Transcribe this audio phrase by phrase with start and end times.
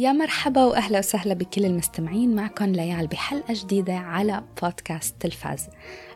[0.00, 5.68] يا مرحبا وأهلا وسهلا بكل المستمعين معكم ليال بحلقة جديدة على بودكاست تلفاز.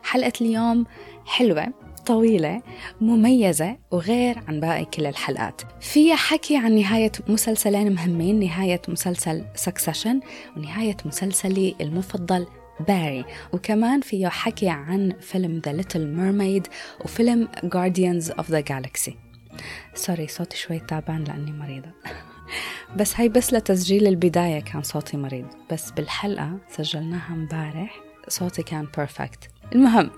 [0.03, 0.85] حلقة اليوم
[1.25, 1.67] حلوة
[2.05, 2.61] طويلة
[3.01, 5.61] مميزة وغير عن باقي كل الحلقات.
[5.81, 10.19] فيها حكي عن نهاية مسلسلين مهمين نهاية مسلسل Succession
[10.57, 12.47] ونهاية مسلسلي المفضل
[12.87, 16.67] Barry وكمان فيه حكي عن فيلم The Little Mermaid
[17.01, 19.13] وفيلم Guardians of the Galaxy.
[19.95, 21.89] Sorry صوتي شوي تعبان لأني مريضة.
[22.97, 25.47] بس هاي بس لتسجيل البداية كان صوتي مريض.
[25.71, 30.11] بس بالحلقة سجلناها مبارح صوتي كان perfect المهم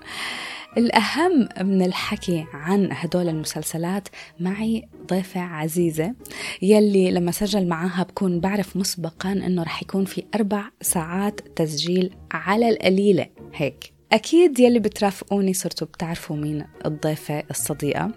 [0.76, 4.08] الأهم من الحكي عن هدول المسلسلات
[4.40, 6.14] معي ضيفة عزيزة
[6.62, 12.68] يلي لما سجل معاها بكون بعرف مسبقا أنه رح يكون في أربع ساعات تسجيل على
[12.68, 13.26] القليلة.
[13.54, 13.97] هيك.
[14.12, 18.10] أكيد يلي بترافقوني صرتوا بتعرفوا مين الضيفة الصديقة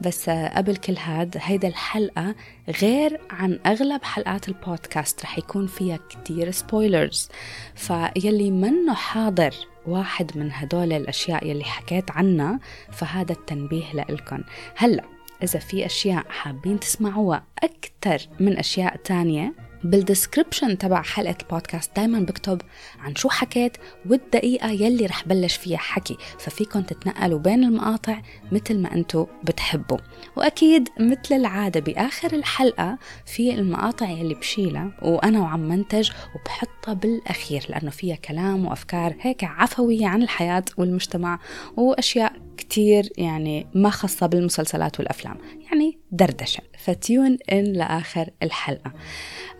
[0.00, 2.34] بس قبل كل هاد هيدا الحلقة
[2.82, 7.28] غير عن أغلب حلقات البودكاست رح يكون فيها كتير spoilers
[7.74, 9.54] فيلي منو حاضر
[9.86, 12.60] واحد من هدول الأشياء يلي حكيت عنها
[12.92, 14.44] فهذا التنبيه لإلكن.
[14.76, 15.04] هلأ
[15.42, 22.20] إذا في أشياء حابين تسمعوها أكثر من أشياء تانية بال description تبع حلقة البودكاست دايما
[22.20, 22.62] بكتب
[23.00, 23.76] عن شو حكيت
[24.10, 26.16] والدقيقة يلي رح بلش فيها حكي.
[26.38, 29.98] ففيكن تتنقلوا بين المقاطع مثل ما انتو بتحبوا.
[30.36, 37.90] وأكيد مثل العادة بآخر الحلقة في المقاطع يلي بشيلها وأنا وعم منتج وبحطها بالأخير لأنه
[37.90, 41.38] فيها كلام وأفكار هيك عفوية عن الحياة والمجتمع
[41.76, 45.38] وأشياء كتير يعني ما خاصة بالمسلسلات والأفلام.
[45.66, 46.62] يعني دردشة.
[46.78, 48.92] فتيون إن لآخر الحلقة.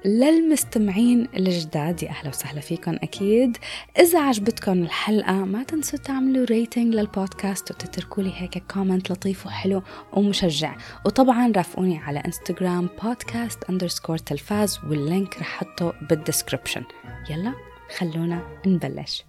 [0.05, 3.57] للمستمعين الجداد يا أهلا وسهلا فيكم أكيد.
[3.99, 10.77] إذا عجبتكم الحلقة ما تنسوا تعملوا rating للبودكاست وتتركوا لي هيك comment لطيف وحلو ومشجع.
[11.07, 16.83] وطبعا رافقوني على انستغرام بودكاست underscore تلفاز وال link رح حطه بال description
[17.31, 17.53] يلا
[17.97, 19.25] خلونا نبلش.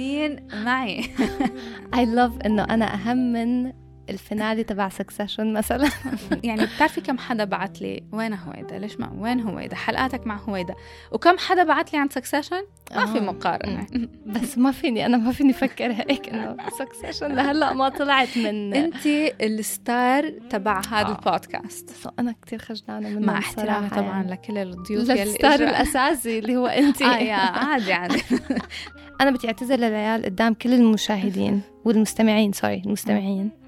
[0.00, 1.02] مين معي؟
[2.00, 3.72] I love إنه أنا أهم من
[4.10, 5.88] ال finale تبع Succession مثلا.
[6.44, 10.74] يعني بتعرفي كم حدا بعت لي وين هويدا؟ ليش ما وين هويدا؟ حلقاتك مع هويدا.
[11.12, 12.62] وكم حدا بعت لي عن Succession
[12.96, 13.86] ما في مقارنة.
[14.34, 19.06] بس ما فيني أنا ما فيني أفكر هيك إنه Succession لهلأ ما طلعت من انت
[19.40, 21.18] ال star تبع هذا آه.
[21.18, 21.90] البودكاست.
[21.90, 24.32] so أنا كثير خجلانة منه مع احترامي طبعا يعني.
[24.32, 27.02] لكل الضيوف يلي ال star الأساسي اللي هو انت.
[27.10, 28.22] آه يا عادي عادي.
[29.20, 33.59] أنا بدي اعتذر للعيال قدام كل المشاهدين والمستمعين sorry المستمعين.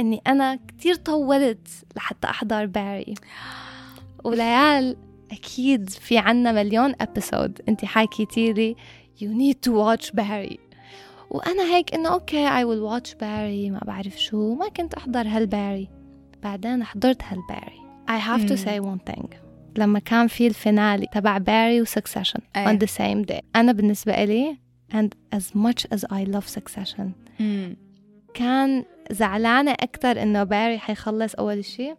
[0.00, 3.14] إني أنا كتير طولت لحتى أحضر باري
[4.24, 4.96] وليال
[5.32, 8.76] أكيد في عنا مليون episode انت حكيتي لي
[9.20, 10.58] you need to watch باري
[11.30, 15.88] وأنا هيك إنه okay I will watch باري ما بعرف شو ما كنت أحضر هالباري
[16.42, 19.26] بعدين حضرت هالباري I have to say one thing.
[19.76, 23.40] لما كان في ال finale تبع باري و Succession on the same day.
[23.56, 24.58] أنا بالنسبة إلي
[24.92, 27.12] and as much as I love succession.
[28.36, 31.94] كان زعلانة أكتر إنه باري حيخلص أول شيء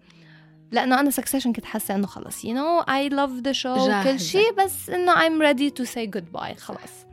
[0.72, 2.46] لأنه أنا Succession كنت حاسة إنه خلص.
[2.46, 6.58] You know I love the show كل شيء بس إنه I'm ready to say goodbye.
[6.58, 7.06] خلص.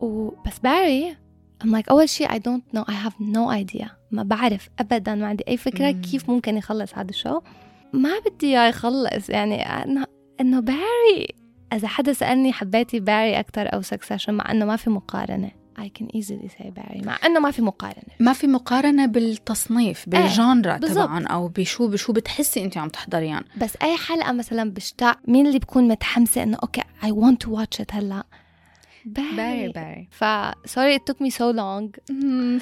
[0.00, 1.16] وبس باري
[1.64, 3.88] I'm like أول شيء I don't know I have no idea.
[4.10, 6.00] ما بعرف أبدا ما عندي أي فكرة مم.
[6.00, 7.40] كيف ممكن يخلص هذا ال show.
[7.92, 9.30] ما بدي إياه يخلص.
[9.30, 10.06] يعني إنه
[10.40, 11.34] إنه باري
[11.72, 15.61] إذا حدا سألني حبيتي باري أكتر أو Succession مع إنه ما في مقارنة.
[15.78, 18.02] I can easily say باري مع إنه ما في مقارنة.
[18.20, 23.44] ما في مقارنة بالتصنيف بال genre إيه تبعهم أو بشو بشو بتحسي أنت عم تحضريان.
[23.56, 27.82] بس أي حلقة مثلا بشتاق مين اللي بكون متحمسة إنه okay I want to watch
[27.84, 28.24] it هلأ؟
[29.04, 32.12] باري باري ف sorry it took me so long.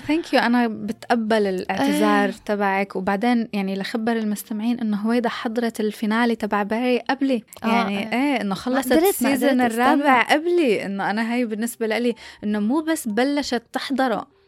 [0.06, 2.34] thank you أنا بتقبل الاعتذار آه.
[2.46, 2.96] تبعك.
[2.96, 7.42] وبعدين يعني لخبر المستمعين إنه هويدا حضرت ال finale تبع باري قبلي.
[7.64, 7.66] آه.
[7.66, 8.12] يعني آه.
[8.12, 10.86] إيه إنه خلصت ال season الرابع قبلي.
[10.86, 14.39] إنه أنا هاي بالنسبة لي إنه مو بس بلشت تحضره.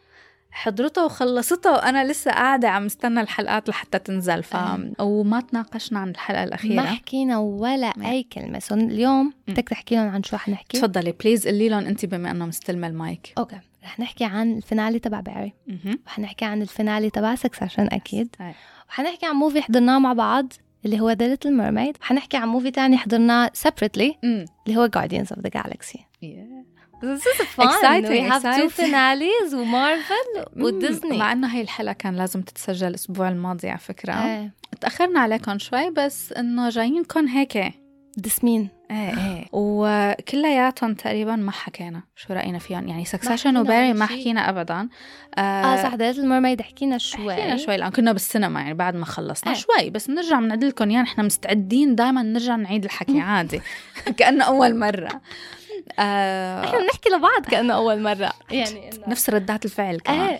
[0.52, 4.56] حضرتها وخلصتها وأنا لسه قاعدة عم استنى الحلقات لحتى تنزل ف
[5.00, 6.74] وما تناقشنا عن الحلقة الأخيرة.
[6.74, 7.92] ما حكينا ولا.
[8.10, 8.58] أي كلمة.
[8.58, 12.30] So اليوم بدك تحكي لهم عن شو رح نحكي؟ تفضلي please قولي لهم انت بما
[12.30, 13.32] إنه مستلمة ال mic.
[13.38, 13.60] Okay.
[13.84, 15.52] رح نحكي عن ال finale تبع باري
[16.06, 18.36] وحنحكي عن ال finale تبع Succession أكيد.
[18.88, 20.52] وحنحكي عن movie حضرناه مع بعض
[20.84, 25.38] اللي هو The Little Mermaid وحنحكي عن movie تاني حضرناه separately اللي هو Guardians of
[25.38, 25.98] the Galaxy.
[25.98, 26.71] Yeah.
[27.02, 27.68] This is fun.
[27.68, 28.24] Exciting.
[28.24, 33.68] We have two finales ومارفل وديزني مع إنه هي الحلقة كان لازم تتسجل الأسبوع الماضي
[33.68, 34.12] على فكرة.
[34.12, 34.52] إيه.
[34.80, 37.74] تأخرنا عليكم شوي بس إنه جايينكم هيك.
[38.16, 39.44] دسمين إيه إيه.
[39.52, 42.88] وكلياتهم تقريبا ما حكينا شو رأينا فيهم.
[42.88, 44.06] يعني Succession حكينا وباري ما.
[44.06, 44.88] حكينا ابدا.
[45.38, 47.76] آه صح The Little Mermaid حكينا شوي حكينا شوي.
[47.76, 49.58] لأن كنا بالسينما يعني بعد ما خلصنا إيه.
[49.58, 49.90] شوي.
[49.90, 53.60] بس نرجع بنعيد لكم يعني نحن مستعدين دائما نرجع نعيد الحكي عادي.
[54.18, 55.20] كأنه أول مرة.
[55.98, 58.32] آه إحنا بنحكي لبعض كأنه أول مرة.
[58.50, 60.38] يعني إنه نفس ردات الفعل كمان.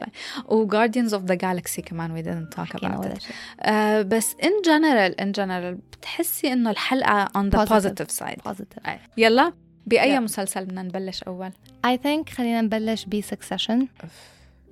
[0.49, 3.23] و Guardians of the Galaxy كمان we didn't talk حكينا about it.
[3.61, 7.73] آه بس in general in general بتحسي إنه الحلقة on the Positive.
[7.73, 8.45] positive side.
[8.45, 8.99] Positive أي.
[9.17, 9.53] يلا
[9.87, 10.21] بأي Yeah.
[10.21, 11.51] مسلسل بدنا نبلش أول؟
[11.85, 13.89] I think خلينا نبلش ب Succession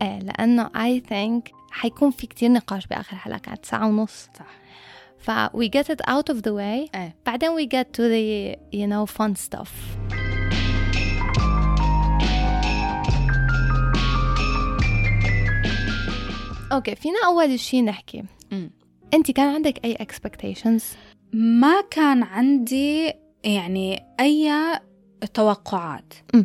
[0.02, 4.28] إيه لأنه I think حيكون في كتير نقاش بآخر حلقة كانت ساعة ونص.
[4.38, 4.46] صح.
[5.18, 6.90] ف we get it out of the way.
[6.94, 7.14] إيه.
[7.26, 9.68] بعدين we get to the you know fun stuff.
[16.72, 18.24] Okay فينا أول شيء نحكي.
[19.14, 20.82] أنت كان عندك أي expectations
[21.32, 23.12] ما كان عندي
[23.44, 24.52] يعني أي
[25.34, 26.14] توقعات.
[26.34, 26.42] م.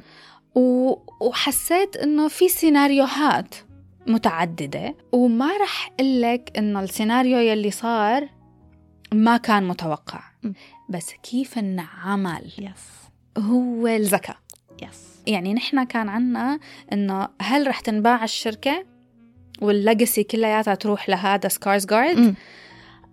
[0.56, 0.95] و...
[1.22, 3.56] وحسيت إنه في سيناريوهات
[4.07, 4.95] متعددة.
[5.12, 8.30] وما رح أقلك إنه السيناريو يلي صار
[9.13, 10.24] ما كان متوقع.
[10.44, 10.51] م.
[10.89, 14.38] بس كيف انعمل yes هو الذكاء.
[14.83, 16.60] Yes يعني نحن كان عنا
[16.94, 18.94] إنه هل رح تنباع الشركة؟
[19.62, 22.36] وال legacy كلياتها تروح لهذا Skarsgård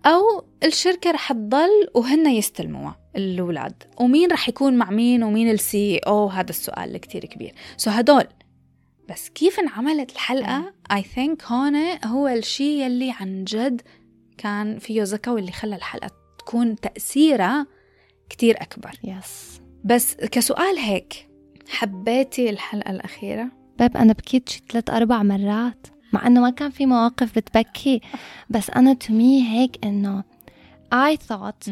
[0.06, 3.82] أو الشركة رح تضل وهن يستلموها الأولاد.
[4.00, 7.54] ومين رح يكون مع مين ومين ال CEO هذا السؤال اللي كتير كبير.
[7.76, 8.24] So هدول.
[9.10, 13.82] بس كيف انعملت الحلقة؟ I think هون هو الشيء يلي عن جد
[14.38, 17.66] كان فيه ذكاء واللي خلى الحلقة تكون تأثيرها
[18.30, 18.90] كتير أكبر.
[19.04, 21.28] Yes بس كسؤال هيك
[21.68, 23.48] حبيتي الحلقة الأخيرة؟
[23.78, 25.86] باب أنا بكيت شي ثلاث أربع مرات.
[26.12, 28.00] مع إنه ما كان في مواقف بتبكي
[28.50, 30.24] بس أنا to me هيك إنه
[30.94, 31.70] I thought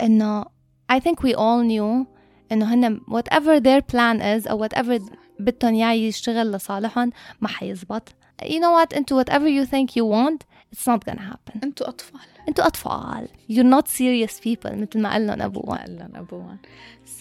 [0.00, 0.44] إنه
[0.92, 2.06] I think we all knew
[2.52, 5.02] إنه هن whatever their plan is أو whatever
[5.40, 8.08] بدهم إياه يشتغل لصالحهم ما حيزبط.
[8.42, 8.96] You know what?
[8.96, 11.64] انتو whatever you think you want it's not gonna happen.
[11.64, 12.20] أنتوا أطفال.
[12.48, 13.28] انتو أطفال.
[13.50, 16.58] You're not serious people مثل ما قال لهم ابوهم قال لهم أبوهم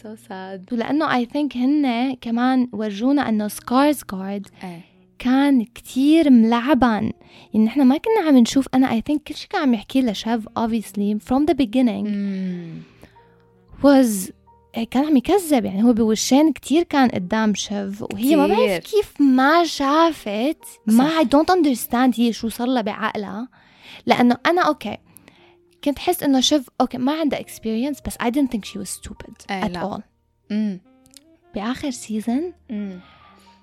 [0.02, 0.74] so sad.
[0.74, 4.89] ولأنه I think هن كمان ورجونا إنه سكارز جارد إيه.
[5.20, 7.12] كان كتير ملعبا.
[7.54, 10.46] يعني نحن ما كنا عم نشوف أنا I think كل شيء كان عم يحكي لشيف
[10.60, 12.08] obviously from the beginning.
[13.84, 14.32] was
[14.92, 15.66] كان عم يكذب.
[15.66, 18.58] يعني هو بوشين كتير كان قدام شيف وهي ما كتير.
[18.58, 21.24] بعرف كيف ما شافت ما.
[21.24, 23.48] I don't understand هي شو صار لها بعقلها.
[24.06, 24.98] لأنه أنا okay
[25.84, 29.52] كنت حس إنه شيف okay ما عندها experience بس I didn't think she was stupid
[29.52, 29.64] إيه، لا.
[29.64, 30.02] at all.
[30.52, 30.82] امم
[31.56, 33.00] بآخر season امم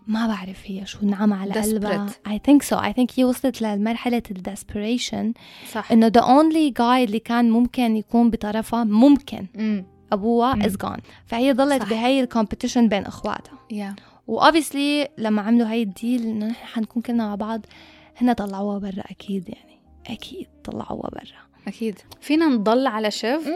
[0.06, 2.06] ما بعرف هي شو نعم على قلبها.
[2.28, 2.76] I think so.
[2.76, 5.32] I think هي وصلت لمرحلة ال desperation
[5.72, 5.92] صح.
[5.92, 10.62] إنه the only guy اللي كان ممكن يكون بطرفها ممكن امم أبوها مم.
[10.62, 10.96] is gone
[11.26, 11.90] فهي ضلت صح.
[11.90, 13.58] بهي ال competition بين إخواتها.
[13.70, 13.94] yeah
[14.26, 17.66] و obviously لما عملوا هاي ال deal إنه نحن حنكون كلنا مع بعض
[18.16, 19.78] هن طلعوها برا أكيد يعني.
[20.06, 21.66] أكيد طلعوها برا.
[21.68, 21.98] أكيد.
[22.20, 23.48] فينا نضل على شيف؟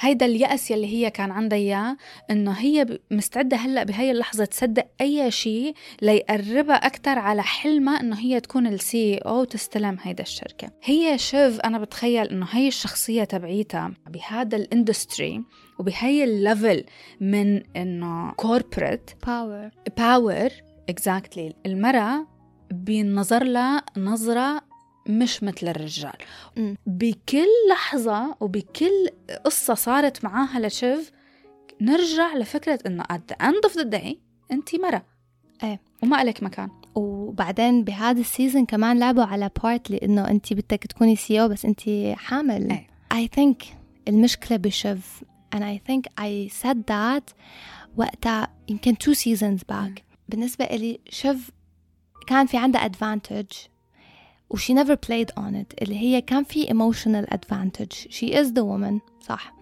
[0.00, 1.96] هيدا اليأس يلي هي كان عندها إياه
[2.30, 8.40] إنه هي مستعدة هلأ بهي اللحظة تصدق أي شيء ليقربها أكتر على حلمها إنه هي
[8.40, 10.70] تكون ال CEO تستلم هيدا الشركة.
[10.82, 15.42] هي شيف أنا بتخيل إنه هي الشخصية تبعيتها بهذا ال industry
[15.78, 16.84] وبهي ال level
[17.20, 20.50] من إنه corporate power power
[20.88, 22.26] exactly المرأة
[22.70, 24.69] بينظر لها نظرة
[25.06, 26.16] مش مثل الرجال.
[26.56, 26.76] مم.
[26.86, 29.08] بكل لحظة وبكل
[29.44, 31.12] قصة صارت معاها لشيف
[31.80, 34.16] نرجع لفكرة إنه at the end of the day
[34.52, 35.04] أنت مرة.
[35.62, 35.80] إيه.
[36.02, 36.70] وما لك مكان.
[36.94, 41.80] وبعدين بهذا ال season كمان لعبوا على part لإنه أنت بدك تكوني CEO بس أنت
[42.14, 42.70] حامل.
[42.70, 42.86] إيه.
[43.12, 43.62] I think
[44.08, 45.24] المشكلة بشيف.
[45.56, 47.34] And I think I said that
[47.96, 50.02] وقتها يمكن two seasons back.
[50.28, 51.50] بالنسبة إلي شيف
[52.26, 53.69] كان في عندها advantage.
[54.50, 58.62] و she never played on it اللي هي كان في emotional advantage she is the
[58.62, 59.54] woman صح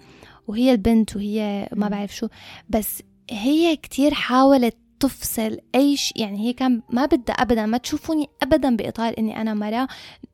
[0.48, 1.88] وهي البنت وهي ما.
[1.88, 2.28] بعرف شو
[2.68, 8.28] بس هي كتير حاولت تفصل أي شيء يعني هي كان ما بدها ابدا ما تشوفوني
[8.42, 9.88] ابدا بإطار إني أنا مرة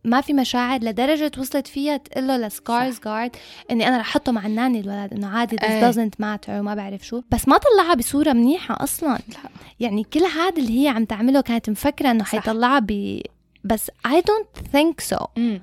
[0.04, 3.36] ما في مشاعر لدرجة وصلت فيها تقول له لسكارز جارد
[3.70, 5.92] إني أنا رح أحطه مع الناني الولد إنه عادي this إيه.
[5.92, 9.50] doesn't matter وما بعرف شو بس ما طلعها بصورة منيحة أصلا لا.
[9.80, 12.24] يعني كل هذا اللي هي عم تعمله كانت مفكرة إنه.
[12.24, 13.20] حيطلعها ب
[13.64, 15.26] بس I don't think so.
[15.36, 15.62] مم.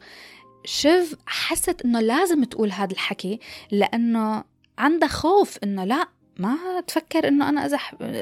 [0.65, 3.39] شيف حست إنه لازم تقول هذا الحكي
[3.71, 4.43] لأنه
[4.77, 7.77] عندها خوف إنه لا ما تفكر إنه أنا إذا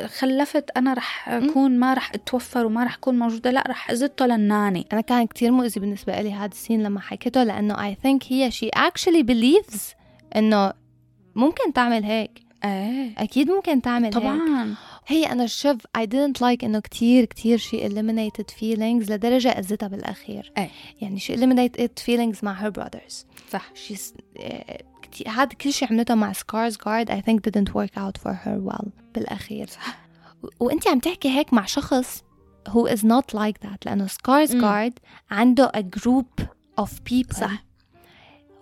[0.07, 4.87] خلفت أنا رح أكون ما رح أتوفر وما رح أكون موجودة لا رح ازته للناني.
[4.93, 8.79] أنا كان كتير مؤذي بالنسبة لي هذا السين لما حكيته لأنه I think هي she
[8.79, 9.79] actually believes
[10.35, 10.73] إنه
[11.35, 12.31] ممكن تعمل هيك.
[12.65, 13.13] إيه.
[13.17, 14.13] أكيد ممكن تعمل هيك.
[14.13, 14.75] طبعا.
[15.09, 20.51] هي أنا شوف I didn't like إنه كتير كتير she eliminated feelings لدرجة أذتها بالأخير
[20.57, 20.69] إيه.
[21.01, 23.13] يعني she eliminated feelings مع her brothers
[23.51, 24.13] صح she's
[25.01, 28.71] كتير هذا كل شي عملته مع سكارز جارد I think didn't work out for her
[28.71, 29.99] well بالأخير صح.
[30.59, 32.23] وانت عم تحكي هيك مع شخص
[32.69, 34.55] who is not like that لأنه سكارز.
[34.55, 34.99] جارد
[35.31, 36.43] عنده a group
[36.81, 37.63] of people صح.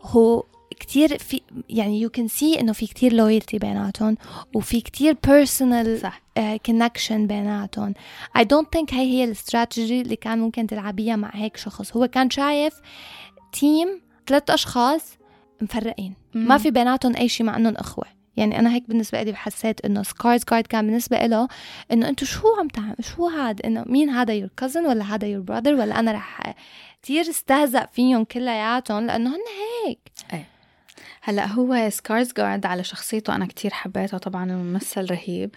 [0.02, 0.44] هو
[0.80, 4.18] كتير في يعني you can see إنه في كتير loyalty بيناتهم
[4.56, 6.22] وفي كتير personal صح.
[6.66, 7.94] connection بيناتهم.
[8.38, 11.98] I don't think هي هي الاستراتيجي اللي كان ممكن تلعبيها مع هيك شخص.
[11.98, 12.74] هو كان شايف
[13.52, 15.18] team ثلاث أشخاص
[15.62, 16.14] مفرقين.
[16.34, 18.06] ما في بيناتهم أي شيء مع أنهم أخوة.
[18.38, 21.48] يعني أنا هيك بالنسبة لي حسيت إنه سكارز جارد كان بالنسبة له
[21.92, 25.42] إنه أنتوا شو عم تعمل شو هاد؟ إنه مين هذا your cousin ولا هذا your
[25.42, 26.54] brother ولا أنا رح
[27.02, 29.42] كتير استهزأ فيهم كلياتهم لأنه هن
[29.88, 30.00] هيك.
[31.28, 35.56] هلا هو سكارز جارد على شخصيته أنا كتير حبيته طبعا الممثل رهيب.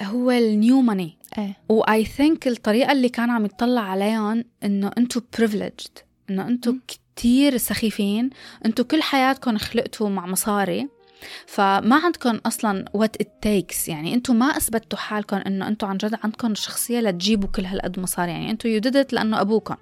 [0.00, 1.56] هو ال new money إيه.
[1.68, 5.98] و I think الطريقة اللي كان عم يطلع عليهم إنه أنتم privileged
[6.30, 6.80] إنه أنتم.
[6.88, 8.30] كتير سخيفين
[8.64, 10.88] أنتم كل حياتكم خلقتوا مع مصاري.
[11.46, 16.18] فما عندكم أصلا what it takes يعني أنتم ما اثبتوا حالكم إنه أنتم عن جد
[16.24, 18.30] عندكم الشخصيه لتجيبوا كل هالقد مصاري.
[18.30, 19.76] يعني أنتم you did لأنه ابوكم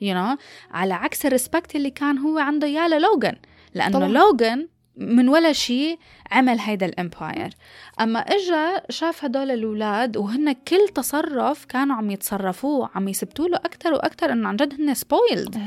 [0.00, 0.38] you you know?
[0.70, 3.36] على عكس ال respect اللي كان هو عنده إياه للوغان
[3.74, 4.08] لأنه طبعاً.
[4.08, 5.98] لوغان من ولا شيء
[6.30, 7.54] عمل هيدا ال empire.
[8.00, 13.92] أما إجا شاف هدول الأولاد وهن كل تصرف كانوا عم يتصرفوه عم يثبتوا له أكثر
[13.92, 15.58] وأكثر إنه عن جد هن spoiled.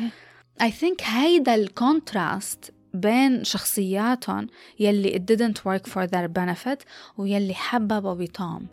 [0.62, 4.48] I think هيدا ال contrast بين شخصياتهم
[4.80, 6.86] يلي it didn't work for their benefit
[7.18, 8.68] ويلي حببوا بتوم.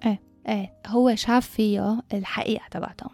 [0.49, 0.73] إيه.
[0.87, 3.07] هو شاف فيه الحقيقة تبعته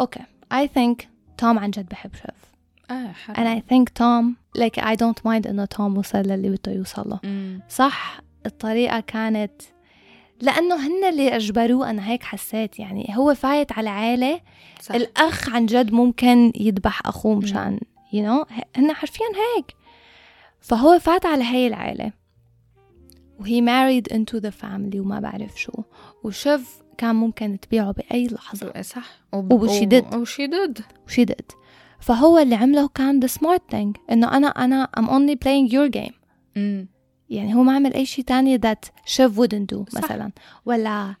[0.00, 0.20] Okay.
[0.54, 1.06] I think
[1.38, 2.57] توم عن جد بحب شيف
[2.90, 7.08] آه and I think توم like I don't mind إنه توم وصل للي بده يوصل
[7.10, 7.60] له مم.
[7.68, 9.52] صح الطريقة كانت
[10.40, 14.40] لأنه هن اللي أجبروه أنا هيك حسيت يعني هو فايت على عائلة
[14.80, 14.94] صح.
[14.94, 17.80] الأخ عن جد ممكن يذبح أخوه مشان
[18.12, 19.76] you know هن حرفيا هيك.
[20.60, 22.12] فهو فات على هي العائلة
[23.40, 25.72] وهي married into the family وما بعرف شو.
[26.24, 28.82] وشوف كان ممكن تبيعه بأي لحظة.
[28.82, 29.20] صح.
[29.32, 30.14] وشي did.
[30.14, 31.57] وشي ديد وشي did
[31.99, 36.13] فهو اللي عمله كان the smart thing إنه أنا أنا I'm only playing your game
[37.29, 40.03] يعني هو ما عمل أي شيء تاني that Shiv wouldn't do صح.
[40.03, 40.31] مثلا
[40.65, 41.15] ولا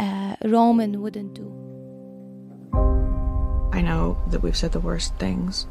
[0.00, 0.02] uh,
[0.44, 1.44] Roman wouldn't do
[3.72, 5.66] I know that we've said the worst things,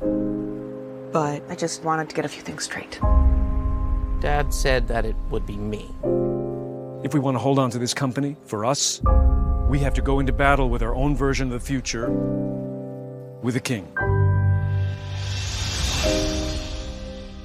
[1.12, 3.00] but I just wanted to get a few things straight.
[4.22, 5.84] Dad said that it would be me.
[7.04, 9.02] If we want to hold on to this company, for us,
[9.68, 12.08] we have to go into battle with our own version of the future
[13.42, 13.86] with the king.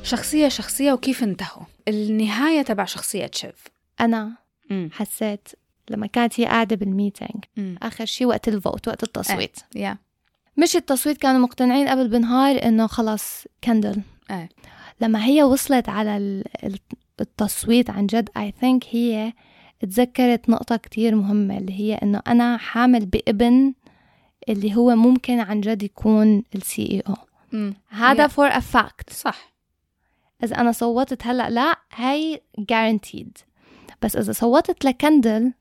[0.07, 3.63] شخصية شخصية وكيف انتهوا؟ النهاية تبع شخصية شيف.
[4.01, 4.31] أنا
[4.69, 4.89] مم.
[4.93, 5.47] حسيت
[5.89, 7.43] لما كانت هي قاعدة بال meeting.
[7.81, 9.59] آخر شيء وقت ال vote وقت التصويت.
[9.75, 9.97] yeah
[10.57, 14.01] مش التصويت كانوا مقتنعين قبل بنهار إنه خلص كندل.
[14.31, 14.49] إيه.
[15.01, 16.79] لما هي وصلت على ال- ال-
[17.21, 19.33] التصويت عن جد I think هي
[19.79, 23.73] تذكرت نقطة كتير مهمة اللي هي إنه أنا حامل بابن
[24.49, 27.15] اللي هو ممكن عن جد يكون ال CEO.
[27.89, 28.29] هذا Yeah.
[28.29, 29.56] for a fact صح.
[30.43, 33.43] إذا أنا صوتت هلأ لا هي guaranteed.
[34.01, 35.53] بس إذا صوتت لكندل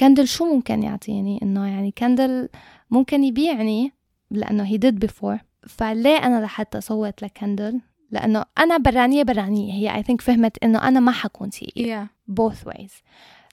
[0.00, 2.48] كندل شو ممكن يعطيني؟ إنه يعني كندل
[2.90, 3.92] ممكن يبيعني
[4.30, 5.38] لأنه he did before.
[5.68, 7.80] فليه أنا لحتى صوت لكندل؟
[8.10, 9.72] لأنه أنا برانية برانية.
[9.72, 12.92] هي I think فهمت إنه أنا ما حكون سي يا both ways.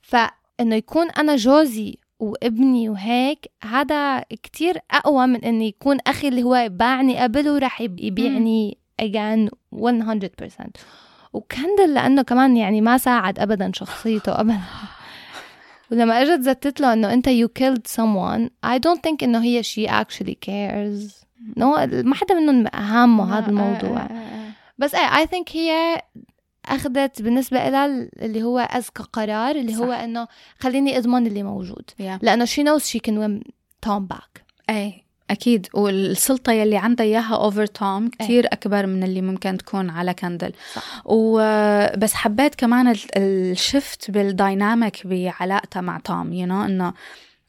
[0.01, 6.67] فإنه يكون أنا جوزي وابني وهيك هذا كتير أقوى من إنه يكون أخي اللي هو
[6.71, 10.69] باعني قبل وراح يب- يبيعني again 100%
[11.33, 14.59] وكندل لأنه كمان يعني ما ساعد أبدا شخصيته أبدا.
[15.91, 19.87] ولما إجت زتت له إنه أنت you killed someone I don't think إنه هي she
[19.87, 21.25] actually cares.
[21.59, 24.07] No ما حدا منهم هامه هذا الموضوع.
[24.77, 26.01] بس إيه I think هي
[26.65, 27.85] أخذت بالنسبة لها
[28.21, 29.97] اللي هو اذكى قرار اللي هو صح.
[29.97, 30.27] إنه
[30.59, 31.89] خليني أضمن اللي موجود.
[31.99, 33.51] yeah لأنه she knows she can win
[33.85, 34.41] Tom back.
[34.69, 35.10] إيه.
[35.31, 40.53] أكيد والسلطة يلي عندها إياها over Tom كثير أكبر من اللي ممكن تكون على كندل
[40.73, 41.01] صح.
[41.05, 46.93] وبس حبيت كمان ال- ال shift بال dynamic بعلاقتها مع توم you you know, إنه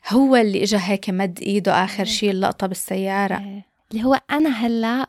[0.09, 3.65] هو اللي اجى هيك مد إيده آخر شيء اللقطة بالسيارة إيه.
[3.93, 5.07] اللي هو أنا هلا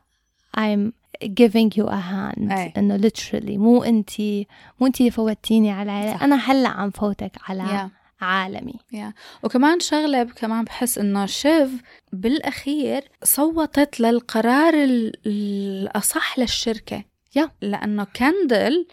[0.57, 0.91] I'm
[1.25, 2.73] giving you a hand إيه.
[2.77, 4.47] إنه literally مو أنتي
[4.79, 6.13] مو اللي فوتيني على.
[6.17, 6.23] صح.
[6.23, 7.89] أنا هلا عم فوتك على يا
[8.23, 8.73] عالمي.
[8.91, 9.13] يا
[9.43, 11.69] وكمان شغلة كمان بحس إنه شيف
[12.13, 17.03] بالأخير صوتت للقرار ال- الأصح للشركة.
[17.35, 17.51] يا.
[17.61, 18.87] لأنه كندل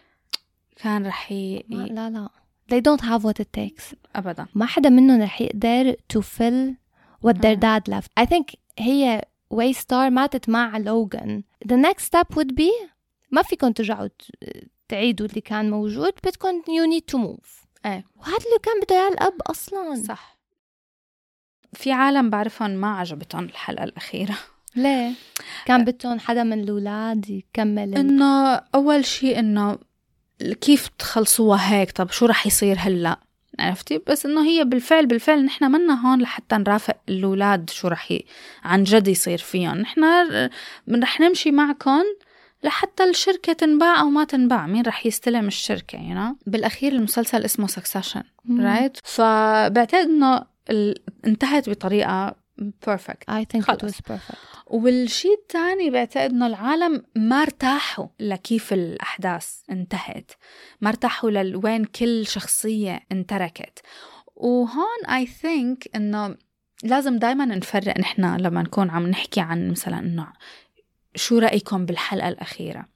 [0.76, 1.64] كان رح ي...
[1.68, 2.28] لا لا.
[2.72, 3.94] They don't have what it takes.
[4.16, 4.46] ابدا.
[4.54, 6.74] ما حدا منهم رح يقدر to fill
[7.26, 7.78] what their آه.
[7.78, 8.22] dad left.
[8.22, 12.88] I think هي واي ستار ماتت مع لوغان the next step would be
[13.30, 14.08] ما فيكم ترجعوا
[14.88, 17.59] تعيدوا اللي كان موجود بدكم you need to move.
[17.86, 18.04] إيه.
[18.16, 20.02] وهذا اللي كان بده إياه الأب أصلا.
[20.08, 20.38] صح.
[21.72, 24.34] في عالم بعرفهم ما عجبتهم الحلقة الأخيرة.
[24.76, 25.12] ليه؟
[25.66, 29.78] كان بدهم حدا من الأولاد يكمل إنه أول شيء إنه
[30.60, 33.20] كيف تخلصوها هيك؟ طب شو رح يصير هلأ؟
[33.58, 38.24] عرفتي؟ بس إنه هي بالفعل بالفعل نحن منا هون لحتى نرافق الأولاد شو رح ي...
[38.64, 39.78] عن جد يصير فيهم.
[39.78, 40.04] نحن
[40.90, 42.04] رح نمشي معكم
[42.62, 46.42] لحتى الشركة تنباع أو ما تنباع مين رح يستلم الشركة you know?
[46.46, 47.68] بالأخير المسلسل اسمه
[48.44, 48.60] مم.
[48.60, 50.94] right فبعتقد إنه ال...
[51.26, 53.92] انتهت بطريقة perfect I think it خلص.
[53.92, 54.34] was perfect
[54.66, 60.32] والشيء الثاني بعتقد إنه العالم ما ارتاحوا لكيف الأحداث انتهت
[60.80, 63.78] ما ارتاحوا لوين كل شخصية انتركت
[64.36, 66.36] وهون I think إنه
[66.82, 70.26] لازم دائما نفرق نحن لما نكون عم نحكي عن مثلا إنه
[71.14, 72.86] شو رأيكم بالحلقة الأخيرة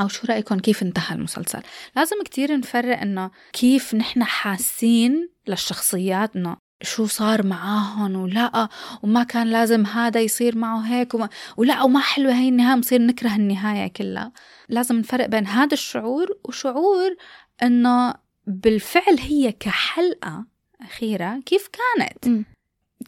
[0.00, 1.60] أو شو رأيكم كيف انتهى المسلسل
[1.96, 8.68] لازم كتير نفرق إنه كيف نحن حاسين للشخصيات انه شو صار معاهم ولا
[9.02, 13.36] وما كان لازم هذا يصير معه هيك وما ولا وما حلوة هي النهاية بنصير نكره
[13.36, 14.32] النهاية كلها
[14.68, 17.16] لازم نفرق بين هذا الشعور وشعور
[17.62, 18.14] إنه
[18.46, 20.44] بالفعل هي كحلقة
[20.80, 22.44] أخيرة كيف كانت مم.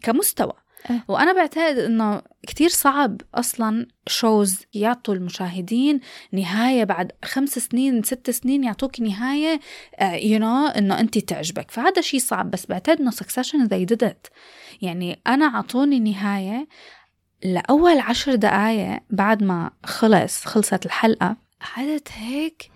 [0.02, 0.63] كمستوى.
[1.08, 6.00] وأنا بعتقد إنه كتير صعب أصلا shows يعطوا المشاهدين
[6.32, 9.60] نهاية بعد خمس سنين ست سنين يعطوك نهاية
[10.00, 11.70] you know إنه انت تعجبك.
[11.70, 14.30] فهذا شيء صعب بس بعتقد إنه Succession did it.
[14.82, 16.68] يعني أنا أعطوني نهاية
[17.44, 21.36] لأول عشر دقائق بعد ما خلص خلصت الحلقة.
[21.76, 22.70] قعدت هيك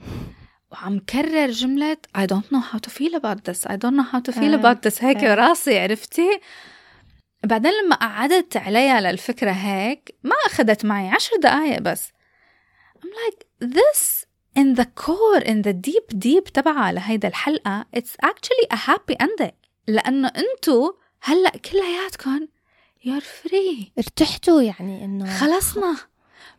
[0.70, 4.20] وعم كرر جملة I don't know how to feel about this I don't know how
[4.30, 4.60] to feel آه.
[4.60, 5.04] about this.
[5.04, 5.22] هيك.
[5.22, 6.40] راسي عرفتي؟
[7.44, 12.12] بعدين لما قعدت عليها للفكرة هيك ما أخذت معي عشر دقايق بس.
[12.98, 14.24] I'm like this
[14.58, 19.52] in the core in the deep deep تبعها لهيدا الحلقة it's actually a happy ending.
[19.88, 22.48] لأنه أنتو هلأ كلياتكم
[23.04, 23.90] you're free.
[23.98, 25.96] ارتحتوا يعني إنه خلصنا.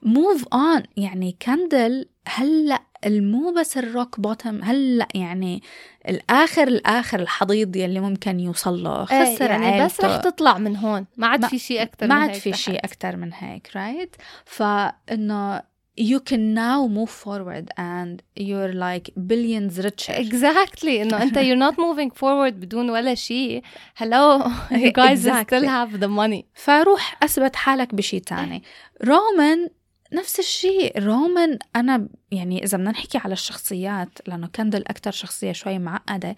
[0.01, 5.63] move on يعني Kendall هلأ المو بس ال rock bottom هلا يعني
[6.09, 10.07] الآخر الآخر الحضيض يلي ممكن يوصل له؟ إيه، خسر يعني بس عيلته.
[10.15, 11.05] رح تطلع من هون.
[11.17, 15.69] ما عاد في شيء أكثر ما عاد في شيء أكثر من هيك right فإنه
[16.13, 20.85] you can now move forward and you're like billions richer exactly.
[21.01, 23.62] إنه أنت you're not moving forward بدون ولا شيء
[24.03, 25.59] hello you guys Exactly.
[25.59, 26.43] still have the money.
[26.53, 28.63] فروح أثبت حالك بشيء تاني.
[29.05, 29.69] رومان
[30.13, 31.03] نفس الشيء.
[31.03, 36.35] رومان أنا يعني إذا بدنا نحكي على الشخصيات لأنه Kendall أكثر شخصية شوي معقدة.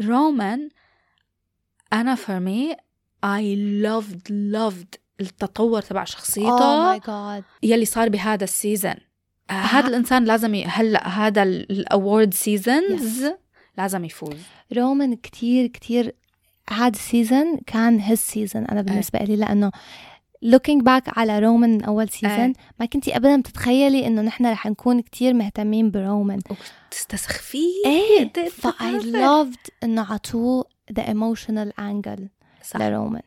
[0.00, 0.68] رومان
[1.92, 2.76] أنا for me
[3.24, 3.42] I
[3.86, 7.44] loved loved التطور تبع شخصيته oh my god.
[7.62, 8.94] يلي صار بهذا السيزون
[9.50, 10.64] آه هذا الإنسان لازم ي...
[10.64, 13.26] هلأ هذا ال award season
[13.78, 14.40] لازم يفوز.
[14.76, 16.14] رومان كتير كتير
[16.70, 19.70] هذا السيزون كان his season أنا بالنسبة لي لأنه
[20.44, 22.52] looking back على رومان من أول سيزون إيه.
[22.80, 26.40] ما كنتي ابدا بتتخيلي إنه نحن رح نكون كتير مهتمين برومان
[26.90, 32.22] تستسخفيه إيه ف I loved إنه عطوه the emotional angle
[32.62, 32.80] صح.
[32.80, 33.22] لرومان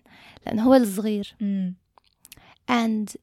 [0.45, 1.36] لأنه هو الصغير.
[1.41, 1.76] مم.
[2.69, 3.15] and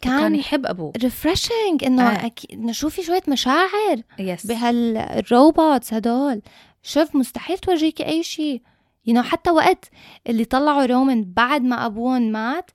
[0.00, 0.92] كان كان يحب أبوه.
[0.98, 2.30] refreshing إنه آه.
[2.52, 6.42] إنه شوفي شوية مشاعر yes بهال robots هدول.
[6.82, 8.62] شوف مستحيل تورجيكي أي شيء.
[9.06, 9.90] you know حتى وقت
[10.26, 12.70] اللي طلعوا رومان بعد ما أبوهم مات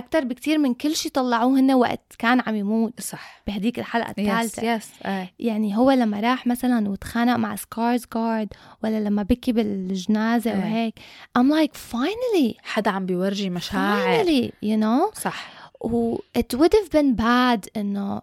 [0.00, 3.00] أكثر بكتير من كل شيء طلعوه هن وقت كان عم يموت.
[3.00, 3.42] صح.
[3.46, 4.74] بهديك الحلقة yes الثالثة.
[4.74, 8.48] yes إيه يعني هو لما راح مثلا وتخانق مع Skarsgård
[8.84, 10.58] ولا لما بكي بالجنازة إيه.
[10.58, 10.94] وهيك
[11.38, 12.54] I'm like finally!
[12.62, 14.24] حدا عم بيورجي مشاعر.
[14.24, 15.20] Finally you know?
[15.20, 15.70] صح.
[15.80, 18.22] و it would have been bad إنه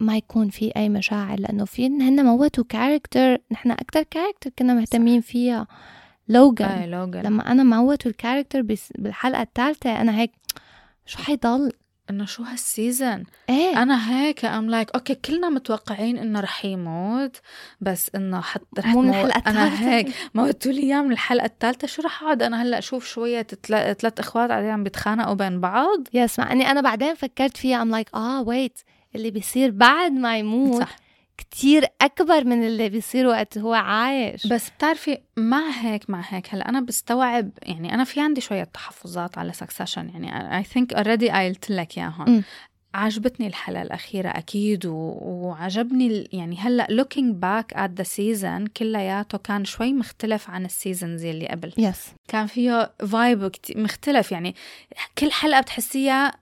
[0.00, 5.20] ما يكون في أي مشاعر لأنه في هن موتوا character نحن أكثر character كنا مهتمين
[5.20, 5.66] فيها
[6.28, 8.62] لوغان إيه لوغان لما أنا موتوا ال character
[8.98, 10.32] بالحلقة الثالثة أنا هيك
[11.06, 11.72] شو حيضل؟
[12.10, 13.82] إنه شو هالسيزون إيه.
[13.82, 17.36] أنا هيك I'm like okay كلنا متوقعين إنه رح يموت
[17.80, 19.08] بس إنه حت رح moment.
[19.10, 19.90] الحلقة أنا الثالثة.
[19.90, 21.86] هيك موتوا لي إياه من الحلقة الثالثة.
[21.86, 25.98] شو رح اقعد أنا هلأ أشوف شوية ثلاث إخوات قاعدين عم بيتخانقوا بين بعض.
[26.12, 28.78] yes مع إني أنا بعدين فكرت فيها I'm like آه wait
[29.14, 30.96] اللي بيصير بعد ما يموت صح.
[31.38, 36.68] كتير أكبر من اللي بيصير وقت هو عايش بس بتعرفي مع هيك مع هيك هلا
[36.68, 41.70] أنا بستوعب يعني أنا في عندي شوية تحفظات على Succession يعني I think already قايلت
[41.70, 42.42] لك إياهم م.
[42.96, 45.18] عجبتني الحلقة الأخيرة أكيد و...
[45.22, 46.28] وعجبني ال...
[46.32, 51.48] يعني هلأ looking back at the season كلياته كان شوي مختلف عن ال seasons اللي
[51.48, 51.72] قبل.
[51.78, 54.54] yes كان فيه vibe مختلف يعني
[55.18, 56.32] كل حلقة بتحسيها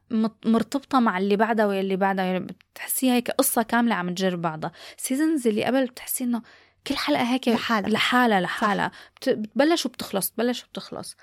[0.44, 4.72] مرتبطة مع اللي بعدها واللي بعدها يعني بتحسيها هيك قصة كاملة عم تجر بعضها.
[4.98, 6.42] ال seasons اللي قبل بتحسي إنه
[6.86, 7.90] كل حلقة هيك لحالها.
[7.90, 8.90] لحالها لحالها.
[9.16, 11.16] بت- بتبلش وبتخلص بتبلش وبتخلص.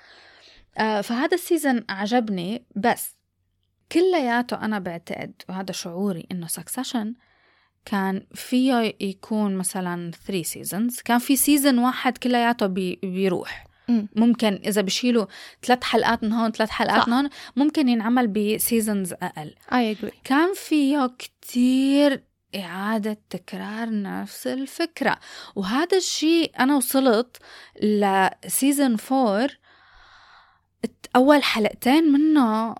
[0.78, 3.16] آه فهذا ال season عجبني بس
[3.92, 7.14] كلياته أنا بعتقد وهذا شعوري إنه Succession
[7.84, 13.66] كان فيه يكون مثلا 3 seasons كان في season واحد كلياته بي بيروح.
[13.88, 14.08] مم.
[14.16, 15.26] ممكن إذا بشيلوا
[15.62, 17.08] ثلاث حلقات من هون ثلاث حلقات.
[17.08, 19.54] من هون ممكن ينعمل ب seasons أقل.
[19.70, 20.14] I agree.
[20.24, 22.24] كان فيه كتير
[22.56, 25.18] إعادة تكرار نفس الفكرة.
[25.56, 27.36] وهذا الشيء أنا وصلت
[27.82, 29.48] ل season four
[31.16, 32.74] أول حلقتين منه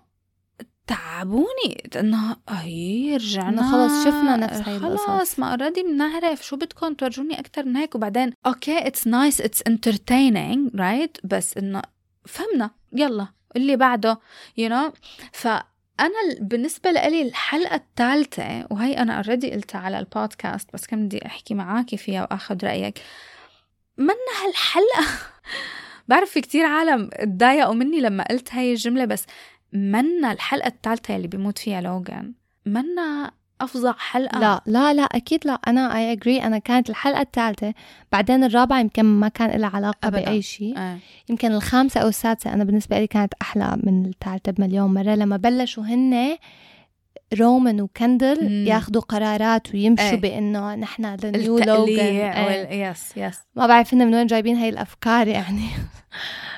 [0.87, 1.89] تعبوني.
[1.95, 3.71] إنه هي رجعنا.
[3.71, 5.39] خلص شفنا نفس هاي خلص القصص.
[5.39, 7.95] ما already بنعرف شو بدكم تورجوني أكثر من هيك.
[7.95, 11.81] وبعدين okay it's nice it's entertaining right بس إنه
[12.25, 12.71] فهمنا.
[12.93, 14.19] يلا اللي بعده
[14.57, 14.93] يو you know
[15.33, 15.63] فأنا
[16.31, 21.53] ال- بالنسبة لي الحلقة الثالثة وهي أنا already قلتها على البودكاست بس كم بدي أحكي
[21.53, 23.01] معاكي فيها وأخذ رأيك.
[23.97, 24.13] منا
[24.47, 25.07] هالحلقة.
[26.07, 29.25] بعرف في كتير عالم تضايقوا مني لما قلت هاي الجملة بس
[29.73, 32.33] منا الحلقة الثالثه اللي بيموت فيها لوغان
[32.65, 33.31] منا
[33.61, 37.73] أفظع حلقة لا لا لا أكيد لا أنا اي اجري أنا كانت الحلقة الثالثه
[38.11, 40.25] بعدين الرابعة يمكن ما كان لها علاقة أبداً.
[40.25, 40.97] بأي شيء آه.
[41.29, 45.83] يمكن الخامسة أو السادسة أنا بالنسبة لي كانت أحلى من الثالثه بمليون مرة لما بلشوا
[45.83, 46.37] هن
[47.39, 48.67] رومان وكندل.
[48.67, 50.15] ياخذوا قرارات ويمشوا إيه.
[50.15, 52.45] بإنه نحن ال new إيه.
[52.45, 52.67] وال...
[52.71, 55.69] yes yes ما بعرف هن من وين جايبين هاي الأفكار يعني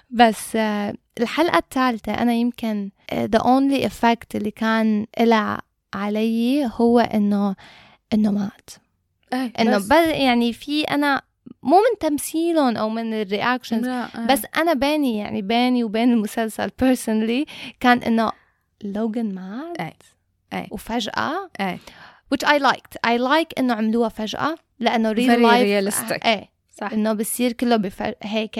[0.09, 5.61] بس آه، الحلقة الثالثه أنا يمكن آه، the only effect اللي كان لها
[5.93, 7.55] علي هو إنه
[8.13, 8.69] إنه مات
[9.33, 9.91] إيه، إنه بس.
[9.91, 11.21] يعني في أنا
[11.63, 14.25] مو من تمثيلهم أو من ال reactions آه.
[14.29, 18.31] بس أنا بيني يعني بيني وبين المسلسل personally كان إنه
[18.83, 19.93] لوغان مات إيه.
[20.53, 20.67] إيه.
[20.71, 21.79] وفجأة إيه.
[22.35, 26.25] which I liked I like إنه عملوها فجأة لأنه real Very life realistic.
[26.25, 26.49] إيه
[26.81, 28.13] صح إنه بصير كله بفر...
[28.23, 28.59] هيك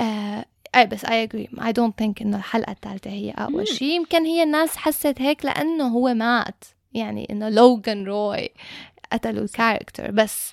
[0.00, 1.60] اي بس I agree.
[1.60, 3.30] I don't think إنه الحلقة الثالثة هي.
[3.30, 3.88] أقوى شيء.
[3.88, 6.64] يمكن هي الناس حست هيك لأنه هو مات.
[6.92, 8.50] يعني إنه لوغان روي
[9.12, 10.52] قتلوا الكاركتر بس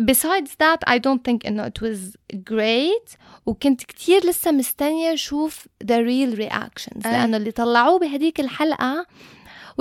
[0.00, 1.98] besides that I don't think إنه it was
[2.50, 3.16] great.
[3.46, 7.06] وكنت كتير لسه مستنية أشوف the real reactions.
[7.06, 7.12] أي.
[7.12, 9.06] لأنه اللي طلعوه بهديك الحلقة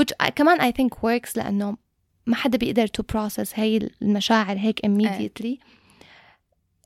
[0.02, 1.78] which I- كمان I think works لأنه
[2.26, 5.58] ما حدا بيقدر to process هاي المشاعر هيك immediately.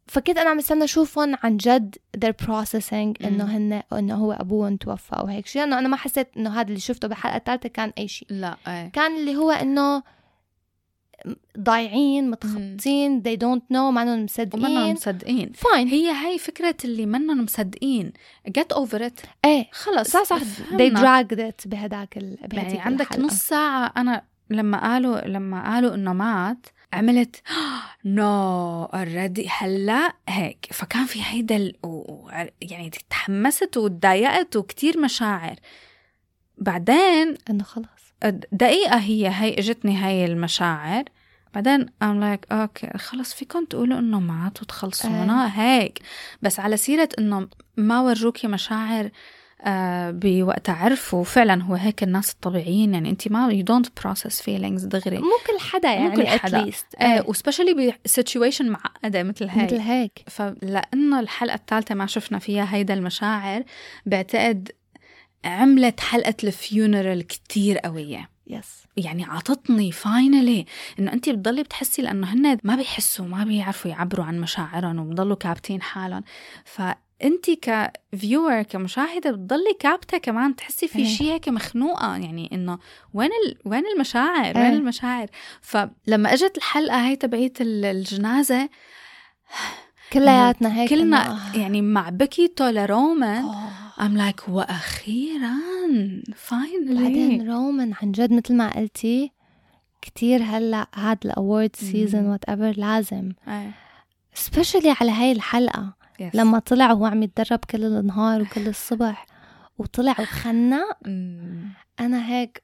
[0.08, 5.16] فكنت أنا عم استنى اشوفهم عن جد they're processing إنه هن إنه هو ابوهم توفى
[5.16, 8.08] أو هيك شيء لأنه أنا ما حسيت إنه هذا اللي شفته بالحلقة الثالثة كان أي
[8.08, 8.89] شيء لا إيه.
[8.89, 10.04] كان اللي هو إنه
[11.60, 14.94] ضايعين متخبطين they don't know ما انهم ومنهم مصدقين.
[14.94, 18.13] مصدقين فاين هي هاي فكرة اللي منهم مصدقين.
[18.50, 19.26] Get over it.
[19.46, 19.70] إيه.
[19.72, 20.39] خلص صح صح.
[20.72, 22.38] they dragged it بهداك ال...
[22.54, 23.26] يعني عندك الحلقة.
[23.26, 23.94] نص ساعة.
[23.98, 27.41] أنا لما قالوا لما قالوا إنه مات عملت
[28.06, 30.67] no already هلا هيك.
[30.71, 31.75] فكان في هيدا ال...
[32.62, 35.56] يعني تحمست وتضايقت وكتير مشاعر.
[36.58, 37.88] بعدين إنه خلص
[38.51, 41.03] دقيقة هي هي إجتني هاي المشاعر.
[41.53, 45.99] بعدين I'm like okay خلص فيكم تقولوا إنه مات وتخلصونا هيك.
[46.41, 49.10] بس على سيرة إنه ما وروكي مشاعر
[49.63, 54.86] آه بوقتها عرفوا فعلا هو هيك الناس الطبيعيين يعني انت ما you don't process feelings
[54.88, 55.17] دغري.
[55.17, 56.60] مو كل حدا يعني مو كل حدا.
[56.60, 56.71] آه
[57.02, 60.23] إيه و specially ب situation معقدة مثل هيك مثل هيك.
[60.28, 63.63] فلأنه الحلقة الثالثة ما شفنا فيها هيدا المشاعر
[64.06, 64.71] بعتقد
[65.45, 68.30] عملت حلقة ال funeral كتير قوية.
[68.48, 70.65] yes يعني عطتني finally
[70.99, 75.82] إنه انت بتضلي بتحسي لأنه هن ما بيحسوا ما بيعرفوا يعبروا عن مشاعرهم وبضلوا كابتين
[75.82, 76.23] حالهم.
[77.24, 81.06] فانت ك viewer كمشاهدة بتضلي كابتة كمان تحسي في إيه.
[81.06, 82.80] شيء هيك مخنوقة يعني إنه
[83.14, 83.58] وين ال...
[83.66, 84.62] وين المشاعر؟ إيه.
[84.64, 85.28] وين المشاعر؟
[85.62, 88.70] فلما اجت الحلقة هاي تبعيت ال- الجنازة
[90.14, 93.70] كلياتنا هيك كلنا إنه- يعني مع بكيتو لرومان آه.
[94.00, 95.54] I'm like وأخيرا
[96.36, 99.32] finally بعدين رومان عن جد مثل ما قلتي
[100.02, 103.32] كتير هلأ هاد ال award season whatever لازم.
[104.34, 106.03] specially على هاي الحلقة.
[106.34, 109.26] لما طلع وهو عم يتدرب كل النهار وكل الصبح
[109.78, 110.97] وطلع وخنق
[111.99, 112.63] أنا هيك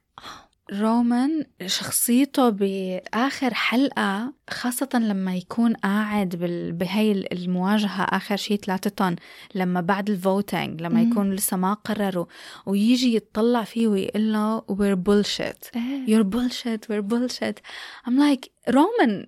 [0.72, 6.72] رومان شخصيته بآخر حلقة خاصة لما يكون قاعد بال...
[6.72, 9.16] بهي المواجهة آخر شيء ثلاثتهم
[9.54, 11.02] لما بعد ال voting لما.
[11.02, 12.26] يكون لسه ما قرروا
[12.66, 15.78] ويجي يتطلع فيه ويقول له we're bullshit.
[16.06, 17.58] you're bullshit we're bullshit.
[18.06, 19.26] I'm like Roman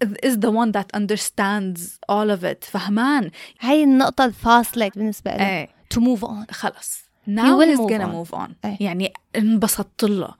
[0.00, 2.64] is the one that understands all of it.
[2.64, 3.30] فهمان.
[3.60, 5.68] هاي النقطة الفاصلة بالنسبة له إيه.
[5.94, 6.52] To move on.
[6.52, 7.04] خلص.
[7.26, 8.26] Now he's move gonna on.
[8.26, 8.50] move on.
[8.64, 8.76] إيه.
[8.80, 10.34] يعني انبسطت له.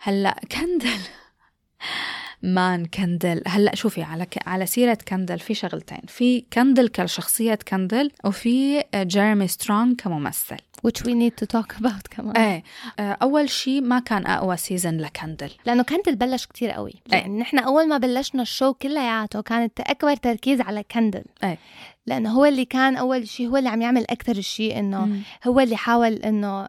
[0.00, 1.00] هلا كندل.
[2.42, 3.42] man كندل.
[3.46, 4.48] هلا شوفي على ك...
[4.48, 6.00] على سيرة كندل في شغلتين.
[6.08, 10.56] في كندل كشخصية كندل وفي جيريمي سترونج كممثل.
[10.86, 12.62] Which we need to talk about كمان إيه.
[12.98, 15.50] آه، أول شيء ما كان أقوى season لكندل.
[15.66, 16.94] لأنه كندل بلش كتير قوي.
[17.12, 21.24] يعني نحن أول ما بلشنا ال show كلياته كانت أكبر تركيز على كندل.
[21.44, 21.58] إيه.
[22.06, 25.20] لأنه هو اللي كان أول شيء هو اللي عم يعمل أكثر شيء إنه.
[25.44, 26.68] هو اللي حاول إنه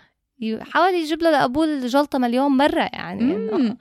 [0.72, 3.76] حاول يجيب له لأبوه الجلطة مليون مرة يعني إنه.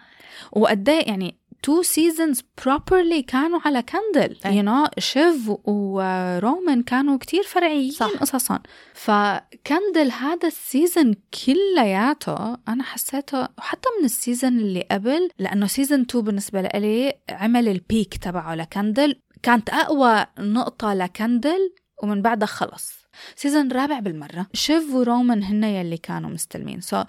[0.52, 4.38] وقد إيه يعني two seasons properly كانوا على كندل.
[4.46, 8.10] you know Shiv ورومان كانوا كتير فرعيين صح.
[8.10, 8.60] قصصا
[8.94, 16.02] فكندل هذا ال season كلياته أنا حسيته وحتى من ال season اللي قبل لأنه season
[16.02, 21.74] 2 بالنسبة لي عمل ال peak تبعه لكندل كانت أقوى نقطة لكندل
[22.04, 23.03] ومن بعدها خلص
[23.36, 24.48] season رابع بالمرة.
[24.54, 26.82] Shiv ورومان هن يلي كانوا مستلمين.
[26.82, 27.06] so so,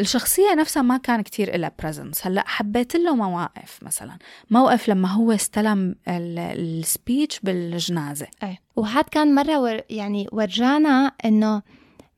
[0.00, 4.18] الشخصية نفسها ما كان كتير إلها presence هلأ حبيت له مواقف مثلا.
[4.50, 8.26] موقف لما هو استلم ال speech بالجنازة.
[8.42, 8.58] إيه.
[8.76, 11.62] وهاد كان مرة ور يعني ورجانا إنه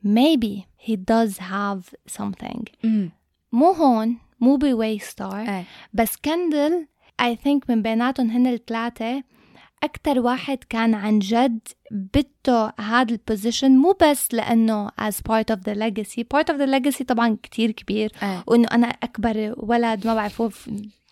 [0.05, 2.62] maybe he does have something.
[2.85, 3.11] امم
[3.53, 5.49] مو هون مو boy star.
[5.49, 5.64] إيه.
[5.92, 6.87] بس كندل
[7.22, 9.22] I think من بيناتهم هن الثلاثة
[9.83, 15.59] أكتر واحد كان عن جد بده هذا ال position مو بس لأنه as part of
[15.59, 16.23] the legacy.
[16.35, 18.12] Part of the legacy طبعا كتير كبير.
[18.23, 20.51] إيه وإنه أنا أكبر ولد ما بعرفه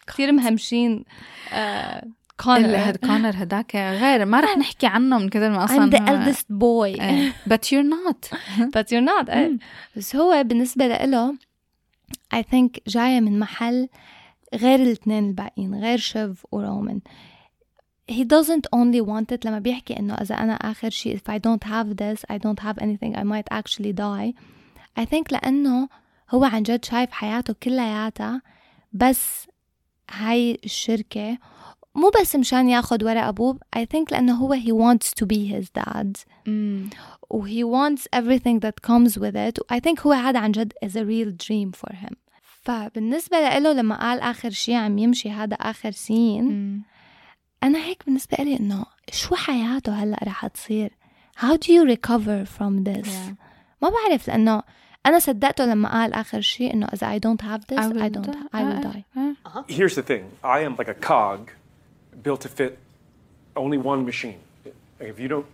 [0.06, 1.04] كتير مهمشين.
[1.52, 2.04] آه
[2.40, 4.24] كونر هاد كونر هداك غير.
[4.24, 7.00] ما رح نحكي عنه من كثر ما أصلا I'm the eldest boy.
[7.00, 7.32] إيه.
[7.48, 8.36] but you're not.
[8.76, 9.30] But you're not.
[9.30, 9.58] مم.
[9.96, 11.34] بس هو بالنسبة له
[12.34, 13.88] I think جاية من محل
[14.54, 17.00] غير الاثنين الباقيين غير شيف ورومان
[18.11, 21.67] he doesn't only want it لما بيحكي انه اذا انا اخر شيء if I don't
[21.69, 24.33] have this I don't have anything I might actually die
[24.99, 25.89] I think لانه
[26.29, 28.41] هو عن جد شايف حياته كلياتها
[28.93, 29.47] بس
[30.11, 31.37] هاي الشركة
[31.95, 35.81] مو بس مشان ياخد ورا ابوه I think لانه هو he wants to be his
[35.81, 36.07] dad
[36.47, 36.89] مم.
[37.29, 40.89] و he wants everything that comes with it I think هو هذا عن جد is
[40.89, 42.15] a real dream for him
[42.63, 46.81] فبالنسبة له لما قال آخر شي عم يمشي هذا آخر سين مم.
[47.64, 50.90] أنا هيك بالنسبة لي إنه شو حياته هلأ رح تصير
[51.36, 53.34] how do you recover from this Yeah.
[53.82, 54.62] ما بعرف لأنه
[55.06, 58.26] أنا صدقته لما قال آخر شي إنه إذا I don't have this I, will don't
[58.26, 58.58] die.
[58.58, 59.04] I will آه، die
[59.46, 59.64] آه.
[59.68, 61.50] Here's the thing I am like a cog
[62.22, 62.78] built to fit
[63.56, 64.38] only one machine.
[65.00, 65.46] If you don't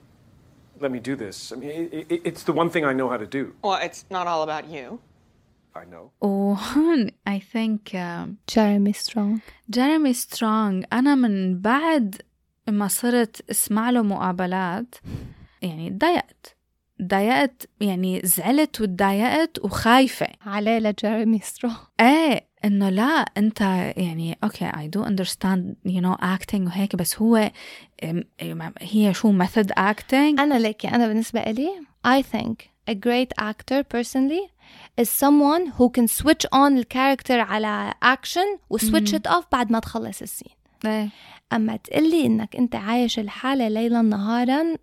[0.80, 3.18] let me do this, I mean, it, it, it's the one thing I know how
[3.24, 3.42] to do.
[3.62, 5.00] Well, it's not all about you.
[5.76, 6.26] I know.
[6.26, 9.38] وهون I think um, جيريمي سترونج
[9.70, 12.22] جيريمي سترونج أنا من بعد
[12.68, 14.94] ما صرت أسمع له مقابلات
[15.62, 16.56] يعني تضايقت
[16.98, 20.26] تضايقت يعني زعلت وتضايقت وخايفة.
[20.46, 23.04] عليه لجيريمي سترونج إيه إنه لا
[23.36, 23.60] أنت
[23.96, 27.50] يعني okay I do understand you know acting وهيك بس هو
[28.80, 31.70] هي شو method acting أنا ليكي أنا بالنسبة لي
[32.06, 32.56] I think
[32.90, 34.50] a great actor personally
[35.00, 39.72] is someone who can switch on ال character على action و switch it off بعد
[39.72, 40.52] ما تخلص ال scene.
[40.86, 41.08] إيه.
[41.52, 44.76] أما تقلي إنك أنت عايش الحالة ليلا نهارا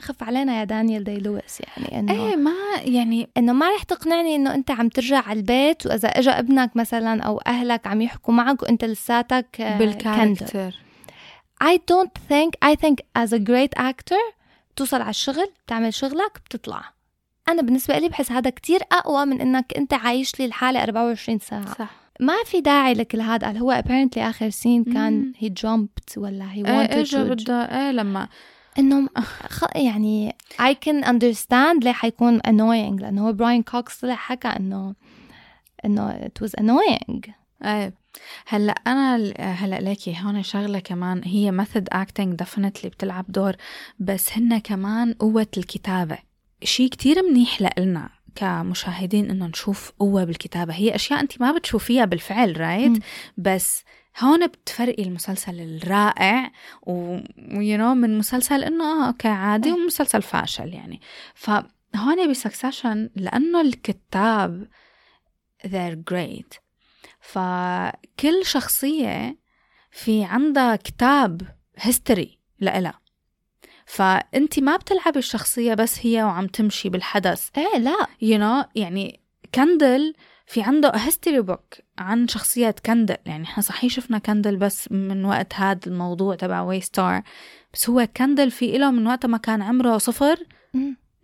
[0.00, 4.36] خف علينا يا دانيال دي لويس يعني إنه إيه ما يعني إنه ما رح تقنعني
[4.36, 8.62] إنه أنت عم ترجع على البيت واذا اجى ابنك مثلا أو أهلك عم يحكوا معك
[8.62, 9.78] وانت لساتك آه،.
[9.78, 10.74] بالكاركتر
[11.64, 14.34] I don't think I think as a great actor
[14.74, 16.95] بتوصل على الشغل بتعمل شغلك بتطلع.
[17.48, 21.74] أنا بالنسبة لي بحس هذا كتير أقوى من إنك أنت عايش لي الحالة 24 ساعة.
[21.78, 21.90] صح.
[22.20, 23.46] ما في داعي لكل هذا.
[23.46, 27.62] قال هو apparently آخر scene كان he jumped ولا he إيه wanted اجى to بده
[27.62, 28.28] إيه لما
[28.78, 29.08] إنه
[29.48, 29.64] خ...
[29.76, 34.94] يعني I can understand ليه حيكون annoying لأنه هو براين كوكس طلع حكى إنه
[35.84, 37.30] إنه it was annoying.
[37.64, 37.94] إيه.
[38.46, 43.56] هلأ أنا هلأ ليكي هون شغلة كمان هي method acting definitely بتلعب دور
[43.98, 46.18] بس هن كمان قوة الكتابة.
[46.64, 50.74] شيء كتير منيح لإلنا كمشاهدين إنه نشوف قوة بالكتابة.
[50.74, 53.00] هي أشياء انت ما بتشوفيها بالفعل right مم.
[53.36, 53.84] بس
[54.18, 59.72] هون بتفرقي المسلسل الرائع و you know من مسلسل إنه آه okay عادي.
[59.72, 61.00] ومسلسل فاشل يعني.
[61.34, 64.68] فهون ب Succession لأنه الكتاب
[65.66, 66.58] they're great.
[67.20, 69.38] فكل شخصية
[69.90, 71.42] في عندها كتاب
[71.76, 73.00] history لإلها.
[73.86, 77.48] فأنت ما بتلعبي الشخصية بس هي وعم تمشي بالحدث.
[77.56, 78.06] إيه لا.
[78.22, 79.20] You know يعني
[79.54, 80.14] كندل
[80.46, 83.16] في عنده history book عن شخصية كندل.
[83.26, 87.22] يعني إحنا صحيح شفنا كندل بس من وقت هذا الموضوع تبع Waystar
[87.72, 90.36] بس هو كندل في إله من وقت ما كان عمره صفر.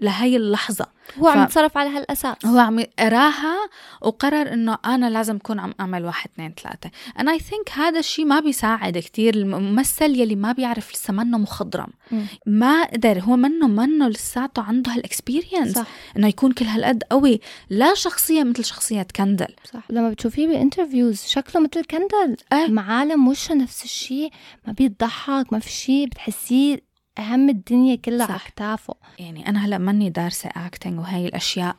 [0.02, 0.86] لهي اللحظة.
[1.18, 2.46] هو عم يتصرف على هالأساس.
[2.46, 3.56] هو عم قراها
[4.02, 6.90] وقرر إنه أنا لازم أكون عم أعمل واحد اثنين ثلاثة.
[7.18, 9.34] And I think هذا الشيء ما بيساعد كتير.
[9.34, 11.88] الممثل يلي ما بيعرف لسه منه مخضرم.
[12.10, 12.26] مم.
[12.46, 15.86] ما قدر هو منه منه لساته عنده هال experience صح.
[16.16, 17.40] إنه يكون كل هالقد قوي.
[17.70, 19.54] لا شخصية مثل شخصية كندل.
[19.72, 19.82] صح.
[19.90, 22.36] لما بتشوفيه ب interviews شكله مثل كندل.
[22.52, 22.68] إيه.
[22.68, 24.30] معالم وشه نفس الشيء
[24.66, 28.48] ما بيضحك ما في شيء بتحسيه أهم الدنيا كلها على صح.
[28.48, 31.76] كتافه يعني أنا هلأ ماني دارسة acting وهاي الأشياء.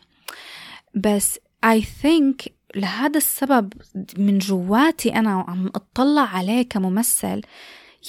[0.96, 3.74] بس I think لهذا السبب
[4.18, 7.42] من جواتي أنا وعم أطلع عليه كممثل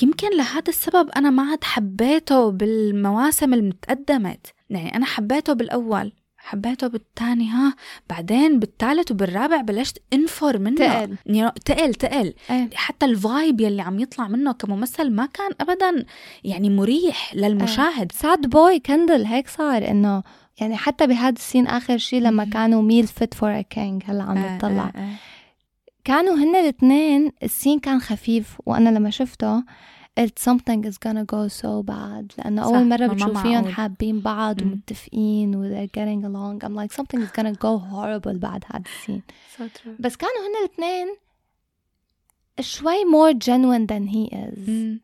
[0.02, 6.12] يمكن لهذا السبب أنا ما عاد حبيته بالمواسم المتقدمت يعني أنا حبيته بالأول.
[6.44, 7.74] حبيته بالثاني ها؟
[8.10, 10.76] بعدين بالثالث وبالرابع بلشت انفر منه.
[10.76, 11.50] تقل.
[11.64, 12.34] تقل تقل.
[12.50, 12.70] إيه.
[12.74, 16.04] حتى ال vibe يلي عم يطلع منه كممثل ما كان ابدا
[16.44, 18.12] يعني مريح للمشاهد.
[18.12, 20.22] sad boy كندل هيك صار إنه
[20.60, 22.44] يعني حتى بهذا ال scene آخر شيء لما.
[22.44, 25.14] كانوا meal fit for a king هلأ عم آه، بتطلع آه، آه.
[26.04, 29.64] كانوا هن الاثنين ال scene كان خفيف وأنا لما شفته
[30.18, 32.38] قلت something is gonna go so bad.
[32.38, 33.72] لأنه صح، اول مره ما بتشوفيهم معقول.
[33.72, 34.72] حابين بعض مم.
[34.72, 36.66] ومتفقين و they're getting along.
[36.66, 39.22] I'm like something is gonna go horrible بعد هذا ال scene
[39.98, 41.16] بس كانوا هن الاثنين
[42.60, 44.68] شوي more genuine than he is.
[44.68, 45.00] مم.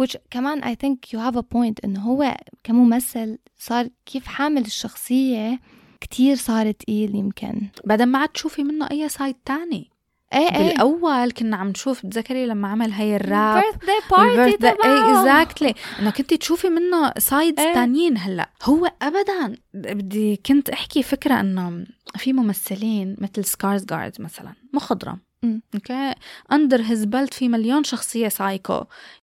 [0.00, 5.60] which كمان I think you have a point إنه هو كممثل صار كيف حامل الشخصية
[6.00, 7.68] كتير صار تقيل يمكن.
[7.84, 9.91] بعدين ما عاد تشوفي منه أي side تاني.
[10.32, 10.68] إيه إيه.
[10.68, 15.20] بالأول كنا عم نشوف تذكري لما عمل هي ال rap؟ Birthday party تبعه.
[15.20, 17.74] Exactly إنه كنتي تشوفي منه sides إيه.
[17.74, 18.50] تانيين هلأ.
[18.62, 21.84] هو ابدا بدي كنت أحكي فكرة إنه
[22.16, 25.18] في ممثلين مثل سكارسجارد مثلا مخضرم.
[25.74, 26.14] okay
[26.52, 28.84] under his belt في مليون شخصية سايكو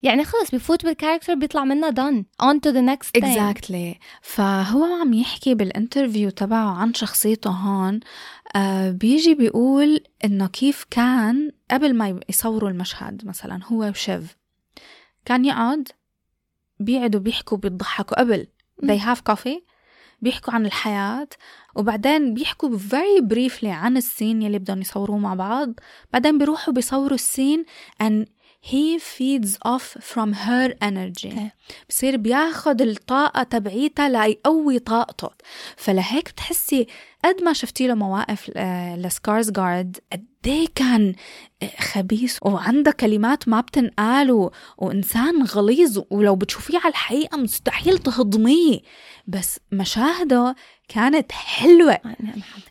[0.03, 1.91] يعني خلص بفوت بال character بيطلع منها
[2.43, 3.23] on to the next thing.
[3.23, 7.99] exactly فهو عم يحكي بال interview تبعه عن شخصيته هون.
[8.89, 14.37] بيجي بيقول إنه كيف كان قبل ما يصوروا المشهد مثلا هو وشيڤ.
[15.25, 15.87] كان يقعد
[16.79, 18.47] بيقعدوا بيحكوا بيضحكوا قبل.
[18.85, 19.61] they have coffee.
[20.21, 21.27] بيحكوا عن الحياة.
[21.75, 25.69] وبعدين بيحكوا very briefly عن السين يلي بدهم يصوروه مع بعض.
[26.13, 27.65] بعدين بيروحوا بيصوروا السين
[28.03, 28.25] and
[28.61, 31.35] he feeds off from her energy.
[31.89, 35.29] بصير بياخد الطاقة تبعيتها ليقوي طاقته.
[35.77, 36.87] فلهيك بتحسي
[37.25, 41.13] قد ما شفتي له مواقف آه، لسكارز جارد قد إيه كان
[41.63, 48.79] آه، خبيث وعنده كلمات ما بتنقال و- وإنسان غليظ ولو بتشوفيه على الحقيقة مستحيل تهضميه.
[49.27, 50.55] بس مشاهده
[50.87, 51.97] كانت حلوة.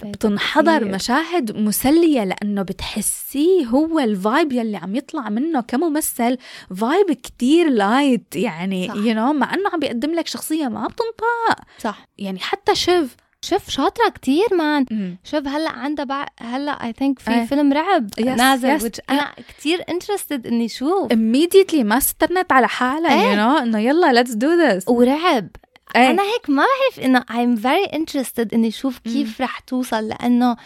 [0.04, 0.94] بتنحضر كتير.
[0.94, 6.38] مشاهد مسلية لأنه بتحسيه هو ال vibe يلي عم يطلع منه كممثل.
[6.76, 8.94] vibe كتير light يعني صح.
[8.94, 12.06] you know مع أنه عم بيقدم لك شخصية ما بتنطق صح.
[12.18, 14.86] يعني حتى شيڤ شوف شاطرة كتير man.
[15.24, 16.26] شوف هلأ عندها بع...
[16.40, 17.44] هلأ I think في إيه.
[17.44, 21.12] فيلم رعب Yes, نازل yes, which أنا كتير interested إني أشوف.
[21.12, 23.34] Immediately ما استنت على حالها إيه.
[23.34, 24.88] you know إنه يلا let's do this.
[24.88, 25.48] ورعب.
[25.96, 26.10] إيه.
[26.10, 30.56] أنا هيك ما بعرف إنه I'm very interested إني أشوف كيف رح توصل لأنه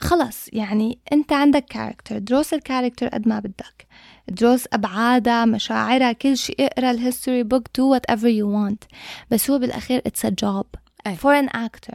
[0.00, 3.86] خلص يعني أنت عندك character دروس ال character قد ما بدك.
[4.28, 8.88] دروس أبعادها مشاعرها كل شيء اقرأ ال history book do whatever you want.
[9.30, 10.81] بس هو بالأخير it's a job.
[11.06, 11.16] أي.
[11.16, 11.94] for an actor.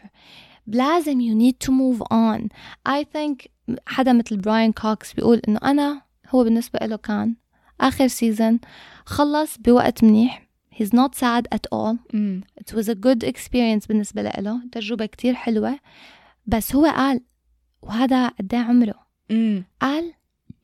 [0.68, 2.50] لازم you need to move on.
[2.90, 3.48] I think
[3.88, 7.36] حدا مثل براين كوكس بيقول إنه أنا هو بالنسبة له كان
[7.82, 8.60] آخر سيزن
[9.06, 10.48] خلص بوقت منيح.
[10.76, 11.96] He's not sad at all.
[12.14, 12.42] مم.
[12.62, 15.80] it was a good experience بالنسبة له تجربة كتير حلوة.
[16.46, 17.22] بس هو قال
[17.82, 19.08] وهذا قد إيه عمره.
[19.30, 19.64] مم.
[19.82, 20.14] قال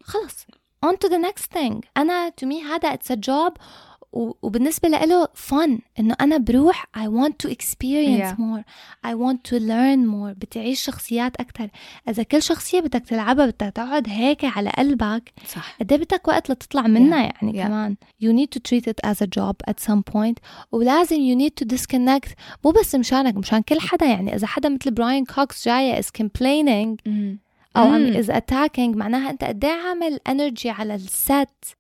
[0.04, 0.46] خلص.
[0.86, 1.80] On to the next thing.
[1.98, 7.02] أنا to me هذا it's a job و- وبالنسبة له fun إنه أنا بروح I
[7.08, 8.40] want to experience Yeah.
[8.40, 8.64] more.
[9.08, 10.34] I want to learn more.
[10.40, 11.68] بتعيش شخصيات أكتر.
[12.10, 15.76] إذا كل شخصية بدك تلعبها بدك تقعد هيك على قلبك صح.
[15.80, 17.66] قد إيه بدك وقت لتطلع منها يعني Yeah.
[17.68, 17.96] كمان.
[18.24, 20.36] You need to treat it as a job at some point.
[20.72, 22.30] ولازم you need to disconnect.
[22.66, 24.36] مو بس مشانك مشان كل حدا يعني.
[24.36, 27.40] إذا حدا مثل براين كوكس جاية is complaining مم.
[27.76, 31.78] عم is attacking معناها أنت قد إيه عامل energy على الست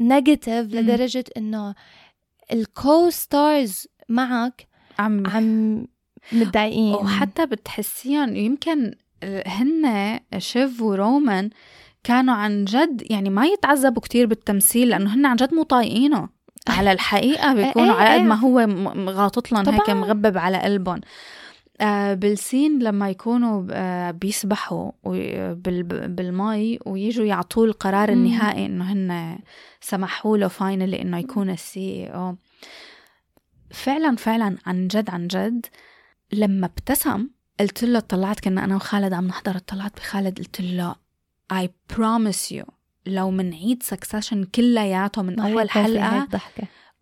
[0.00, 0.80] negative مم.
[0.80, 1.74] لدرجة إنه
[2.52, 4.66] ال co-stars معك
[4.98, 5.86] عم عم
[6.32, 8.94] متضايقين وحتى بتحسيهم يمكن
[9.46, 11.50] هن شيڤ ورومان
[12.04, 16.28] كانوا عن جد يعني ما يتعذبوا كتير بالتمثيل لأنه هن عن جد مو طايقينه
[16.68, 18.26] على الحقيقة بيكونوا إيه، على قد إيه.
[18.26, 18.60] ما هو
[19.10, 19.90] غاطط لهم هيك.
[19.90, 21.00] مغبب على قلبهم آه
[22.14, 28.08] بال scene لما يكونوا آه بيسبحوا وي- بال- بالمي ويجوا يعطوه القرار.
[28.08, 29.38] النهائي إنه هن
[29.80, 32.36] سمحوا له finally إنه يكون ال CEO
[33.70, 35.66] فعلا فعلا عن جد عن جد
[36.32, 37.28] لما ابتسم
[37.60, 40.94] قلت له طلعت كنا أنا وخالد عم نحضر طلعت بخالد قلت له
[41.52, 42.64] I promise you
[43.06, 46.26] لو منعيد Succession كلياته من أول حلقة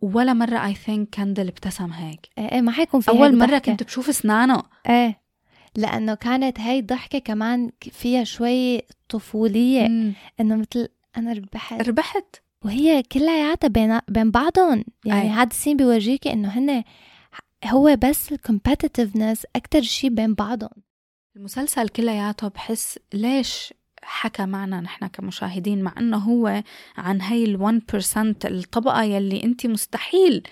[0.00, 2.28] ولا مرة I think كندل ابتسم هيك.
[2.38, 3.72] إيه إيه، ما حيكون في أول هيك مرة ضحكة.
[3.72, 4.62] كنت بشوف أسنانه.
[4.88, 5.20] إيه
[5.76, 9.88] لأنه كانت هاي الضحكة كمان فيها شوي طفولية.
[9.88, 10.12] مم.
[10.40, 11.88] إنه مثل أنا ربحت.
[11.88, 14.84] ربحت؟ وهي كلياتها بين بين بعضهم.
[15.04, 15.28] يعني.
[15.28, 16.84] هذا ال scene بيورجيكي إنه هن
[17.64, 20.82] هو بس ال competitiveness أكثر شيء بين بعضهم.
[21.36, 23.74] المسلسل كلياته بحس ليش
[24.06, 26.62] حكى معنا نحن كمشاهدين مع إنه هو
[26.96, 30.42] عن هي ال 1% الطبقة يلي انت مستحيل.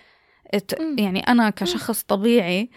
[0.99, 2.71] يعني أنا كشخص طبيعي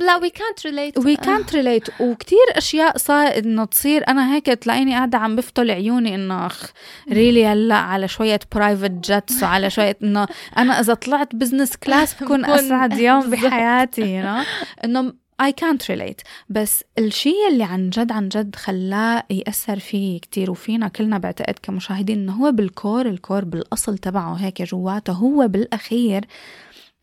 [0.00, 4.94] لا وي كانت ريليت وي كانت ريليت وكتير أشياء صار إنه تصير أنا هيك تلاقيني
[4.94, 6.72] قاعدة عم بفتل عيوني إنه أخ
[7.12, 10.26] really هلأ على شوية private jets وعلى شوية إنه
[10.58, 13.30] أنا إذا طلعت business class بكون أسعد يوم.
[13.30, 14.46] بحياتي you know?
[14.84, 15.12] إنه
[15.42, 16.22] I can't relate.
[16.48, 22.18] بس الشيء اللي عن جد عن جد خلاه يأثر فيه كتير وفينا كلنا بعتقد كمشاهدين
[22.18, 26.24] إنه هو بال core ال core بالأصل تبعه هيك جواته هو بالأخير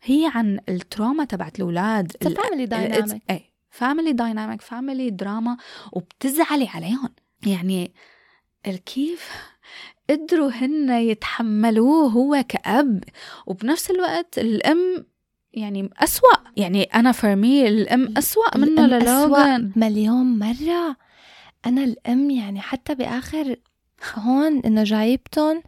[0.02, 3.18] هي عن ال trauma تبعت a family dynamic.
[3.30, 5.56] إيه family dynamic family drama
[5.92, 7.14] وبتزعلي عليهم.
[7.46, 7.92] يعني
[8.86, 9.30] كيف
[10.10, 13.04] قدروا هن يتحملوه هو كأب
[13.46, 15.06] وبنفس الوقت الأم
[15.52, 20.96] يعني أسوأ يعني أنا for me الأم أسوأ منه للوغان مليون مرة.
[21.66, 23.56] أنا الأم يعني حتى بآخر
[24.14, 25.62] هون إنه جايبتهم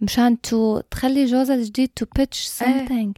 [0.00, 2.86] مشان to تخلي جوزها الجديد to pitch إيه.
[2.86, 3.12] something.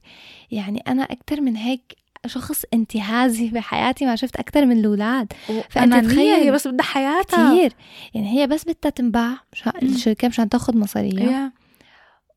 [0.50, 1.96] يعني أنا أكتر من هيك
[2.26, 5.32] شخص انتهازي بحياتي ما شفت أكتر من الأولاد.
[5.70, 7.54] فأنت أنانية تخيل هي بس بدها حياتها.
[7.54, 7.72] كتير.
[8.14, 11.52] يعني هي بس بدها تنباع مشان الشركة مشان تاخد مصاريها.
[11.52, 11.58] Yeah.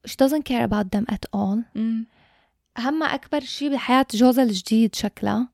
[0.08, 1.58] she doesn't care about them at all.
[1.76, 2.06] مم.
[2.78, 5.48] همها أكبر شي بحياة جوزها الجديد شكلها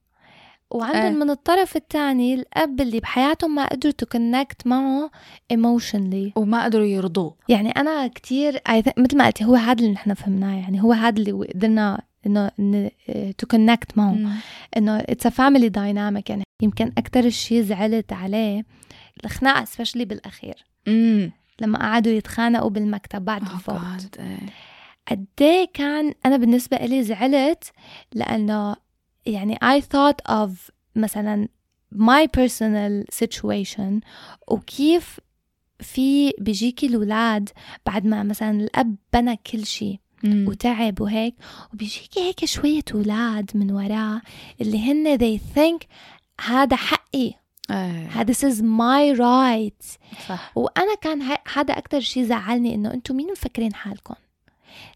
[0.71, 1.09] وعندهم إيه.
[1.23, 5.11] من الطرف الثاني الأب اللي بحياتهم ما قدروا connect معه
[5.53, 7.71] emotionally وما قدروا يرضوه يعني
[8.69, 12.01] I think- مثل ما قلتي هو هذا اللي نحن فهمناه يعني هو هذا اللي قدرنا
[12.27, 12.89] إن-
[13.41, 14.17] to connect معه.
[14.77, 18.65] إنه it's a family dynamic يعني يمكن أكتر شي زعلت عليه
[19.25, 20.55] الخناقة especially بالأخير
[20.87, 21.31] مم.
[21.61, 24.19] لما قعدوا يتخانقوا بالمكتب بعد Oh الفوت God.
[25.11, 27.71] قد كان أنا بالنسبة لي زعلت
[28.13, 28.75] لأنه
[29.25, 30.51] يعني I thought of
[30.95, 31.47] مثلا
[31.95, 34.01] my personal situation
[34.47, 35.19] وكيف
[35.79, 37.49] في بيجيكي الأولاد
[37.85, 39.99] بعد ما مثلا الأب بنى كل شيء.
[40.23, 41.35] وتعب وهيك
[41.73, 44.21] وبيجيكي هيك شوية أولاد من وراه
[44.61, 45.87] اللي هن they think
[46.45, 47.33] هذا حقي
[47.71, 48.07] إيه.
[48.07, 49.97] هذا this is my right
[50.29, 51.21] صح وأنا كان
[51.53, 54.15] هذا أكتر شيء زعلني إنه أنتم مين مفكرين حالكم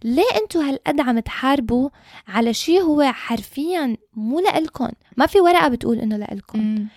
[0.04, 1.90] ليه أنتم هالقد عم تحاربوا
[2.28, 6.88] على شيء هو حرفيا مو لإلكم ما في ورقة بتقول إنه لإلكم.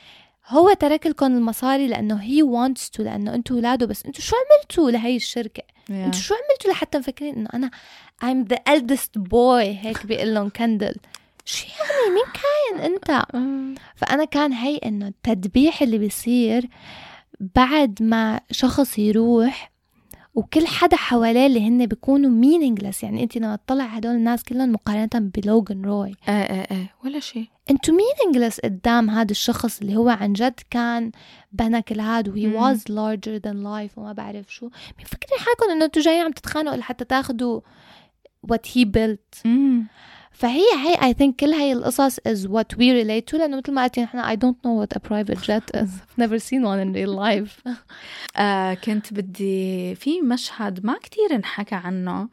[0.49, 4.07] هو ترك لكم المصاري لأنه هي wants to لأنه أنتم أولاده بس.
[4.07, 5.91] أنتم شو عملتوا لهي الشركة؟ Yeah.
[5.91, 7.71] أنتم شو عملتوا لحتى مفكرين إنه أنا
[8.25, 10.95] I'm the eldest boy هيك بيقول لهم كندل
[11.45, 13.25] شو يعني؟ مين كاين أنت؟
[13.97, 16.69] فأنا كان هي إنه التدبيح اللي بيصير
[17.41, 19.73] بعد ما شخص يروح
[20.35, 23.05] وكل حدا حواليه اللي هن بيكونوا meaningless.
[23.05, 26.15] يعني انت لما تطلع هدول الناس كلهم مقارنة بلوغان روي.
[26.29, 27.47] إيه إيه إيه ولا شيء.
[27.71, 31.11] أنتوا meaningless قدام هذا الشخص اللي هو عن جد كان
[31.53, 34.71] بنى كل هاد وهي was larger than life وما بعرف شو.
[35.01, 37.23] مفكرين حالكم إنه أنتوا جايين عم تتخانقوا لحتى
[38.53, 39.47] what he built.
[39.47, 39.87] مم.
[40.35, 43.83] فهي هي I think كل هاي القصص is what we relate to لأنه مثل ما
[43.83, 45.89] قلتي نحن I don't know what a private jet is.
[46.03, 47.63] I've never seen one in real life.
[48.37, 52.29] آه كنت بدي في مشهد ما كتير انحكى عنه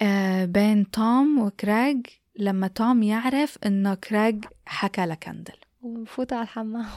[0.00, 2.06] آه بين توم وكراج
[2.38, 5.56] لما توم يعرف إنه كراج حكى لكندل.
[5.82, 6.86] وفوت على الحمام.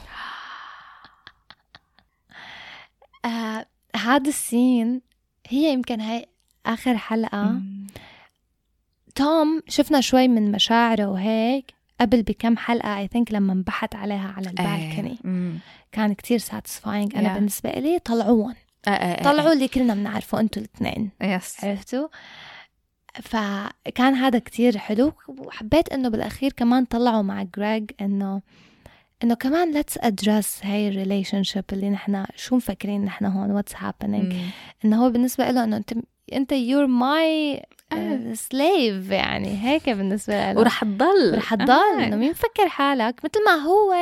[3.24, 3.66] آه
[3.96, 5.00] هذا السين
[5.48, 6.26] هي يمكن هاي
[6.66, 7.42] آخر حلقة.
[7.42, 7.86] مم.
[9.16, 14.48] توم شفنا شوي من مشاعره وهيك قبل بكم حلقة I think لما انبحت عليها على
[14.48, 15.58] البالكني إيه.
[15.92, 16.86] كان كتير satisfying.
[17.16, 17.34] أنا Yeah.
[17.34, 18.54] بالنسبة لي طلعوهم
[18.88, 19.22] آه، آه، آه.
[19.22, 21.10] طلعوا اللي كلنا بنعرفه أنتوا الاثنين.
[21.22, 22.08] يس عرفتوا؟
[23.22, 25.12] فكان هذا كتير حلو.
[25.28, 28.42] وحبيت إنه بالأخير كمان طلعوا مع جريج إنه
[29.24, 34.04] إنه كمان let's address هاي ال relationship اللي نحن شو مفكرين نحن هون what's happening.
[34.04, 34.50] مم.
[34.84, 35.94] إنه هو بالنسبة له إنه أنت
[36.32, 37.60] انت you're my
[37.92, 38.34] آه.
[38.34, 42.06] slave يعني هيك بالنسبة له ورح تضل رح تضل آه.
[42.06, 43.94] انه مين مفكر حالك مثل ما هو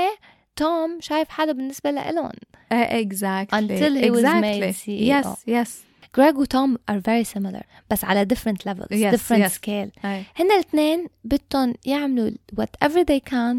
[0.57, 2.33] توم شايف حاله بالنسبة لإلهم
[2.73, 4.61] exactly Until he was exactly.
[4.61, 5.09] made CEO.
[5.25, 5.69] yes yes
[6.17, 9.53] جريج وتوم are very similar بس على different levels Yes, different yes.
[9.55, 10.25] scale أي.
[10.37, 13.57] هن الاثنين بدهم يعملوا whatever they can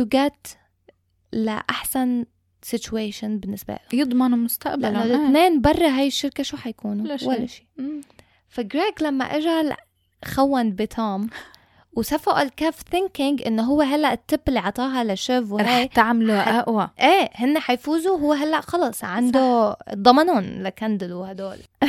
[0.00, 0.56] to get
[1.32, 2.24] لأحسن
[2.66, 4.00] situation بالنسبة لهم.
[4.00, 4.86] يضمنوا مستقبلا.
[4.88, 5.04] لأنه آه.
[5.04, 7.28] الاثنين برا هاي الشركة شو حيكونوا؟ ولا شيء.
[7.28, 7.66] ولا شيء.
[7.78, 8.00] مم.
[8.48, 9.74] فجريج لما اجى
[10.24, 11.28] خون بتوم
[11.96, 16.54] وصفق الكف thinking إنه هو هلأ ال tip اللي عطاها ل Shiv رح تعمله حت-
[16.54, 16.90] أقوى.
[17.00, 19.04] إيه هن حيفوزوا هو هلأ خلص.
[19.04, 21.56] عنده ضمنهم لكندل وهدول.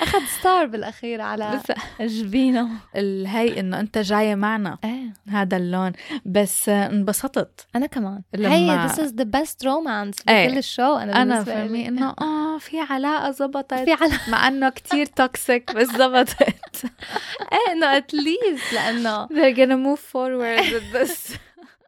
[0.00, 1.60] أخذ ستار بالأخير على
[2.00, 4.78] جبينه الهي إنه أنت جاية معنا.
[4.84, 5.12] إيه.
[5.28, 5.92] هذا اللون.
[6.24, 7.66] بس انبسطت.
[7.76, 8.22] أنا كمان.
[8.34, 10.46] لما- هي this is the best romance إيه.
[10.48, 11.88] بكل الشو أنا أنا فهمي.
[11.88, 13.74] إنه آه في علاقة زبطت.
[13.74, 16.42] في على مع إنه كتير toxic بس زبطت.
[17.52, 19.26] إيه إنه at least لأنه.
[19.26, 21.36] They're gonna move forward with this.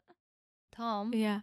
[0.77, 1.41] توم yeah.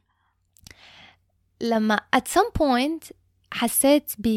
[1.61, 3.11] لما at some point
[3.53, 4.28] حسيت ب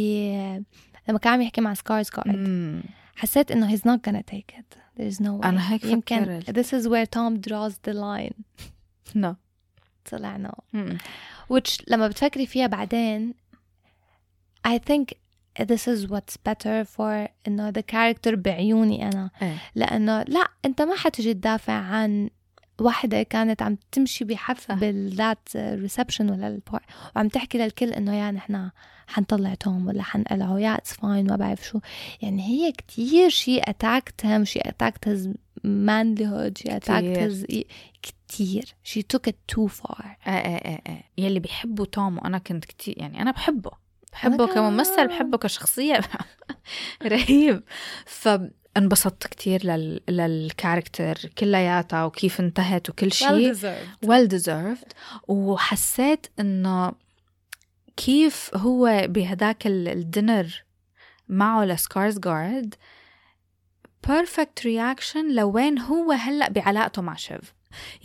[1.08, 2.82] لما كان عم يحكي مع سكارز جارد مم.
[3.16, 4.76] حسيت إنه he's not gonna take it.
[5.00, 5.44] There's no way.
[5.46, 6.50] أنا هيك يمكن فكرت.
[6.60, 8.34] this is where Tom draws the line.
[9.16, 9.34] No.
[10.10, 10.78] طلع no.
[11.54, 13.34] which لما بتفكري فيها بعدين
[14.68, 15.04] I think
[15.66, 19.30] this is what's better for إنه the character بعيوني أنا.
[19.42, 19.56] إيه.
[19.74, 22.30] لأنه لا أنت ما حتجي تدافع عن
[22.80, 24.24] واحدة كانت عم تمشي.
[24.24, 26.60] بحفل ذات reception ولا
[27.16, 28.70] وعم تحكي للكل إنه يا نحن
[29.06, 31.80] حنطلع توم ولا حنقلعه يا it's fine ما بعرف شو.
[32.22, 37.18] يعني هي كتير she attacked him she attacked his manlyhood she attacked.
[37.18, 37.46] his
[38.02, 38.74] كتير.
[38.82, 40.04] she took it too far.
[40.28, 43.70] إيه إيه إيه يلي بيحبوا توم وأنا كنت كتير يعني أنا بحبه.
[44.12, 44.46] بحبه.
[44.46, 46.00] كممثل بحبه كشخصية.
[47.02, 47.62] رهيب.
[48.78, 50.00] فانبسطت كتير لل...
[50.08, 53.54] لل character كلياتها وكيف انتهت وكل شيء.
[53.54, 54.06] Deserved.
[54.06, 54.92] Well deserved.
[55.28, 56.92] وحسيت إنه
[57.96, 60.64] كيف هو بهداك ال- ال dinner
[61.28, 62.74] معه لسكارز جارد
[64.06, 67.54] perfect reaction لوين هو هلأ بعلاقته مع Shiv.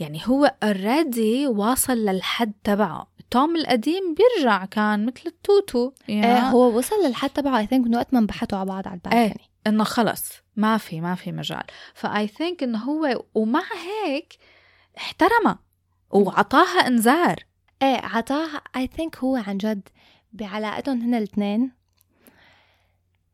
[0.00, 3.06] يعني هو already واصل للحد تبعه.
[3.30, 8.12] توم القديم بيرجع كان مثل التوتو إيه هو وصل للحد تبعه I think من وقت
[8.14, 10.43] ما انبحثوا على بعض على ال balcony إنه خلص.
[10.56, 11.64] ما في ما في مجال.
[11.94, 13.62] ف I think إنه هو ومع
[14.04, 14.38] هيك
[14.96, 15.58] احترمها
[16.10, 17.36] وعطاها إنذار.
[17.82, 19.88] إيه عطاها I think هو عن جد
[20.32, 21.70] بعلاقتهم هن الاثنين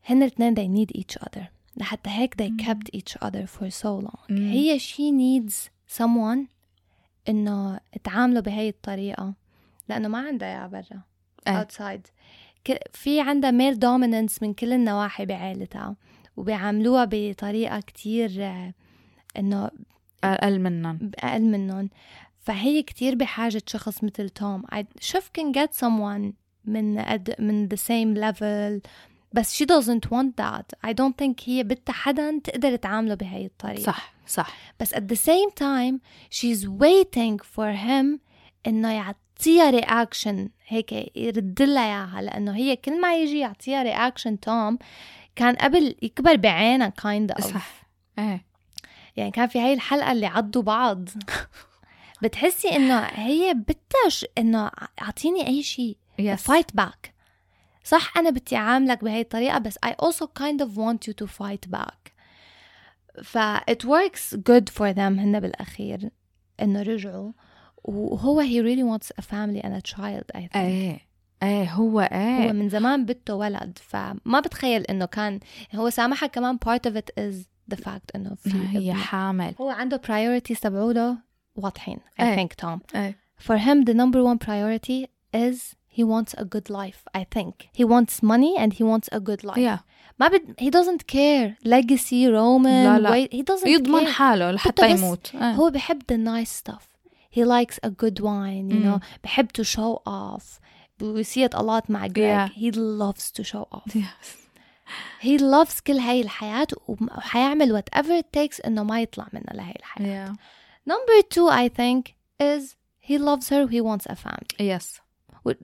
[0.04, 1.42] هن الاثنين they need each other.
[1.76, 4.20] لحتى هيك they kept each other for so long.
[4.30, 4.50] مم.
[4.50, 5.54] هي she needs
[5.98, 6.38] someone
[7.28, 9.34] إنه تعاملوا بهي الطريقة
[9.88, 11.02] لأنه ما عندها يا برا
[11.48, 11.64] إيه.
[11.64, 12.10] outside.
[12.92, 15.96] في عندها male dominance من كل النواحي بعائلتها
[16.36, 18.30] وبيعاملوها بطريقة كتير
[19.38, 19.70] إنه
[20.24, 21.10] أقل منهم.
[21.18, 21.90] أقل منهم.
[22.40, 24.62] فهي كتير بحاجة شخص مثل توم.
[24.74, 26.32] I- Shiv can get someone
[26.64, 28.88] من قد من the same level
[29.32, 30.90] بس she doesn't want that.
[30.90, 33.82] I don't think هي بدها حدا تقدر تعامله بهاي الطريقة.
[33.82, 34.56] صح صح.
[34.80, 35.98] بس at the same time
[36.38, 38.18] she's waiting for him
[38.66, 44.78] إنه يعطيها reaction هيك يرد لها إياها لأنه هي كل ما يجي يعطيها reaction توم
[45.40, 47.40] كان قبل يكبر بعينها kind of.
[47.40, 47.86] صح.
[48.18, 48.46] إيه.
[49.16, 51.08] يعني كان في هاي الحلقة اللي عضوا بعض.
[52.22, 54.70] بتحسي إنه هي بدها إنه
[55.02, 57.10] أعطيني أي شيء fight back.
[57.84, 61.70] صح أنا بدي أعاملك بهي الطريقة بس I also kind of want you to fight
[61.70, 62.12] back.
[63.22, 63.38] ف
[63.70, 66.10] it works good for them هن بالأخير
[66.60, 67.32] إنه رجعوا.
[67.84, 70.56] وهو he really wants a family and a child I think.
[70.56, 71.09] إيه.
[71.42, 75.40] إيه هو هو إيه من زمان بده ولد فما بتخيل انه كان
[75.74, 77.34] هو سامحها كمان part of it is
[77.74, 78.94] the fact انه في هي.
[78.94, 81.16] حامل هو عنده priorities تبعوله
[81.56, 82.36] واضحين I إيه.
[82.36, 83.16] think Tom إيه
[83.48, 87.84] for him the number one priority is he wants a good life I think he
[87.84, 89.80] wants money and he wants a good life يا
[90.20, 93.10] ما بد he doesn't care legacy Roman لا لا.
[93.10, 95.52] wait, he doesn't يضمن care حاله لحتى يموت إيه.
[95.52, 96.82] هو بحب the nice stuff
[97.36, 99.00] he likes a good wine you know مم.
[99.24, 100.60] بحب to show off
[101.01, 102.49] we see it a lot مع Greg Yeah.
[102.49, 104.27] he loves to show off Yes.
[105.21, 110.27] he loves كل هاي الحياة وحيعمل whatever it takes انه ما يطلع منها لهي الحياة
[110.27, 110.35] Yeah.
[110.93, 112.01] Number two, I think,
[112.39, 113.61] is he loves her.
[113.75, 114.55] He wants a family.
[114.71, 114.85] Yes.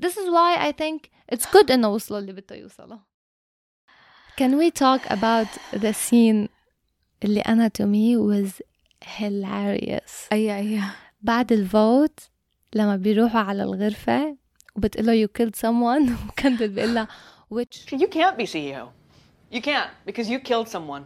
[0.06, 0.98] This is why I think
[1.34, 3.00] it's good إنه وصلوا اللي بده يوصله.
[4.40, 6.48] Can we talk about the scene
[7.24, 8.62] اللي أنا to me was
[9.20, 10.28] hilarious.
[10.32, 10.82] اي اي
[11.22, 12.20] بعد الفوت
[12.74, 14.38] لما بيروحوا على الغرفة
[14.76, 17.08] وبتقله you killed someone وكندل بيقول لها
[17.54, 18.90] which You can't be CEO.
[19.52, 21.04] You can't because you killed someone.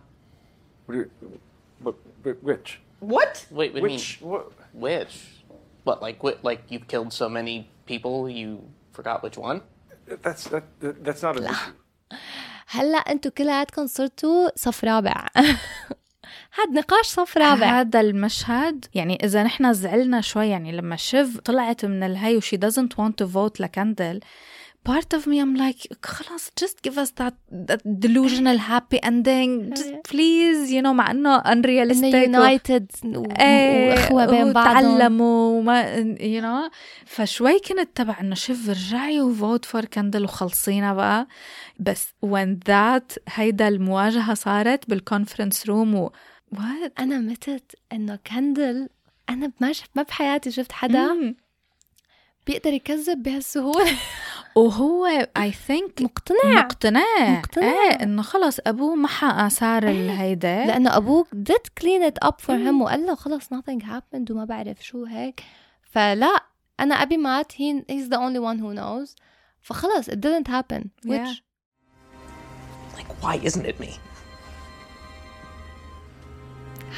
[0.86, 1.10] What do you,
[1.84, 2.80] but, but which?
[3.00, 3.46] What?
[3.52, 4.20] Wait, what do you Which?
[4.22, 4.44] What?
[4.52, 4.82] mean?
[4.84, 5.14] Which?
[5.84, 8.50] What, like, what, like you've killed so many people you
[8.92, 9.62] forgot which one?
[10.26, 11.04] That's that, that.
[11.06, 11.74] That's not an issue.
[12.68, 15.28] هلا انتوا كلياتكم صرتوا صف رابع
[16.59, 17.81] هاد نقاش صف رابع.
[17.81, 22.95] هذا المشهد يعني إذا نحن زعلنا شوي يعني لما شيف طلعت من الهي وشي doesn't
[23.01, 24.21] want to vote لكندل
[24.89, 27.35] part of me I'm like خلاص just give us that,
[27.71, 32.13] that delusional happy ending just please you know مع إنه إنه unrealistic
[33.05, 34.73] و- إيه وأخوة بين بعضهم.
[34.99, 35.83] تعلموا وما
[36.21, 36.71] you know
[37.07, 41.27] فشوي كنت تبع إنه شوف رجعي و vote for كندل وخلصينا بقى.
[41.79, 46.13] بس when that هيدا المواجهة صارت بال conference room و
[46.55, 46.91] what?
[46.99, 48.89] أنا متت إنه كندل
[49.29, 51.37] أنا ما شفت ما بحياتي شفت حدا مم.
[52.47, 53.99] بيقدر يكذب بهالسهولة.
[54.57, 56.39] وهو I think مقتنع.
[56.45, 57.39] مقتنع.
[57.39, 57.67] مقتنع.
[57.67, 60.67] إيه إنه خلص أبوه محى اثار الهيدا.
[60.67, 64.85] لأنه أبوك did clean it up for him وقال له خلص nothing happened وما بعرف
[64.85, 65.43] شو هيك.
[65.83, 66.45] فلا
[66.81, 69.15] أنا ابي مات he, he's the only one who knows.
[69.61, 70.91] فخلص it didn't happen.
[71.05, 71.35] Which Yeah.
[72.97, 73.91] Like, why isn't it me?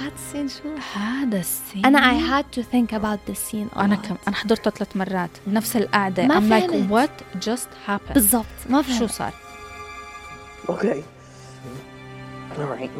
[0.00, 3.96] هاد السين شو هذا السين أنا I had to think about this scene a أنا.
[3.96, 5.30] كم أنا حضرته ثلاث مرات.
[5.46, 6.26] بنفس القعدة.
[6.26, 8.14] ما I'm like what just happened?
[8.14, 9.10] بالضبط ما شو فهمت.
[9.10, 9.32] صار؟
[10.68, 11.02] Okay.
[12.58, 12.90] All right.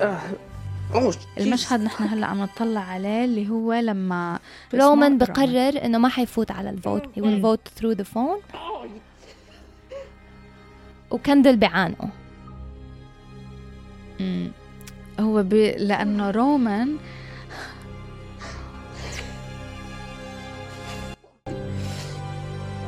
[0.00, 4.38] Uh, المشهد نحن هلأ عم نطلع عليه اللي هو لما
[4.74, 7.02] رومان بقرر إنه ما حيفوت على ال vote.
[7.02, 8.56] He will vote through the phone.
[11.10, 12.08] وكندل بعانقه.
[15.20, 15.54] هو ب...
[15.78, 16.96] لأنه رومان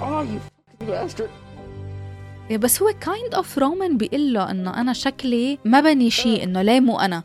[0.01, 1.31] oh, you fucking bastard.
[2.51, 6.63] yeah بس هو kind of رومان بيقول له انه أنا شكلي ما بني شيء انه
[6.63, 7.23] ليه مو أنا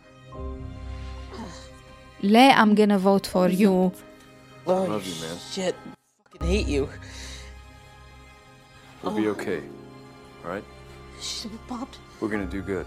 [2.24, 3.92] ليه I'm gonna vote for you
[4.70, 5.38] Oh, Love you, man.
[5.54, 5.76] Shit.
[6.24, 6.90] Fucking hate you.
[9.02, 9.62] We'll be okay.
[10.44, 10.66] All right.
[11.22, 11.96] She's popped.
[12.20, 12.86] We're gonna do good.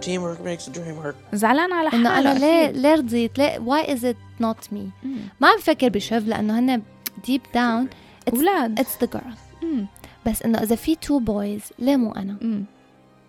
[0.00, 1.14] Teamwork makes the dream work.
[1.34, 2.70] زعلان على إنه حاله أنا ليه.
[2.70, 5.16] ليه رضيت ليه why is it not me مم.
[5.40, 6.82] ما عم بفكر بشوف لأنه هن
[7.26, 7.86] deep down
[8.30, 8.80] it's, أولاد.
[8.80, 9.86] it's the girl مم.
[10.26, 12.64] بس إنه إذا في two boys ليه مو أنا مم.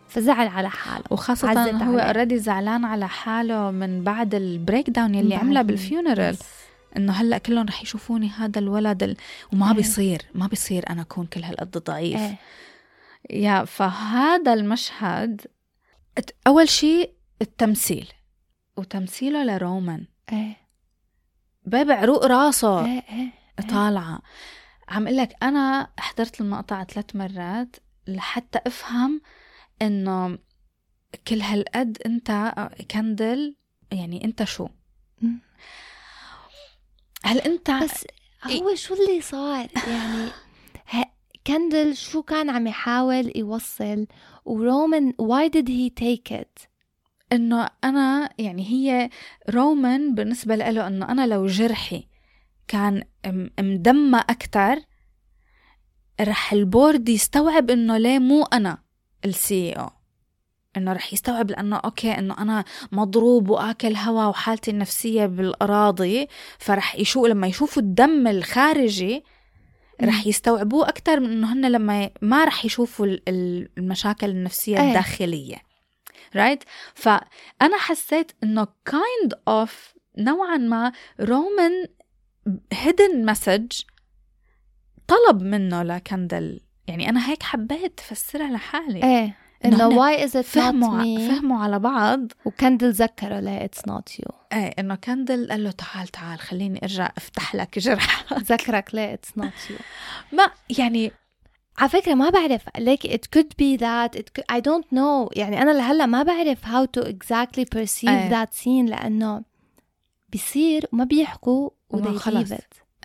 [0.09, 1.99] فزعل على حاله وخاصة هو.
[1.99, 6.37] already زعلان على حاله من بعد ال breakdown يلي عملها بال funeral
[6.97, 9.15] إنه هلأ كلهم رح يشوفوني هذا الولد ال...
[9.53, 9.73] وما إيه.
[9.75, 12.35] بيصير ما بيصير أنا أكون كل هالقد ضعيف إيه
[13.29, 15.41] yeah فهذا المشهد
[16.47, 18.13] أول شيء التمثيل.
[18.77, 20.07] وتمثيله لرومان.
[20.31, 20.57] إيه.
[21.65, 22.85] بان عروق راسه.
[22.85, 24.21] إيه إيه طالعة.
[24.89, 27.75] عم أقول لك أنا حضرت المقطع ثلاث مرات
[28.07, 29.21] لحتى أفهم
[29.81, 30.37] إنه
[31.27, 32.53] كل هالقد أنت
[32.91, 33.55] كندل
[33.91, 34.67] يعني أنت شو.
[37.23, 38.05] هل أنت بس
[38.43, 40.31] هو شو اللي صار؟ يعني
[41.47, 44.07] كندل شو كان عم يحاول يوصل
[44.45, 46.67] ورومان why did he take it
[47.33, 49.09] إنه أنا يعني هي
[49.49, 52.07] رومان بالنسبة له إنه أنا لو جرحي
[52.67, 53.03] كان
[53.59, 54.81] مدمى أكثر
[56.21, 58.77] رح ال board يستوعب إنه ليه مو أنا
[59.25, 59.89] ال CEO
[60.77, 66.27] إنه رح يستوعب لأنه okay إنه أنا مضروب وآكل هوا وحالتي النفسية بالأراضي
[66.59, 69.23] فرح يشوف لما يشوفوا الدم الخارجي
[70.01, 74.87] رح يستوعبوه أكثر من إنه هن لما ما رح يشوفوا ال- ال- المشاكل النفسية إيه.
[74.87, 75.55] الداخلية.
[76.35, 76.63] right
[76.95, 80.91] فأنا حسيت إنه kind of نوعا ما
[81.21, 81.87] رومان
[82.73, 83.81] hidden message
[85.07, 86.59] طلب منه لكندل.
[86.87, 89.03] يعني أنا هيك حبيت افسرها لحالي.
[89.03, 89.33] إنه
[89.65, 92.19] إنه is it not فهموا ع- فهموا على بعض.
[92.45, 94.33] وكندل ذكره ليه it's not you.
[94.53, 99.41] إيه إنه كندل قال له تعال تعال خليني أرجع أفتح لك جرح ذكرك ليه it's
[99.43, 99.81] not you.
[100.37, 101.11] ما يعني
[101.77, 105.29] على فكرة ما بعرف ليك it could be that it could, I don't know.
[105.37, 108.29] يعني أنا لهلأ ما بعرف how to exactly perceive أي.
[108.29, 109.43] that scene لأنه
[110.29, 112.51] بيصير وما بيحكوا وما خلص.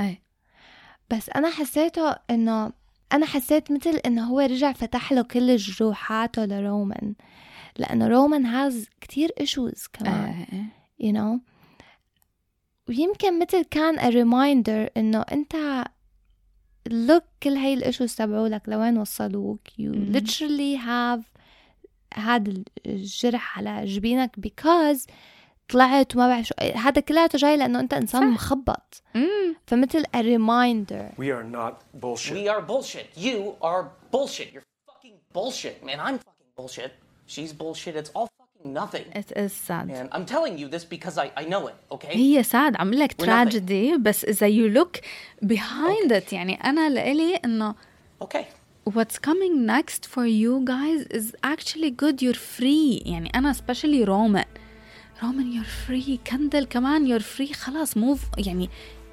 [0.00, 0.22] إيه.
[1.10, 2.72] بس أنا حسيته إنه
[3.12, 7.14] أنا حسيت مثل إنه هو رجع فتح له كل جروحاته لرومان.
[7.76, 10.44] لأنه رومان هاز كتير issues كمان.
[11.00, 11.40] إيه you know?
[12.88, 15.84] ويمكن مثل كان a reminder إنه أنت
[16.88, 19.60] look كل هاي الإشوز تبعولك لوين وصلوك.
[19.68, 20.12] You مم.
[20.12, 21.38] literally have
[22.14, 22.54] هذا
[22.86, 25.06] الجرح على جبينك because
[25.68, 28.26] طلعت وما بعرف شو هذا كلياته جاي لأنه انت انسان صح.
[28.26, 29.56] مخبط مم.
[29.66, 32.32] فمثل a reminder We are not bullshit.
[32.32, 33.06] We are bullshit.
[33.16, 34.48] You are bullshit.
[34.54, 35.98] You're fucking bullshit, man.
[36.00, 36.90] I'm fucking bullshit.
[37.34, 37.94] She's bullshit.
[38.00, 39.06] It's all fucking nothing.
[39.22, 42.16] It is sad And I'm telling you this because I, I know it, okay?
[42.16, 43.12] هي ساد عم لك.
[43.12, 45.00] تراجيدي بس اذا you look
[45.46, 47.74] behind it يعني أنا لإلي انه
[48.24, 48.44] Okay.
[48.90, 54.44] what's coming next for you guys is actually good you're free يعني أنا especially رومان
[55.22, 56.30] رومان you're free.
[56.30, 57.52] كندل كمان you're free.
[57.52, 58.68] خلاص move يعني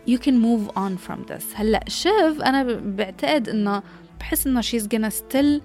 [0.09, 1.43] you can move on from this.
[1.55, 3.83] هلا شيف أنا ب- بعتقد إنه
[4.19, 5.61] بحس إنه she's gonna still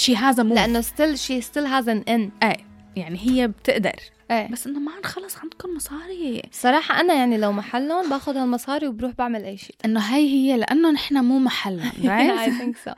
[0.00, 0.52] she has a move.
[0.54, 2.30] لأنه still she still has an in.
[2.42, 2.56] إيه
[2.96, 3.92] يعني هي بتقدر.
[4.30, 4.48] إيه.
[4.48, 6.42] بس إنه مان خلص عندكم مصاري.
[6.52, 9.76] صراحة أنا يعني لو محلهم باخذ هالمصاري وبروح بعمل أي شيء.
[9.84, 12.94] إنه هي هي لأنه نحن مو محلهم I right think so.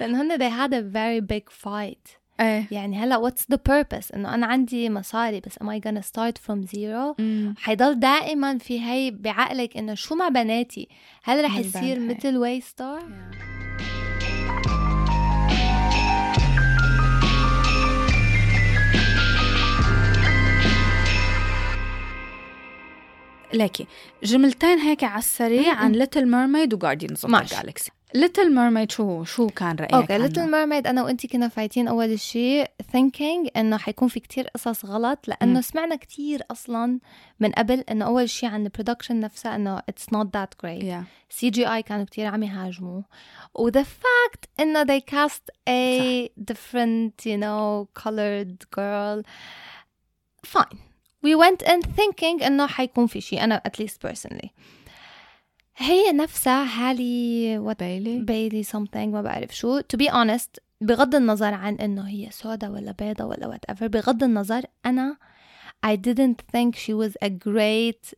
[0.00, 2.17] لأن هن they had a very big fight.
[2.40, 2.66] إيه.
[2.70, 6.70] يعني هلا what's the purpose إنه أنا عندي مصاري بس am I gonna start from
[6.76, 7.54] zero مم.
[7.58, 10.88] حيضل دائما في هي بعقلك إنه شو مع بناتي؟
[11.22, 12.00] هل رح يصير.
[12.00, 13.02] مثل why start
[23.54, 23.86] لكي
[24.22, 27.42] جملتين هيك على السريع عن Little Mermaid و Guardians of the.
[27.62, 30.18] Galaxy Little Mermaid شو شو كان رأيك okay?
[30.18, 35.28] Little Mermaid أنا وانت كنا فايتين أول شيء thinking إنه حيكون في كتير قصص غلط
[35.28, 35.60] لأنه مم.
[35.60, 36.98] سمعنا كتير أصلا
[37.40, 41.04] من قبل إنه أول شيء عن ال production نفسها إنه it's not that great Yeah.
[41.30, 43.02] CGI كانوا كتير عم يهاجموا
[43.54, 49.22] و the fact إنه they cast a different you know colored girl
[50.46, 50.78] fine
[51.26, 54.48] we went in thinking إنه حيكون في شيء أنا at least personally
[55.78, 59.80] هي نفسها هالي what بايلي بايلي something ما بعرف شو.
[59.80, 64.62] to be honest بغض النظر عن إنه هي سودا ولا بيضة ولا whatever بغض النظر
[64.86, 65.16] أنا
[65.84, 68.14] I didn't think she was a great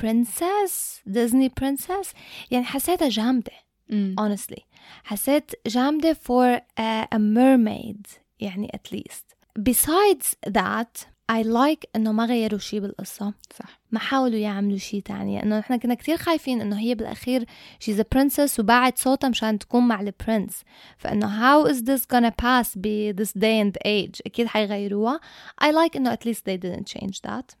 [0.00, 2.14] princess Disney princess.
[2.50, 3.52] يعني حسيتها جامدة
[3.90, 3.94] mm.
[4.20, 4.62] honestly.
[5.04, 8.08] حسيت جامدة for a, a mermaid
[8.40, 9.34] يعني at least.
[9.58, 13.34] Besides that I like إنه ما غيروا شيء بالقصة.
[13.58, 13.79] صح.
[13.92, 17.44] ما حاولوا يعملوا شيء تاني إنه نحن كنا كتير خايفين إنه هي بالأخير
[17.84, 20.62] she's a princess وباعت صوتها مشان تكون مع ال prince
[20.98, 25.20] فإنه how is this gonna pass ب this day and age أكيد حيغيروها.
[25.64, 27.56] I like إنه at least they didn't change that.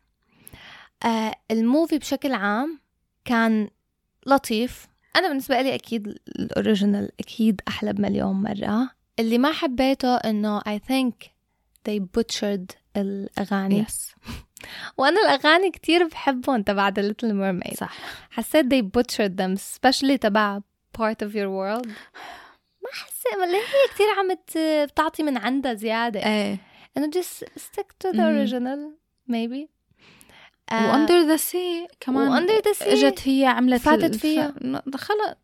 [1.04, 2.80] آه ال movie بشكل عام
[3.24, 3.70] كان
[4.26, 4.86] لطيف.
[5.16, 8.90] أنا بالنسبة لي أكيد ال original أكيد أحلى بمليون مرة.
[9.18, 11.14] اللي ما حبيته إنه I think
[11.88, 13.78] they butchered الأغاني.
[13.78, 14.12] Yes
[14.96, 17.74] وأنا الاغاني كتير بحبهم تبع The Little Mermaid.
[17.74, 17.98] صح.
[18.30, 20.60] حسيت they butchered them especially تبع
[20.98, 21.86] part of your world.
[22.82, 23.60] ما حسيت ما هي
[23.94, 24.36] كتير عم
[24.86, 26.26] بتعطي من عندها زيادة.
[26.26, 26.58] إيه.
[26.96, 28.98] انه just stick to the original
[29.32, 29.68] maybe.
[30.72, 34.54] و under the sea كمان و under the sea إجت هي عملت فاتت فيها.
[34.94, 35.34] خلص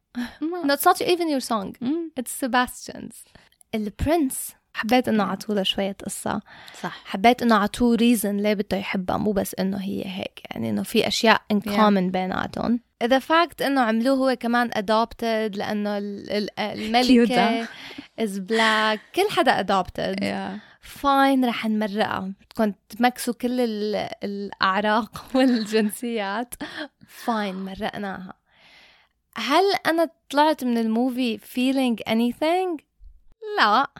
[0.40, 1.76] no, it's not even your song.
[2.20, 3.24] it's Sebastian's.
[3.74, 6.40] ال prince حبيت إنه عطولة شوية قصة.
[6.82, 7.00] صح.
[7.04, 11.06] حبيت إنه عطوه reason ليه بده يحبها مو بس إنه هي هيك يعني إنه في
[11.06, 11.56] أشياء Yeah.
[11.68, 12.80] common بيناتهم.
[13.04, 15.98] the fact إنه عملوه هو كمان adopted لأنه
[16.58, 17.64] الملكة
[18.20, 20.22] is black كل حدا adopted.
[20.22, 22.32] يا fine رح نمرقها.
[22.40, 26.54] بدكم ت mixوا كل ال- الأعراق والجنسيات.
[27.08, 28.34] fine مرقناها.
[29.36, 32.82] هل أنا طلعت من ال movie feeling anything
[33.58, 33.90] لا.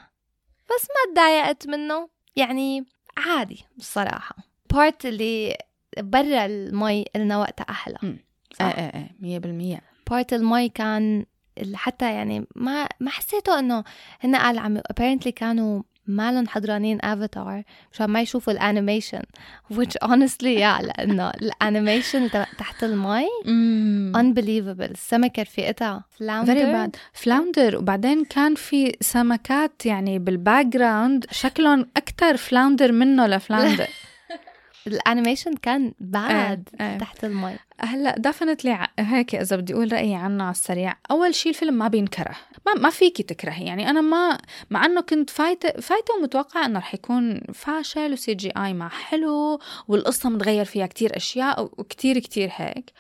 [0.69, 2.09] بس ما تضايقت منه.
[2.37, 2.85] يعني
[3.17, 4.37] عادي بصراحة.
[4.73, 5.57] part اللي
[5.99, 7.99] برا المي قلنا وقتها أحلى.
[8.03, 9.83] إيه صح؟ إيه إيه مية بالمية.
[10.11, 11.27] part المي كان
[11.75, 13.85] حتى يعني ما ما حسيته إنه
[14.21, 19.23] هن قال عم apparently كانوا مالهم حضرانين افاتار مشان ما يشوفوا ال animation
[19.73, 23.27] which honestly yeah لأنه ال animation تحت المي
[24.17, 24.91] unbelievable.
[24.91, 32.37] السمكة رفيقتها flounder very bad flounder وبعدين كان في سمكات يعني بالباك جراوند شكلهم أكثر
[32.37, 33.87] flounder منه ل Flounder
[34.87, 36.99] ال animation كان bad إيه، إيه.
[36.99, 40.97] تحت المي هلا definitely هيك إذا بدي أقول رأيي عنه على السريع.
[41.11, 42.37] أول شيء الفيلم ما بينكره.
[42.67, 44.39] ما ما فيكي تكرهي يعني أنا ما
[44.71, 50.29] مع إنه كنت فايته فايته ومتوقعه إنه رح يكون فاشل و CGI ما حلو والقصة
[50.29, 52.93] متغير فيها كتير أشياء وكتير كتير هيك.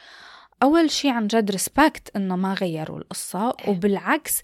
[0.63, 4.43] أول شيء عن جد respect إنه ما غيروا القصة وبالعكس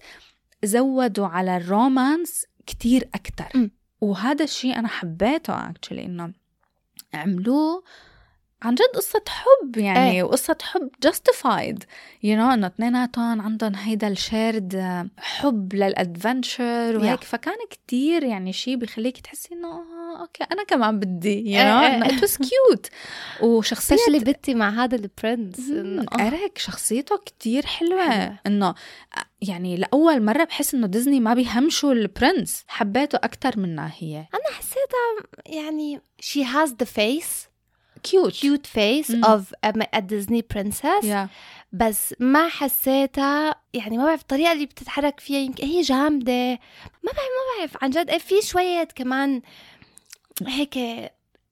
[0.63, 3.59] زودوا على ال romance كتير أكتر.
[3.59, 3.69] م.
[4.01, 6.33] وهذا الشيء أنا حبيته actually إنه
[7.13, 7.83] عملوه
[8.63, 10.23] عن جد قصة حب يعني إيه.
[10.23, 11.77] وقصة حب justified.
[12.23, 14.75] You know إنه اثنيناتهم عندهم هيدا ال shared
[15.17, 17.19] حب لل adventure وهيك.
[17.19, 17.23] Yeah.
[17.23, 21.95] فكان كتير يعني شيء بخليك تحسي إنه آه okay أنا كمان بدي know إيه، إيه.
[21.95, 22.89] إنه it was cute.
[23.43, 28.09] وشخصية especially بنتي مع هذا ال prince إنه- إريك شخصيته كتير حلوة.
[28.09, 28.39] حلوة.
[28.47, 28.73] إنه
[29.41, 34.57] يعني لأول مرة بحس إنه ديزني ما بيهمشوا ال prince حبيته أكتر منها هي أنا
[34.57, 37.52] حسيتها يعني she has the face.
[38.03, 39.23] cute cute face مم.
[39.23, 41.05] of a, a Disney princess.
[41.05, 41.29] yeah
[41.71, 46.49] بس ما حسيتها يعني ما بعرف الطريقة اللي بتتحرك فيها يمكن هي جامدة.
[47.03, 48.17] ما بعرف ما بعرف عن جد.
[48.17, 49.41] في شوية كمان
[50.47, 50.79] هيك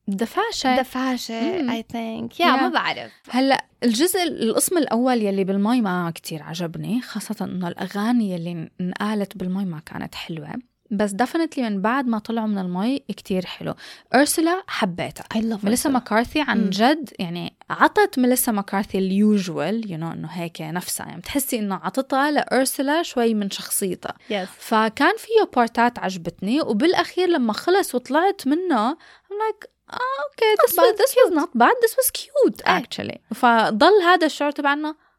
[0.07, 1.67] دفاشة دفاشة.
[1.81, 2.39] I think.
[2.39, 2.55] yeah.
[2.55, 3.11] ما بعرف.
[3.29, 9.65] هلأ الجزء القسم الأول يلي بالمي ما كتير عجبني خاصة إنه الأغاني يلي انقالت بالمي
[9.65, 10.53] ما كانت حلوة.
[10.91, 13.73] بس definitely من بعد ما طلعوا من المي كتير حلو.
[14.15, 15.23] أرسلا حبيتها.
[15.33, 15.89] I love ميليسا.
[15.89, 16.69] مكارثي عن.
[16.69, 21.05] جد يعني عطت ميليسا مكارثي ال usual you know إنه هيك نفسها.
[21.05, 24.13] يعني بتحسي إنه عطتها لأرسلا شوي من شخصيتها.
[24.29, 24.47] Yes.
[24.59, 31.49] فكان فيه partات عجبتني وبالأخير لما خلص وطلعت منه I'm like آه okay was not
[31.59, 31.75] bad.
[31.83, 32.83] This was cute إيه.
[32.83, 33.35] actually.
[33.35, 35.11] فضل هذا الشعور تبعنا آه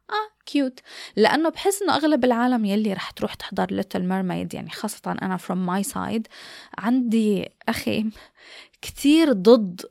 [0.45, 0.79] cute
[1.15, 5.69] لأنه بحس إنه أغلب العالم يلي رح تروح تحضر Little Mermaid يعني خاصة أنا from
[5.69, 6.23] my side
[6.77, 8.05] عندي أخي
[8.81, 9.81] كتير ضد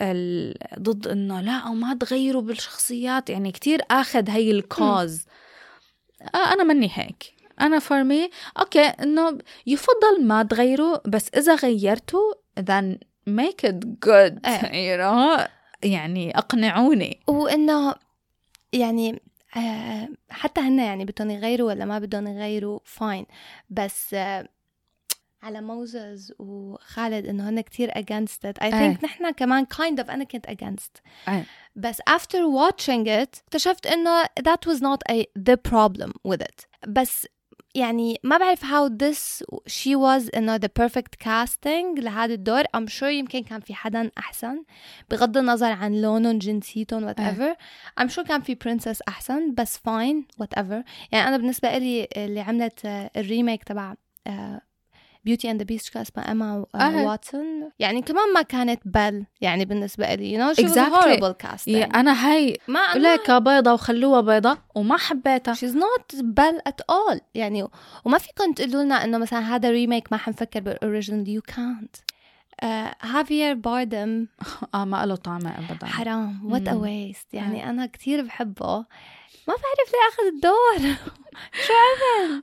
[0.00, 0.54] ال...
[0.78, 5.24] ضد إنه لا وما تغيروا بالشخصيات يعني كتير آخذ هي ال cause
[6.34, 7.32] آه أنا مني هيك.
[7.60, 12.96] أنا for me okay إنه يفضل ما تغيروا بس إذا غيرتوا then
[13.30, 14.96] make it good إيه.
[14.96, 15.48] you know
[15.82, 17.20] يعني أقنعوني.
[17.26, 17.94] وإنه
[18.72, 19.22] يعني
[19.56, 23.26] آه، حتى هن يعني بدهم يغيروا ولا ما بدهم يغيروا فاين
[23.70, 24.48] بس آه،
[25.42, 28.94] على موزز وخالد إنه هن كتير against it I إيه.
[28.96, 31.44] think نحن كمان kind of أنا كنت against إيه.
[31.76, 37.26] بس after watching it اكتشفت إنه that was not a the problem with it بس
[37.74, 42.62] يعني ما بعرف how this she was انه the perfect casting لهذا الدور.
[42.64, 44.64] I'm sure يمكن كان في حدا أحسن
[45.10, 47.56] بغض النظر عن لونهم جنسيتهم whatever.
[48.00, 50.82] I'm sure كان في princess أحسن بس fine whatever.
[51.12, 53.94] يعني أنا بالنسبة لي اللي عملت آه، ال remake تبع
[55.24, 57.04] Beauty and the Beast كان اسمها Emma آه.
[57.06, 60.92] واتسون يعني كمان ما كانت Belle يعني بالنسبة لي Exactly.
[60.92, 61.68] horrible casting.
[61.68, 65.54] yeah أنا هاي ما لك بيضة وخلوها بيضة وما حبيتها.
[65.54, 67.18] She's not Belle at all.
[67.34, 67.68] يعني
[68.04, 72.00] وما فيكم تقولوا لنا إنه مثلا هذا remake ما حنفكر بال original you can't.
[73.02, 74.26] هافير باردم
[74.74, 75.86] آه ما له طعمة ابدا.
[75.86, 76.52] حرام.
[76.52, 76.72] what a.
[76.74, 78.76] waste يعني أنا كتير بحبه.
[79.48, 80.94] ما بعرف ليه أخذ الدور.
[81.66, 82.42] شو عمل؟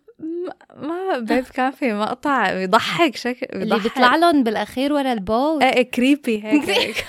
[0.75, 6.69] ما بيب كافي مقطع بيضحك شكل اللي بيطلع لهم بالأخير ورا البوت إيه creepy هيك
[6.79, 7.05] هيك.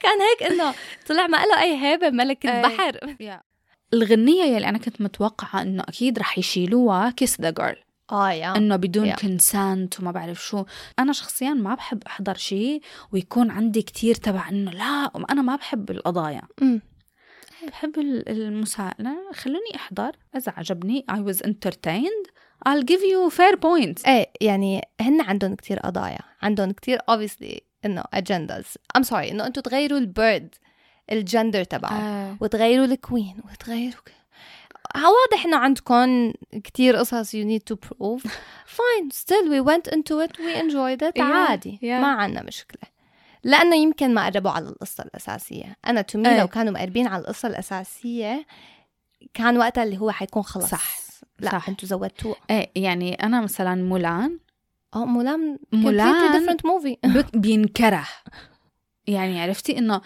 [0.00, 0.74] كان هيك إنه
[1.08, 2.50] طلع ما له أي هيبة ملك إيه.
[2.66, 3.16] البحر.
[3.94, 7.76] الغنية يلي أنا كنت متوقعة إنه أكيد رح يشيلوها Kiss the Girl
[8.12, 9.12] آه yeah إنه بدون.
[9.14, 10.64] consent وما بعرف شو.
[10.98, 12.80] أنا شخصيا ما بحب أحضر شيء
[13.12, 16.42] ويكون عندي كتير تبع إنه لا أنا ما بحب القضايا.
[17.66, 20.16] بحب ال- المساءلة خلوني أحضر.
[20.36, 22.26] إذا عجبني I was entertained.
[22.68, 24.08] I'll give you fair points.
[24.08, 26.18] إيه يعني هن عندهم كتير قضايا.
[26.42, 28.64] عندهم كتير obviously إنه agendas.
[28.98, 30.54] I'm sorry إنه أنتم تغيروا البيرد
[31.12, 31.92] الجندر تبعه.
[32.00, 32.36] آه.
[32.40, 34.12] وتغيروا الكوين وتغيروا ك-
[34.96, 36.32] ها واضح إنه عندكم
[36.64, 38.22] كتير قصص you need to prove.
[38.78, 40.38] Fine still we went into it.
[40.38, 41.16] We enjoyed it.
[41.16, 41.78] Yeah, عادي.
[41.82, 41.84] Yeah.
[41.84, 42.93] ما عنا مشكلة.
[43.44, 45.76] لأنه يمكن ما قربوا على القصة الأساسية.
[45.86, 46.40] أنا to me إيه.
[46.40, 48.46] لو كانوا مقربين على القصة الأساسية
[49.34, 50.96] كان وقتها اللي هو حيكون خلص صح،
[51.38, 51.68] لا صح.
[51.68, 52.36] أنتوا زودتوه.
[52.50, 54.38] إيه يعني أنا مثلا مولان.
[54.94, 57.08] آه مولان مولان movie.
[57.08, 58.06] بك- بينكره.
[59.06, 60.00] يعني عرفتي إنه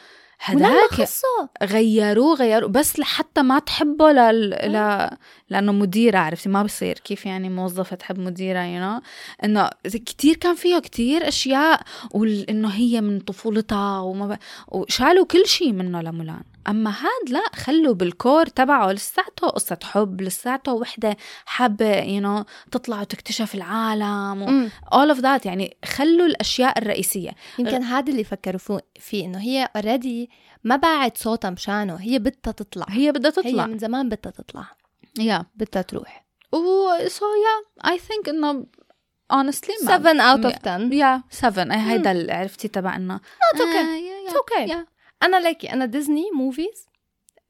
[0.91, 2.71] خصه غيروه غيروه.
[2.71, 4.51] بس لحتى ما تحبه لل...
[4.51, 5.09] ل...
[5.51, 9.05] لأنه مديرة عرفتي؟ ما بصير كيف يعني موظفة تحب مديرة يو you know?
[9.45, 11.83] إنه كثير كان فيها كثير أشياء
[12.15, 14.39] وانه هي من طفولتها وما ب...
[14.69, 16.43] وشالوا كل شيء منه لمولان.
[16.69, 21.17] أما هاد لا خلوا بالكور تبعه لساته قصة حب لساته وحدة
[21.47, 24.69] حابة you you know, تطلع وتكتشف العالم و...
[24.95, 25.47] all of that.
[25.47, 27.31] يعني خلوا الأشياء الرئيسية.
[27.59, 30.31] يمكن هذا اللي فكروا فيه- إنه هي already
[30.65, 32.87] ما باعت صوتها مشانه هي بدها تطلع.
[32.89, 34.65] هي بدها هي تطلع من زمان بدها تطلع.
[35.19, 36.27] yeah بدها تروح.
[36.53, 36.59] و
[37.09, 38.67] so yeah I think إنه
[39.33, 43.19] honestly ما 7 out of 10 yeah 7 هيدا عرفتي تبع إنه.
[43.55, 43.63] It's okay.
[43.77, 43.97] آه،
[44.69, 44.87] yeah-
[45.23, 46.87] أنا ليكي أنا ديزني movies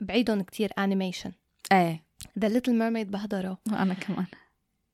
[0.00, 1.32] بعيدهم كتير animation
[1.72, 2.02] إيه.
[2.38, 3.58] The Little Mermaid بحضره.
[3.72, 4.26] وأنا كمان.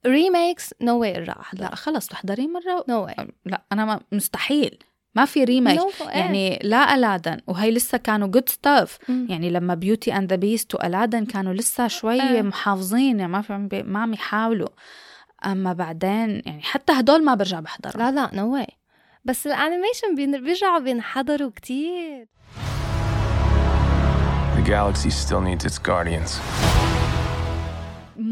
[0.07, 1.61] remakes no way راح أحضر.
[1.63, 3.15] لا خلص تحضري مرة نو واي
[3.47, 4.79] لا أنا ما مستحيل.
[5.15, 6.03] ما في remake No.
[6.09, 8.99] يعني لا Aladdin وهي لسه كانوا good stuff.
[9.09, 12.43] يعني لما Beauty and the Beast و Aladdin كانوا لسه شوي إيه.
[12.43, 14.69] محافظين يعني ما في عم بي- ما عم يحاولوا.
[15.47, 18.03] أما بعدين يعني حتى هدول ما برجع بحضرهم.
[18.03, 18.67] لا لا no way
[19.25, 22.29] بس ال animation بيرجعوا بينحضروا كتير.
[24.74, 26.40] galaxy still needs its guardians.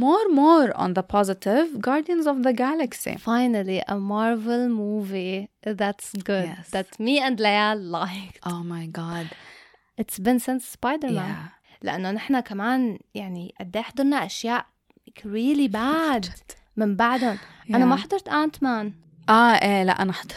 [0.05, 6.47] more more on the positive Guardians of the Galaxy finally a Marvel movie that's good
[6.53, 6.69] Yes.
[6.75, 9.25] that me and Layal liked oh my god
[10.01, 11.47] it's been since Spider-Man yeah
[11.81, 14.65] لأنه نحن كمان يعني قد إيه حضرنا أشياء
[15.25, 16.29] really bad
[16.77, 17.37] من بعدهم
[17.69, 17.99] أنا ما Yeah.
[17.99, 18.93] حضرت أنت مان
[19.29, 20.35] اه ايه لا انا حضرت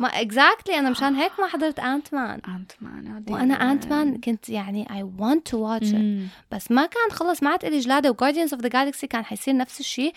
[0.00, 4.48] ما exactly أنا مشان هيك ما حضرت أنت مان انت مان وأنا أنت مان كنت
[4.48, 6.30] يعني I want to watch it.
[6.54, 9.56] بس ما كان خلص ما عاد إلي جلادة و Guardians of the Galaxy كان حيصير
[9.56, 10.12] نفس الشيء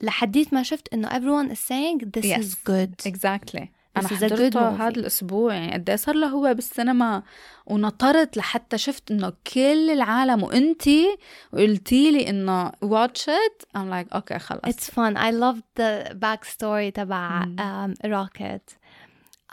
[0.00, 2.40] لحديت ما شفت إنه everyone is saying this Yes.
[2.44, 3.12] is good.
[3.12, 3.66] Exactly.
[3.96, 4.68] أنا حضرته.
[4.68, 7.22] هذا الأسبوع يعني قد إيه صار له هو بالسينما.
[7.66, 11.16] ونطرت لحتى شفت إنه كل العالم وانتي
[11.52, 13.64] قلتي لي إنه watch it.
[13.76, 14.60] I'm like okay خلص.
[14.66, 15.16] It's fun.
[15.16, 18.81] I loved the backstory تبع um, Rocket.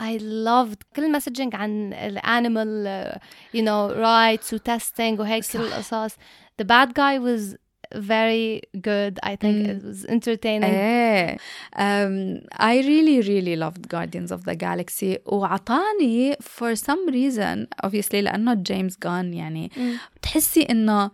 [0.01, 3.19] I loved كل المسجنج عن الانيمال uh,
[3.57, 6.15] you know rights وتستنج وهيك كل القصص.
[6.63, 7.57] The bad guy was
[7.95, 9.19] very good.
[9.23, 10.65] I think it was entertaining.
[10.65, 11.37] ايه
[11.77, 18.55] um, I really really loved Guardians of the Galaxy وعطاني for some reason obviously لأنه
[18.55, 19.71] جيمس جان يعني
[20.17, 21.11] بتحسي إنه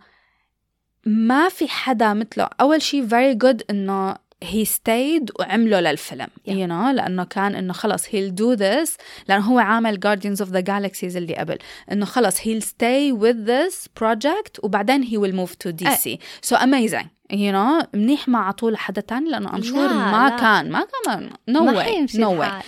[1.05, 6.26] ما في حدا مثله أول شيء very good إنه he stayed وعمله للفيلم.
[6.26, 6.50] Yeah.
[6.50, 8.90] you know لأنه كان إنه خلص he'll do this
[9.28, 11.58] لأنه هو عامل Guardians of the Galaxies اللي قبل.
[11.92, 16.18] إنه خلص he'll stay with this project وبعدين he will move to DC
[16.50, 17.06] so amazing.
[17.32, 20.36] You know منيح ما عطوه لحدا تاني لأنه I'm sure لا، ما لا.
[20.36, 22.44] كان ما كان no ما way حيمشي no way.
[22.44, 22.62] الحال.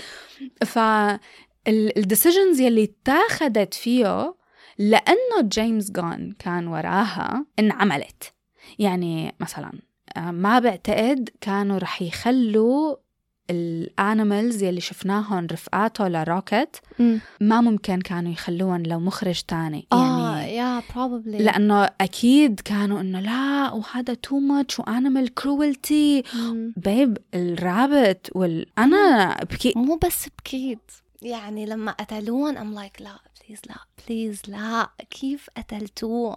[0.66, 0.78] ف
[1.68, 4.34] ال decisions يلي اتاخدت فيه
[4.78, 8.32] لأنه James Gunn كان وراها انعملت.
[8.78, 9.72] يعني مثلا
[10.16, 12.96] ما بعتقد كانوا رح يخلوا
[13.50, 16.80] ال animals يلي شفناهم رفقاته ل Rocket.
[17.40, 23.20] ما ممكن كانوا يخلوهم لو مخرج تاني آه يعني yeah probably لأنه أكيد كانوا إنه
[23.20, 26.22] لا وهذا too much و animal cruelty.
[26.76, 30.90] بيب الرابط وال أنا بكي مو بس بكيت
[31.22, 33.76] يعني لما قتلوهم I'm like لا please لا
[34.08, 36.36] please لا كيف قتلتوهم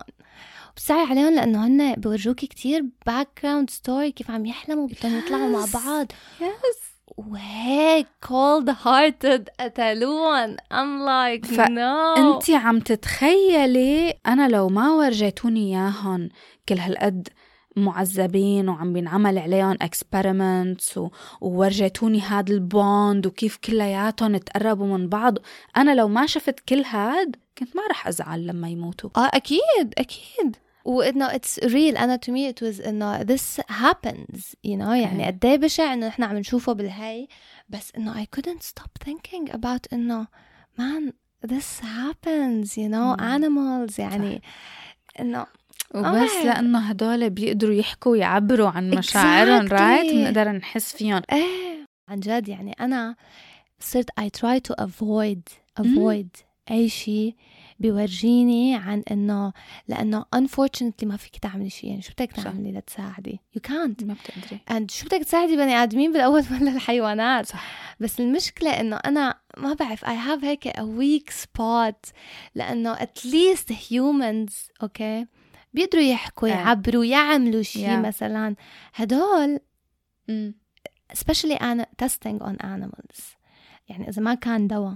[0.75, 5.65] بتسعي عليهم لأنه هن بورجوكي كتير background story كيف عم يحلموا بدهم يطلعوا مع.
[5.73, 6.07] بعض.
[6.41, 12.17] yes وهيك cold hearted قتلوهم I'm like ف- no.
[12.17, 16.29] انت عم تتخيلي أنا لو ما ورجيتوني اياهم
[16.69, 17.27] كل هالقد
[17.75, 21.09] معذبين وعم بينعمل عليهم experiments و...
[21.41, 25.37] وورجيتوني هاد ال bond وكيف كلياتهم تقربوا من بعض.
[25.77, 29.09] أنا لو ما شفت كل هاد كنت ما رح أزعل لما يموتوا.
[29.17, 30.55] آه أكيد أكيد.
[30.85, 35.27] وانه it's real أنا to me it was إنه this happens you know يعني إيه.
[35.27, 37.27] قد إيه بشع إنه نحن عم نشوفه بالهي.
[37.69, 40.27] بس إنه I couldn't stop thinking about إنه
[40.79, 41.13] man
[41.47, 44.41] this happens you know animals يعني
[45.19, 45.45] إنه
[45.95, 46.45] وبس آه.
[46.45, 49.71] لأنه هدول بيقدروا يحكوا ويعبروا عن مشاعرهم Exactly.
[49.71, 51.21] رايت بنقدر نحس فيهم.
[51.31, 51.85] إيه.
[52.09, 53.15] عن جد يعني أنا
[53.79, 55.39] صرت I try to avoid
[55.83, 57.35] avoid أي شيء
[57.79, 59.53] بيورجيني عن إنه
[59.87, 62.31] لأنه unfortunately ما فيك تعملي شيء يعني شو بدك.
[62.31, 64.03] تعملي لتساعدي؟ You can't.
[64.05, 64.59] ما بتقدري.
[64.71, 67.45] And شو بدك تساعدي بني آدمين بالأول؟ ولا الحيوانات.
[67.45, 67.95] صح.
[67.99, 72.11] بس المشكلة إنه أنا ما بعرف I have هيك a weak spot.
[72.55, 75.25] لأنه at least humans أوكي
[75.73, 76.53] بيقدروا يحكوا إيه.
[76.53, 78.05] يعبروا يعملوا شيء Yeah.
[78.05, 78.55] مثلا.
[78.95, 79.59] هدول
[80.27, 80.55] مم.
[81.13, 83.21] especially أنا testing on animals.
[83.89, 84.95] يعني إذا ما كان دواء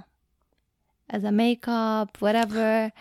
[1.16, 2.92] إذا makeup whatever.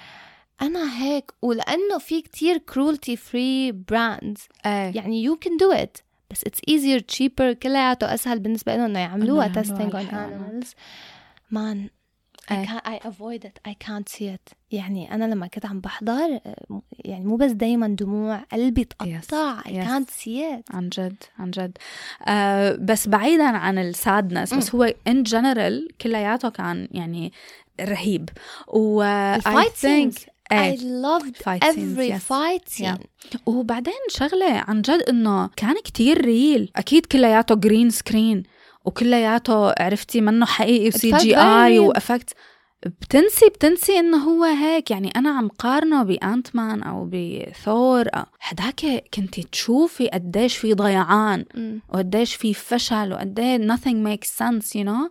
[0.63, 4.49] أنا هيك ولأنه في كتير cruelty free brands.
[4.67, 8.99] إيه يعني you can do it بس it's easier cheaper كلياته أسهل بالنسبة لهم إنه
[8.99, 10.69] يعملوها testing on animals.
[11.55, 11.91] Man.
[12.49, 12.67] I, إيه.
[12.67, 13.59] can't, I avoid it.
[13.69, 14.53] I can't see it.
[14.71, 19.61] يعني أنا لما كنت عم بحضر آه، يعني مو بس دايما دموع قلبي تقطع.
[19.61, 19.87] I yes.
[19.87, 20.75] can't see it.
[20.75, 21.79] عن جد عن جد.
[22.29, 27.33] آه بس بعيدا عن ال sadness بس هو in جنرال كلياته كان يعني
[27.81, 28.29] رهيب.
[28.69, 29.05] و
[29.39, 30.77] I think I إيه.
[30.79, 32.23] loved Fight scenes, every yes.
[32.23, 32.85] fight scene.
[32.85, 33.39] Yeah.
[33.47, 38.43] وبعدين شغلة عن جد إنه كان كتير real أكيد كلياته green screen
[38.85, 41.37] وكلياته عرفتي منه حقيقي و CGI.
[41.37, 42.35] و effect
[42.87, 48.09] بتنسي بتنسي إنه هو هيك يعني أنا عم قارنه ب Ant-Man أو بثور
[48.41, 51.45] هداك كنتي تشوفي قديش في ضيعان.
[51.89, 55.11] وقديش في فشل وقديش nothing makes sense you know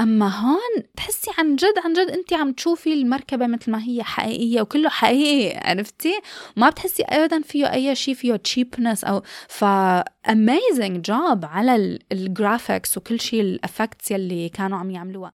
[0.00, 4.60] أما هون تحسي عن جد عن جد انت عم تشوفي المركبة مثل ما هي حقيقية
[4.60, 6.20] وكله حقيقي عرفتي؟
[6.56, 9.64] ما بتحسي ابدا فيه أي شيء فيه cheapness أو ف
[10.28, 15.32] amazing job على ال graphics وكل شيء ال effects يلي كانوا عم يعملوها.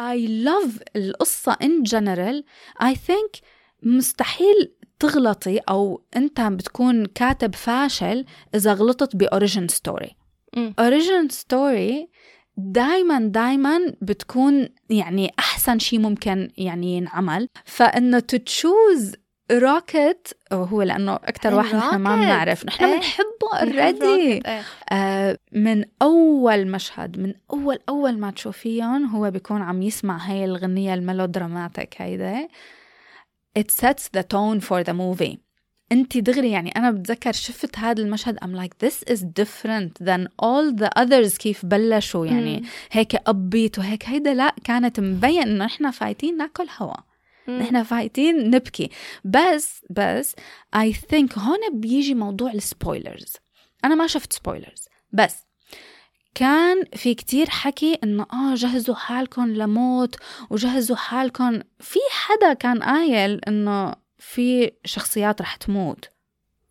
[0.00, 2.42] I love القصة in general.
[2.84, 3.40] I think
[3.82, 10.16] مستحيل تغلطي أو أنت بتكون كاتب فاشل إذا غلطت ب origin story
[10.56, 10.74] مم.
[10.78, 12.08] origin story
[12.58, 19.14] دايما دايما بتكون يعني أحسن شيء ممكن يعني ينعمل فإنه ت choose
[19.52, 22.16] Rocket هو لأنه أكتر واحد نحن ما.
[22.16, 22.96] بنعرف نحن إيه.
[22.96, 24.62] بنحبه بنحب already إيه.
[24.92, 30.94] آه، من أول مشهد من أول أول ما تشوفيهم هو بيكون عم يسمع هاي الغنية
[30.94, 32.48] ال melodramatic هيدا
[33.58, 35.47] it sets the tone for the movie
[35.92, 40.82] انت دغري يعني أنا بتذكر شفت هذا المشهد I'm like this is different than all
[40.82, 42.62] the others كيف بلشوا يعني.
[42.90, 44.04] هيك upbeat وهيك.
[44.04, 46.96] هيدا لا كانت مبين إنه إحنا فايتين ناكل هوا.
[47.48, 48.90] نحن فايتين نبكي.
[49.24, 50.34] بس بس
[50.76, 53.36] I think هون بيجي موضوع ال spoilers
[53.84, 55.36] أنا ما شفت spoilers بس
[56.34, 60.16] كان في كتير حكي إنه آه جهزوا حالكم لموت
[60.50, 66.04] وجهزوا حالكم في حدا كان قايل إنه في شخصيات رح تموت.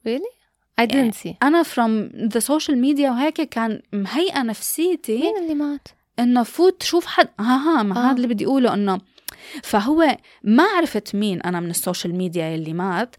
[0.08, 0.38] Really?
[0.82, 1.34] I يعني didn't see.
[1.44, 5.88] أنا from the social media وهيك كان مهيئة نفسيتي مين اللي مات؟
[6.20, 7.30] إنه فوت شوف حد.
[7.40, 8.12] ها ها ما آه.
[8.12, 9.02] هذا اللي بدي أقوله إنه
[9.64, 13.16] فهو ما عرفت مين أنا من ال social media اللي مات.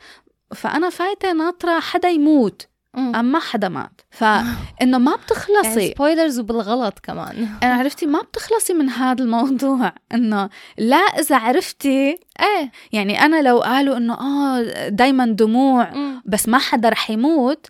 [0.55, 2.69] فأنا فايتة ناطرة حدا يموت.
[2.99, 7.49] أما ما حدا مات فإنه ما يعني بتخلصي spoilers وبالغلط كمان.
[7.63, 9.93] أنا عرفتي ما بتخلصي من هذا الموضوع.
[10.15, 12.73] إنه لا إذا عرفتي إيه.
[12.93, 16.23] يعني أنا لو قالوا إنه آه دايما دموع مم.
[16.27, 17.67] بس ما حدا رح يموت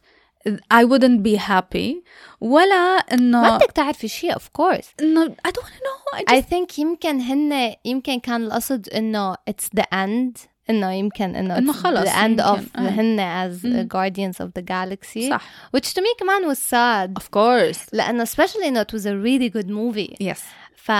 [0.48, 2.02] I wouldn't be happy.
[2.40, 4.86] ولا ما انه بدك تعرفي شيء of course.
[5.00, 9.80] إنه I don't know I I just think يمكن هن يمكن كان القصد إنه it's
[9.80, 10.48] the end.
[10.69, 12.43] انه يمكن انه إنه it's خلص the end يمكن.
[12.43, 12.79] of آه.
[12.79, 13.19] هن
[13.51, 13.88] as مم.
[13.93, 15.41] guardians of the galaxy صح
[15.77, 19.49] which to me كمان was sad of course لانه especially انه it was a really
[19.57, 20.39] good movie yes
[20.75, 20.91] ف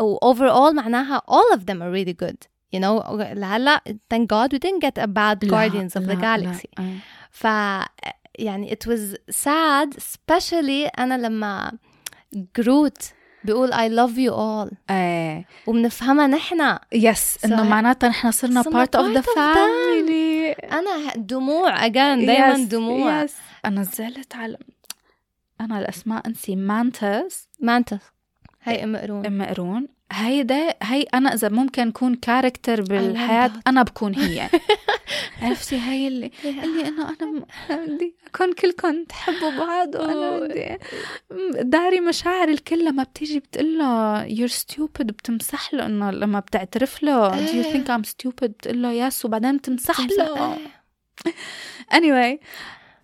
[0.00, 2.36] و overall معناها all of them are really good
[2.76, 3.80] you know لهلا
[4.14, 6.98] thank God we didn't get a bad guardians of the galaxy لا.
[7.30, 7.44] ف
[8.38, 11.72] يعني it was sad especially أنا لما
[12.56, 12.98] جروت
[13.43, 14.75] بيقول I love you all.
[14.89, 17.63] إيه وبنفهمها نحن يس إنه صح.
[17.63, 19.57] معناتها نحن صرنا صرنا part of the part of them.
[19.57, 20.73] family.
[20.73, 21.87] أنا دموع.
[21.87, 23.25] Again دايما Yes, دموع.
[23.27, 23.31] Yes.
[23.65, 24.57] أنا زعلت على
[25.61, 27.97] أنا الأسماء انسي مانتس مانتس
[28.63, 33.51] هاي أم قرون أم قرون هيدا هي أنا إذا ممكن أكون كاركتر بالحياة.
[33.67, 34.49] أنا بكون هي.
[35.41, 40.77] عرفتي هي اللي اللي إنه أنا بدي أكون كلكم تحبوا بعض وأنا بدي
[41.69, 45.03] داري مشاعر الكل لما بتيجي بتقول له you're stupid.
[45.03, 47.73] بتمسح له إنه لما بتعترف له do you إيه.
[47.73, 48.43] think I'm stupid?
[48.43, 50.53] بتقول له يس وبعدين بتمسح له.
[50.53, 50.81] إيه.
[51.97, 52.39] anyway.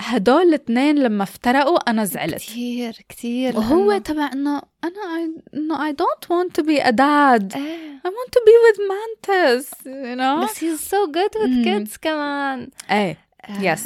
[0.01, 2.35] هدول الاثنين لما افترقوا أنا زعلت.
[2.35, 3.57] كتير كتير.
[3.57, 7.55] وهو تبع إنه أنا إنه I don't want be a dad.
[7.57, 7.97] إيه.
[8.05, 10.43] I want to be with Mantis you know?
[10.43, 11.85] بس he's so good with مم.
[11.85, 13.17] kids كمان إيه.
[13.45, 13.83] آه، يس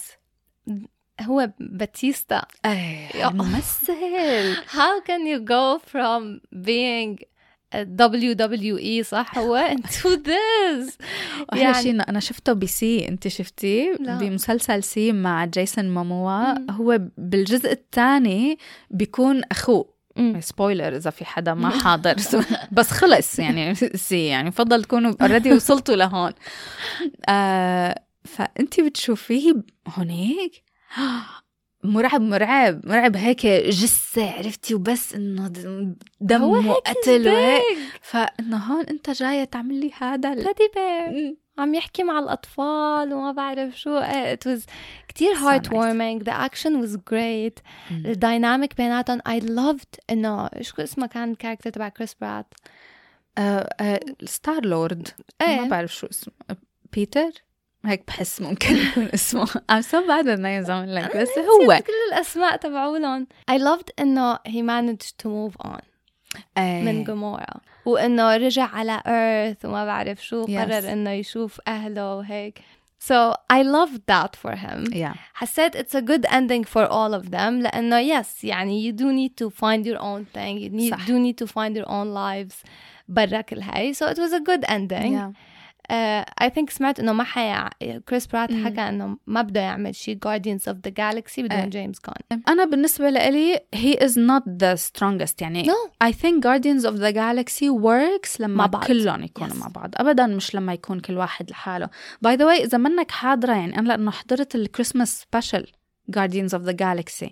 [1.21, 3.29] هو باتيستا إيه.
[3.29, 7.30] ممثل How can you go from being a
[7.75, 9.69] WWE صح؟ هو
[10.05, 10.91] this
[11.49, 13.95] واحلى يعني- شيء أنا شفته بس أنت شفتيه.
[13.99, 16.71] بمسلسل See مع جيسون ماموا.
[16.71, 18.57] هو بالجزء الثاني
[18.89, 20.01] بيكون أخوه.
[20.39, 22.15] spoiler إذا في حدا ما حاضر.
[22.77, 26.31] بس خلص يعني see يعني فضل تكونوا already وصلتوا لهون.
[27.29, 29.53] آه فأنت بتشوفيه
[29.87, 30.63] هونيك
[31.83, 33.15] مرعب مرعب مرعب.
[33.15, 35.47] هيك جثة عرفتي؟ وبس إنه
[36.21, 37.77] دم وقتل وهيك.
[38.01, 41.37] فانه هون أنت جاية تعمل لي هذا bear مم.
[41.57, 44.01] عم يحكي مع الأطفال وما بعرف شو.
[44.33, 44.61] it was
[45.07, 46.23] كتير So heartwarming.
[46.23, 47.61] The action was great.
[47.91, 48.05] مم.
[48.05, 49.19] ال dynamic بيناتهم.
[49.19, 52.53] I loved إنه شو اسمه كان ال character تبع كريس برات
[54.25, 55.07] Star-Lord.
[55.41, 56.33] ما بعرف شو اسمه.
[56.93, 57.31] بيتر
[57.84, 61.86] هيك بحس ممكن يكون اسمه I'm so bad at names I'm like بس هو نسيت
[61.86, 65.80] كل الأسماء تبعولهم I loved إنه he managed to move on
[66.58, 66.82] إيه.
[66.84, 67.46] من جمورا
[67.86, 70.50] وانه رجع على ايرث وما بعرف شو Yes.
[70.50, 72.60] قرر انه يشوف اهله وهيك
[73.08, 77.30] so I loved that for him yeah حسيت it's a good ending for all of
[77.30, 81.06] them لانه yes يعني you do need to find your own thing you need, صح.
[81.06, 82.54] do need to find your own lives
[83.08, 85.32] برا كل هاي so it was a good ending yeah
[86.41, 87.69] I think سمعت إنه ما حي
[88.09, 88.49] كريس برات.
[88.53, 91.69] حكى إنه ما بده يعمل شيء Guardians of the Galaxy بدون.
[91.69, 96.07] جيمس غان أنا بالنسبة لي he is not the strongest يعني No.
[96.07, 98.67] I think Guardians of the Galaxy works لما.
[98.67, 99.57] كلهم يكونوا Yes.
[99.57, 101.89] مع بعض ابدا مش لما يكون كل واحد لحاله
[102.21, 105.67] by the way إذا منك حاضرة يعني أنا لأنه حضرت ال Christmas special
[106.11, 107.29] Guardians of the Galaxy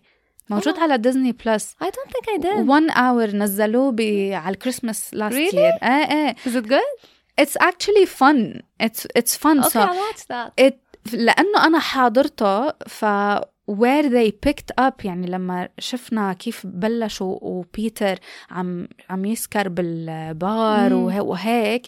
[0.50, 0.80] موجود Oh.
[0.80, 3.96] على Disney Plus I don't think I did 1 or نزلوه.
[4.36, 5.56] على ال Christmas last Really?
[5.56, 7.06] year إيه إيه is it good
[7.44, 8.40] it's actually fun.
[8.86, 9.58] It's it's fun.
[9.60, 10.50] Okay so I'll watch that.
[10.68, 10.76] it
[11.14, 13.06] لأنه أنا حاضرته ف
[13.72, 18.20] where they picked up يعني لما شفنا كيف بلشوا وبيتر
[18.52, 20.94] عم عم يسكر بالبار.
[20.94, 21.88] وه- وهيك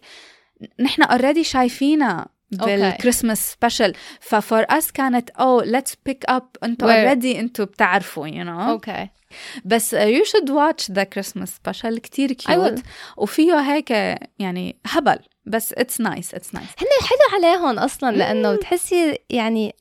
[0.79, 6.93] نحن already شايفينها بال Christmas special ف for us كانت أو let's pick up أنتوا
[7.01, 8.79] already أنتوا بتعرفوا you you know.
[8.85, 9.07] Okay.
[9.65, 12.79] بس you should watch the Christmas special كتير I cute.
[13.17, 13.89] وفيه هيك
[14.39, 15.19] يعني هبل.
[15.45, 19.75] بس it's nice it's nice هن حلو عليهم أصلا لأنه بتحسي يعني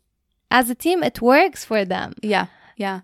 [0.54, 2.46] as a team it works for them Yeah,
[2.80, 3.00] yeah.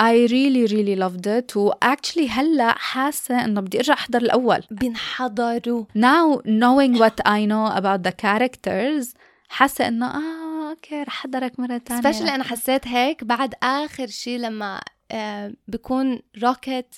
[0.00, 4.62] I really really loved it و actually هلأ حاسة إنه بدي أرجع أحضر الأول.
[4.70, 9.14] بينحضروا Now knowing what I know about the characters
[9.48, 12.00] حاسة إنه آه أوكي رح أحضرك مرة ثانية.
[12.02, 14.80] especially أنا حسيت هيك بعد آخر شيء لما
[15.12, 16.94] آه بكون روكيت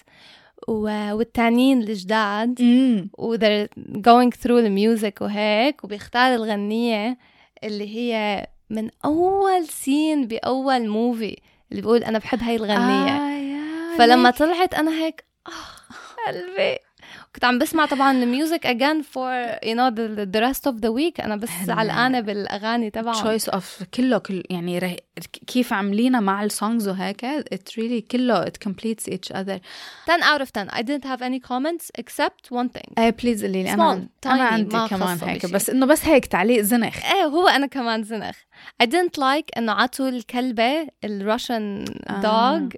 [0.68, 2.60] والتانيين الجداد.
[3.18, 3.68] و they're
[3.98, 7.18] going through the music وهيك وبيختار الغنية
[7.64, 11.36] اللي هي من أول scene بأول movie
[11.70, 13.10] اللي بيقول أنا بحب هاي الغنية.
[13.10, 14.30] آه فلما.
[14.30, 15.50] طلعت أنا هيك آه
[16.30, 16.78] قلبي.
[17.34, 18.66] كنت عم بسمع طبعا ال music
[19.02, 21.24] for you know the, the rest of the week.
[21.24, 23.38] أنا بس علقانة بالأغاني تبعهم.
[23.38, 24.96] Choice of كله كل يعني ره...
[25.46, 29.60] كيف عاملينها مع ال songs وهيك it really كله it completes each other.
[30.06, 32.92] 10 out of 10 I didn't have any comments except one thing.
[32.98, 33.72] إيه please قولي لي.
[33.72, 35.46] أنا أنا عندي ما كمان هيك.
[35.46, 37.04] بس إنه بس هيك تعليق زنخ.
[37.04, 38.36] إيه هو أنا كمان زنخ.
[38.82, 42.20] I didn't like إنه عطوا الكلبة الروشن آه.
[42.20, 42.68] dog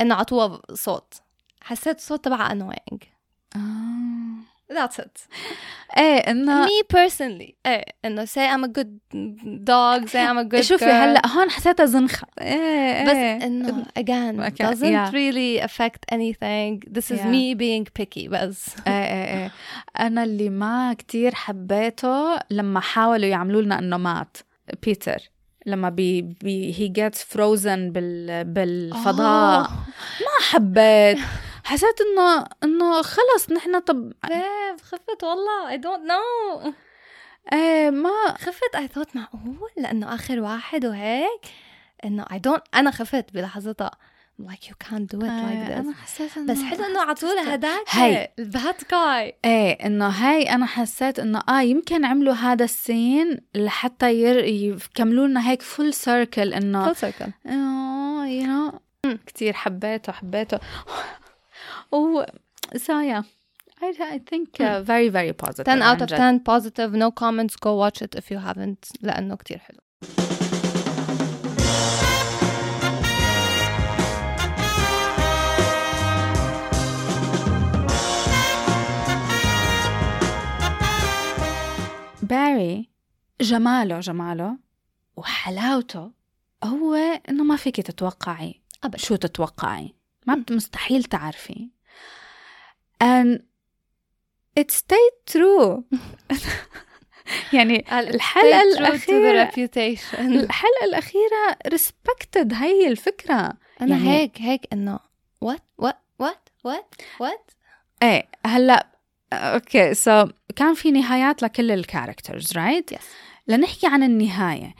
[0.00, 1.14] إنه عطوها صوت.
[1.62, 2.92] حسيت الصوت تبعها annoying.
[2.92, 3.13] آه.
[4.68, 5.28] That's it
[5.98, 8.98] إيه إنه me personally إيه إنه say I'm a good
[9.64, 10.88] dog say I'm a good شوفي girl.
[10.88, 13.46] هلا هون حسيتها زنخة إيه بس إيه.
[13.46, 15.10] إنه again Okay, doesn't yeah.
[15.12, 17.26] really affect anything this is Yeah.
[17.26, 19.50] me being picky بس إيه إيه إيه
[20.00, 24.36] أنا اللي ما كتير حبيته لما حاولوا يعملوا لنا إنه مات
[24.82, 25.18] بيتر
[25.66, 29.68] لما بي, بي he gets frozen بال بالفضاء آه.
[30.20, 31.18] ما حبيت
[31.64, 36.72] حسيت إنه إنه خلص نحن طب كيف خفت والله I don't know.
[37.52, 41.40] إيه ما خفت I thought معقول؟ لأنه آخر واحد وهيك؟
[42.04, 43.90] إنه I don't أنا خفت بلحظتها.
[44.42, 45.78] Like you can't do it like إيه، this.
[45.78, 48.32] أنا حسيت إنه بس حلو إنه عطولها هداك هي.
[48.38, 54.14] البات جاي إيه إنه هاي أنا حسيت إنه آه يمكن عملوا هذا ال scene لحتى
[54.14, 54.44] ير...
[54.44, 57.30] يكملوا لنا هيك full circle إنه full circle.
[57.46, 60.58] آه you know كثير حبيته حبيته.
[61.94, 62.24] و
[62.74, 63.22] so yeah
[63.82, 66.18] I, I think uh, very very positive 10 out of جد.
[66.18, 68.90] 10 positive no comments go watch it if you haven't.
[69.02, 69.78] لأنه كتير حلو.
[82.22, 82.88] باري
[83.40, 84.58] جماله جماله.
[85.16, 86.10] وحلاوته.
[86.64, 86.94] هو
[87.28, 88.62] إنه ما فيك تتوقعي.
[88.84, 88.98] أبدا.
[88.98, 89.94] شو تتوقعي؟
[90.26, 91.68] ما بت- مستحيل تعرفي.
[93.02, 93.42] And
[94.60, 95.82] it stayed true.
[97.52, 99.50] يعني الحلقة الأخيرة
[100.18, 103.52] الحلقة الأخيرة respected هي الفكرة.
[103.80, 104.98] أنا يعني- هيك هيك إنه
[105.44, 107.54] what what what what what
[108.02, 108.86] إيه هلأ
[109.32, 112.98] أوكي سو so, كان في نهايات لكل ال characters right Yes.
[113.46, 114.74] لنحكي عن النهاية.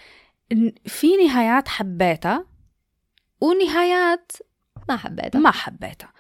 [0.53, 2.47] ن- في نهايات حبيتها
[3.41, 4.32] ونهايات
[4.89, 5.39] ما حبيتها.
[5.39, 6.12] ما حبيتها.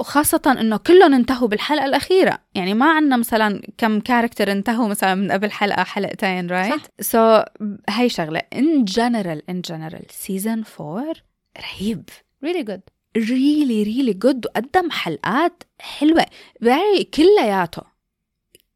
[0.00, 2.38] وخاصة إنه كلهم انتهوا بالحلقة الأخيرة.
[2.54, 7.44] يعني ما عنا مثلا كم character انتهوا مثلا من قبل حلقة حلقتين right so so,
[7.90, 8.40] هاي شغلة.
[8.54, 11.14] In general in general season 4
[11.58, 12.10] رهيب.
[12.44, 12.80] Really good.
[13.16, 16.26] really really good وقدم حلقات حلوة.
[16.64, 17.82] very كلياته.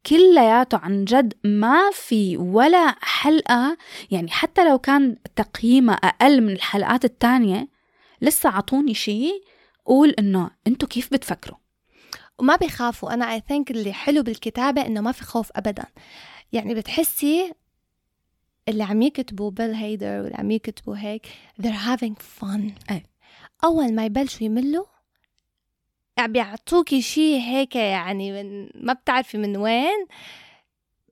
[0.05, 3.77] كلياته عن جد ما في ولا حلقة.
[4.11, 7.67] يعني حتى لو كان تقييمها أقل من الحلقات التانية
[8.21, 9.43] لسه عطوني شيء
[9.85, 11.57] قول إنه أنتوا كيف بتفكروا؟
[12.39, 13.13] وما بيخافوا.
[13.13, 15.85] أنا I think اللي حلو بالكتابة إنه ما في خوف ابدا.
[16.53, 17.53] يعني بتحسي
[18.67, 21.27] اللي عم يكتبوا بيل هيدر واللي عم يكتبوا هيك
[21.61, 22.91] they're having fun.
[22.91, 23.03] أي.
[23.63, 24.85] أول ما يبلشوا يملوا
[26.17, 30.07] عم بيعطوكي شيء هيك يعني من ما بتعرفي من وين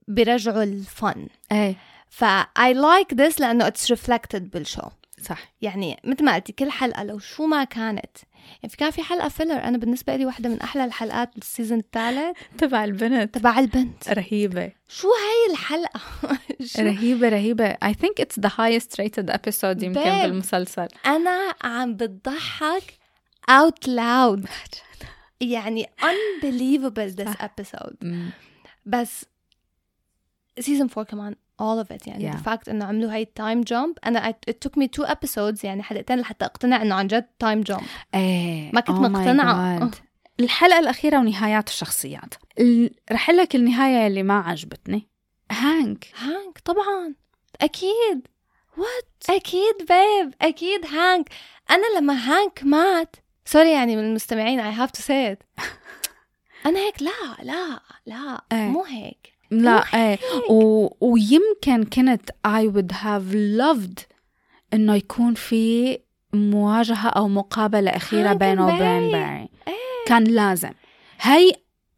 [0.08, 1.28] بيرجعوا الفن.
[1.52, 1.76] إيه
[2.08, 2.24] ف
[2.58, 4.88] I like this لأنه it's reflected بال show.
[5.22, 5.52] صح.
[5.62, 8.16] يعني مثل ما قلتي كل حلقة لو شو ما كانت.
[8.62, 11.78] يعني في كان في حلقة filler أنا بالنسبة لي واحدة من أحلى الحلقات بال season
[11.78, 12.38] الثالث.
[12.58, 13.34] تبع البنت.
[13.34, 14.08] تبع البنت.
[14.08, 14.72] رهيبة.
[14.88, 15.76] شو هاي
[16.66, 17.72] شو رهيبة رهيبة.
[17.74, 20.22] I think it's the highest rated episode يمكن.
[20.22, 20.88] بالمسلسل.
[21.06, 22.98] أنا عم بتضحك
[23.50, 24.46] out loud.
[25.40, 28.06] يعني unbelievable this episode.
[28.86, 29.24] بس
[30.60, 32.06] season 4 كمان all of it.
[32.08, 32.34] يعني Yeah.
[32.36, 33.94] the fact إنه عملوا هاي time jump.
[34.06, 37.84] أنا it took me two episodes يعني حلقتين لحتى أقتنع إنه عن جد time jump.
[38.14, 38.70] إيه.
[38.74, 39.82] ما كنت Oh.
[39.82, 39.96] God.
[40.40, 42.34] الحلقة الأخيرة ونهايات الشخصيات.
[42.58, 45.08] ال- رح لك النهاية اللي ما عجبتني.
[45.52, 46.06] هانك.
[46.18, 47.14] هانك طبعا.
[47.60, 48.26] أكيد.
[48.76, 51.28] what أكيد babe أكيد هانك.
[51.70, 55.62] أنا لما هانك مات sorry يعني من المستمعين I have to say it.
[56.66, 58.44] أنا هيك لا لا لا.
[58.52, 58.68] إيه.
[58.68, 59.31] مو هيك.
[59.52, 60.18] لا إيه.
[60.50, 60.88] و...
[61.00, 64.04] ويمكن كنت I would have loved
[64.74, 65.98] إنه يكون في
[66.32, 69.12] مواجهة أو مقابلة هانك بينه وبين باري.
[69.12, 69.48] باري
[70.06, 70.70] كان لازم.
[71.20, 71.52] هي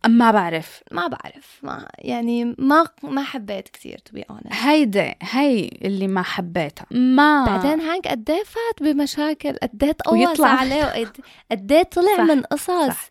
[0.09, 0.83] ما بعرف.
[0.93, 1.61] ما بعرف.
[1.63, 4.53] ما يعني ما ما حبيت كثير to be honest.
[4.53, 6.87] هيدا هي اللي ما حبيتها.
[6.91, 10.41] ما بعدين هانك قد إيه فات بمشاكل قد إيه تقوص.
[10.41, 11.11] عليه
[11.51, 13.09] قد إيه طلع من قصص صح.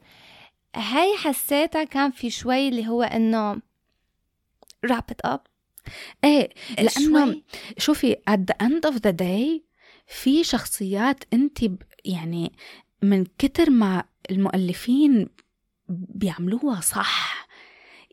[0.76, 3.73] هاي حسيتها كان في شوي اللي هو إنه
[4.88, 5.40] wrap it up
[6.24, 6.50] إيه
[6.80, 7.44] لأنه شوي.
[7.78, 9.62] شوفي at the end of the day
[10.08, 11.60] في شخصيات انت
[12.06, 12.52] يعني
[13.02, 15.28] من كتر ما المؤلفين
[15.90, 17.48] بيعملوها صح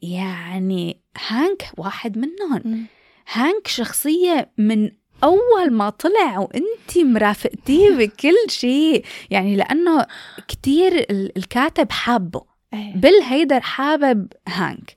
[0.03, 2.87] يعني هانك واحد منهم مم.
[3.33, 4.91] هانك شخصية من
[5.25, 10.07] أول ما طلع وأنت مرافقتيه بكل شيء يعني لأنه
[10.49, 12.43] كتير ال- الكاتب حابه
[12.75, 12.95] إيه.
[12.97, 14.97] بيل هيدر حابب هانك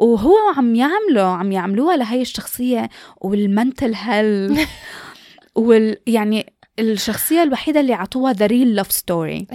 [0.00, 2.90] وهو عم يعمله عم يعملوها لهي الشخصية
[3.20, 4.58] والمنتل هيل
[5.54, 9.46] وال يعني الشخصية الوحيدة اللي عطوها the real love story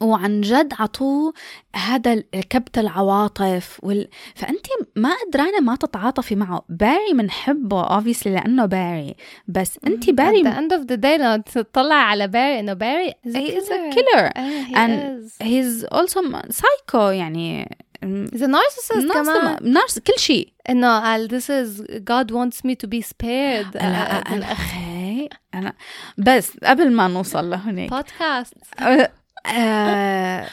[0.00, 1.32] وعن جد عطوه
[1.76, 2.14] هذا
[2.50, 4.08] كبت العواطف وال...
[4.34, 4.66] فأنت
[4.96, 6.64] ما قدرانة ما تتعاطفي معه.
[6.68, 9.14] باري منحبه obviously لأنه باري.
[9.48, 13.10] بس أنت باري at the end of the day لما تطلع على باري إنه باري
[13.10, 13.94] is a he is a killer.
[13.94, 14.36] killer.
[14.36, 15.46] إيه, he and is.
[15.46, 16.20] he's also
[16.52, 17.76] psycho يعني.
[18.02, 20.52] A narcissist كمان نارس كل شيء.
[20.68, 23.74] إنه قال this is God wants me to be spared.
[23.74, 25.72] لا أنا هي أنا
[26.18, 29.12] بس قبل ما نوصل لهنيك بودكاست آه،
[29.46, 30.48] آه،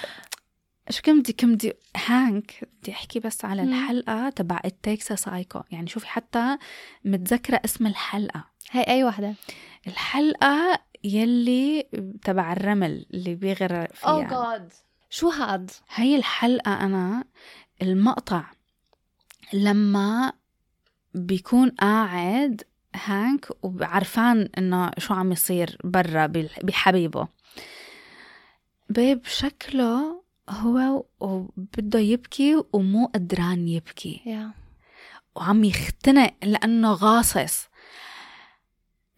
[0.90, 1.74] شو كم بدي كم بدي
[2.08, 3.64] هانك بدي أحكي بس على.
[3.64, 6.58] الحلقة تبع ال takes a psycho يعني شوفي حتى
[7.06, 8.46] متذكرة اسم الحلقة.
[8.72, 9.34] هي أي وحده
[9.88, 11.88] الحلقة يلي
[12.24, 14.28] تبع الرمل اللي بيغرق فيها.
[14.28, 14.89] Oh God.
[15.10, 17.24] شو هاد؟ هاي الحلقة أنا
[17.82, 18.44] المقطع
[19.54, 20.34] لما
[21.14, 22.64] بيكون قاعد
[22.96, 26.26] هانك وعرفان إنه شو عم يصير برا
[26.64, 27.28] بحبيبه.
[28.90, 34.22] بيب شكله هو وبده يبكي ومو قدران يبكي.
[34.26, 34.52] يا.
[35.36, 37.68] وعم يختنق لأنه غاصص.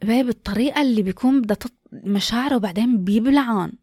[0.04, 1.74] بيب الطريقة اللي بيكون بدها تط...
[1.92, 3.74] مشاعره بعدين بيبلعن.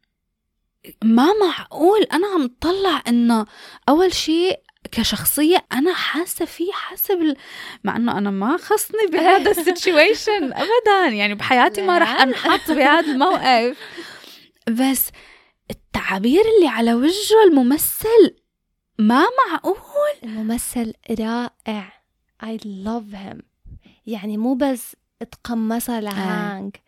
[1.05, 2.03] ما معقول.
[2.03, 3.47] أنا عم طلع إنه
[3.89, 4.61] أول شيء
[4.93, 7.37] كشخصية أنا حاسة فيه حاسة بال...
[7.85, 11.09] مع إنه أنا ما خصني بهذا السيتويشن أبدا.
[11.15, 13.79] يعني بحياتي ما رح أنحط بهذا الموقف.
[14.69, 15.11] بس
[15.71, 18.37] التعابير اللي على وجهه الممثل
[18.99, 19.77] ما معقول.
[20.25, 21.99] الممثل رائع.
[22.43, 23.43] I love him.
[24.07, 26.81] يعني مو بس اتقمصها لهانك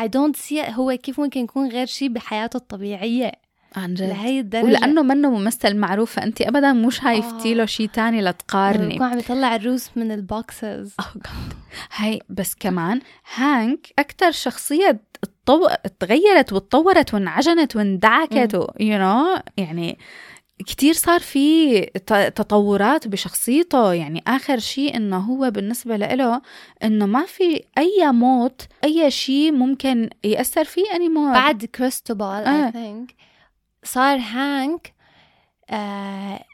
[0.00, 0.70] I don't see it.
[0.70, 3.32] هو كيف ممكن يكون غير شيء بحياته الطبيعية؟
[3.76, 4.02] عن جد.
[4.02, 4.64] لهي الدرجة.
[4.64, 9.02] ولأنه منه ممثل معروف فأنت ابدا مو شايفتي له شيء تاني لتقارني.
[9.02, 10.94] عم يطلع الروس من ال boxes.
[11.02, 11.54] Oh God.
[11.96, 13.00] هاي بس كمان
[13.34, 15.68] هانك أكثر شخصية تطو...
[16.00, 18.66] تغيرت وتطورت وانعجنت واندعكت و...
[18.66, 19.98] you know يعني
[20.66, 21.80] كتير صار في
[22.34, 23.92] تطورات بشخصيته.
[23.92, 26.42] يعني آخر شيء إنه هو بالنسبة له
[26.84, 31.34] إنه ما في أي موت أي شيء ممكن يأثر فيه anymore.
[31.34, 32.70] بعد كريستوبال آه.
[32.70, 33.14] I think.
[33.84, 34.94] صار هانك
[35.70, 36.44] آه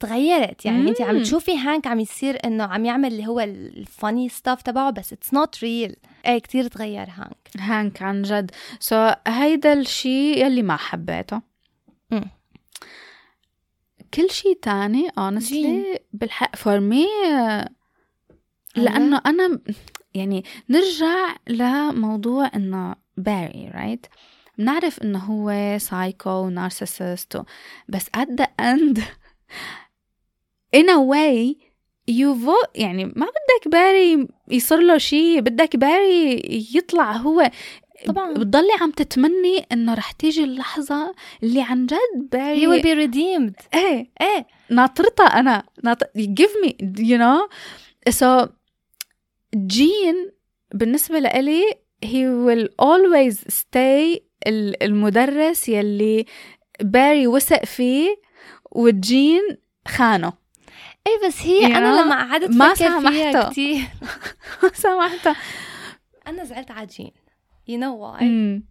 [0.00, 0.64] تغيرت.
[0.64, 1.22] يعني انت عم.
[1.22, 5.34] تشوفي هانك عم يصير إنه عم يعمل اللي هو ال funny stuff تبعه بس it's
[5.34, 5.96] not real
[6.26, 7.48] إيه كتير تغير هانك.
[7.58, 8.50] هانك عن جد.
[8.80, 11.40] so so, هيدا الشيء يلي ما حبيته.
[12.10, 12.37] مم.
[14.14, 17.06] كل شيء تاني honestly بالحق for me
[18.76, 19.60] لأنه أنا
[20.14, 24.06] يعني نرجع لموضوع إنه باري right
[24.58, 27.42] بنعرف إنه هو psycho و narcissist
[27.88, 29.00] بس at the end
[30.76, 31.56] in a way
[32.08, 36.42] يوفو يعني ما بدك باري يصير له شيء بدك باري
[36.74, 37.50] يطلع هو
[38.06, 38.32] طبعاا.
[38.32, 43.66] بتضلي عم تتمني إنه رح تيجي اللحظة اللي عن جد باري he will be redeemed.
[43.74, 44.46] إيه إيه.
[44.70, 45.62] ناطرتها أنا.
[45.84, 46.04] ناط...
[46.04, 47.48] give me you know.
[48.12, 48.48] So
[49.54, 50.32] جين
[50.74, 51.62] بالنسبة لإلي
[52.04, 56.26] he will always stay ال- المدرس يلي
[56.80, 58.16] باري وثق فيه
[58.72, 59.42] وجين
[59.88, 60.32] خانه.
[61.06, 63.50] إيه بس هي أنا لما قعدت ما سامحته.
[63.50, 63.80] كتير.
[64.82, 65.36] سامحتها
[66.26, 67.10] أنا زعلت على جين.
[67.68, 68.22] You know why?
[68.22, 68.62] أمم.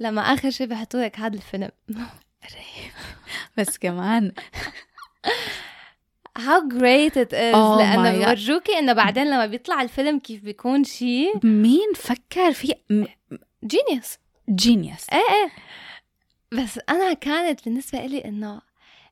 [0.00, 1.70] لما آخر شيء بحطوا لك هذا الفيلم
[3.58, 4.32] بس كمان.
[6.38, 7.54] How great it is.
[7.54, 8.12] Oh لأنه.
[8.12, 12.74] بيورجوكي إنه بعدين لما بيطلع الفيلم كيف بيكون شيء مين فكر في
[13.64, 14.18] genius
[14.50, 15.50] genius إيه إيه.
[16.62, 18.60] بس أنا كانت بالنسبة لي إنه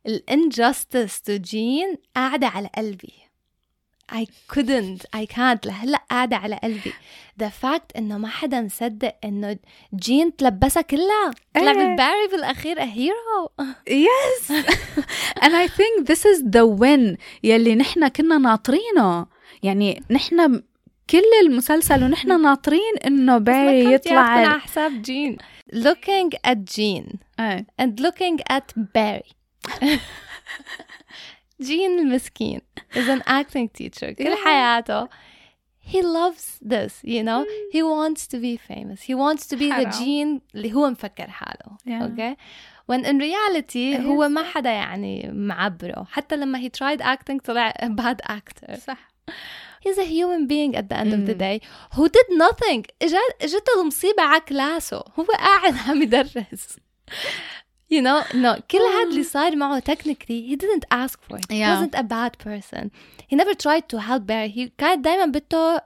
[0.06, 3.12] ال injustice to جين قاعدة على قلبي.
[4.12, 5.66] I couldn't I can't.
[5.66, 6.92] لهلا قاعدة على قلبي.
[7.42, 9.56] The fact إنه ما حدا مصدق إنه
[9.94, 11.30] جين تلبسها كلها.
[11.54, 11.76] طلع إيه.
[11.78, 13.64] بالباري بالأخير a hero.
[13.88, 14.52] yes
[15.42, 19.26] and I think this is the win يلي نحن كنا ناطرينه.
[19.62, 20.62] يعني نحن
[21.10, 25.36] كل المسلسل ونحن ناطرين إنه باري يطلع على حساب جين.
[25.74, 27.16] Looking at Jean.
[27.40, 27.66] إيه.
[27.82, 29.30] and looking at Barry.
[31.61, 32.61] جين المسكين
[32.93, 34.45] is an acting teacher كل Yeah.
[34.45, 35.07] حياته
[35.93, 39.73] he loves this you know he wants to be famous he wants to be the
[39.73, 39.91] حرام.
[39.91, 42.03] Gene اللي هو مفكر حاله Yeah.
[42.07, 42.35] okay
[42.91, 47.85] when in reality هو ما حدا يعني معبره حتى لما he tried acting طلع a
[47.89, 49.07] bad actor صح
[49.87, 51.39] he's a human being at the end of the Mm.
[51.47, 51.59] day
[51.95, 56.77] who did nothing اجت اجته المصيبة على كلاسه هو قاعد عم يدرس
[57.93, 61.55] you know no كل هذا اللي صار معه technically he didn't ask for it he
[61.59, 61.69] Yeah.
[61.75, 62.89] wasn't a bad person
[63.31, 65.85] he never tried to help Barry he كان دايما بده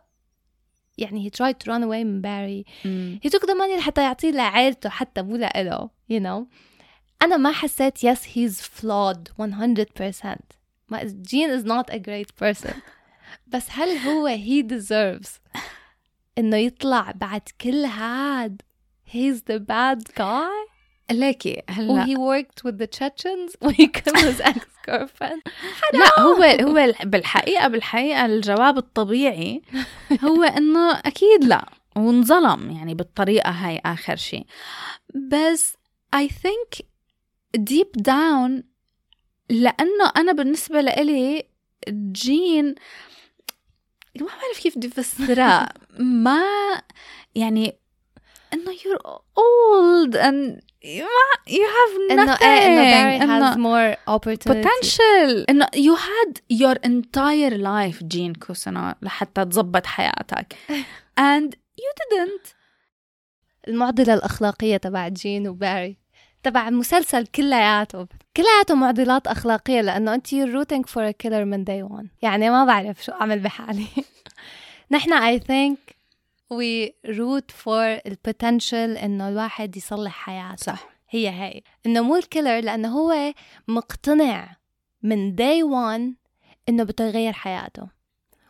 [0.98, 3.20] يعني he tried to run away من Barry أمم.
[3.24, 6.46] he took the money لحتى يعطيه لعائلته حتى مو لإله you know
[7.22, 10.38] أنا ما حسيت yes he's flawed 100%
[10.90, 12.74] ما Gene is not a great person
[13.48, 15.30] بس هل هو he deserves
[16.38, 18.62] إنه يطلع بعد كل هاد
[19.14, 20.70] he's the bad guy
[21.11, 25.43] ليكي هلا و he worked with the Chechens و he killed his ex-girlfriend
[26.01, 29.63] لا هو هو بالحقيقة بالحقيقة الجواب الطبيعي
[30.25, 34.47] هو إنه أكيد لا وانظلم يعني بالطريقة هاي آخر شيء
[35.15, 35.77] بس
[36.17, 36.81] I think
[37.59, 38.63] deep down
[39.51, 41.45] لأنه أنا بالنسبة لإلي
[42.13, 42.75] جين
[44.21, 45.69] ما بعرف كيف بدي افسرها
[46.25, 46.43] ما
[47.35, 47.79] يعني
[48.53, 54.63] إنه you're old and you, have إنه nothing إيه إنه Barry إنه- has more opportunity.
[54.69, 55.45] potential.
[55.51, 60.57] انه you had your entire life جين كوسنا لحتى تزبط حياتك.
[61.21, 62.55] And you didn't.
[63.69, 65.97] المعضلة الأخلاقية تبع جين وباري
[66.43, 68.07] تبع المسلسل كلياته.
[68.37, 72.07] كلياته معضلات أخلاقية لأنه أنت you're rooting for a killer من day one.
[72.23, 73.87] يعني ما بعرف شو أعمل بحالي.
[74.91, 75.94] نحن I think
[76.51, 80.57] we root for the potential إنه الواحد يصلح حياته.
[80.57, 80.89] صح.
[81.11, 83.35] هي هي إنه مو الكيلر لأنه هو
[83.69, 84.57] مقتنع
[85.03, 86.15] من day one
[86.69, 87.89] إنه بده يغير حياته.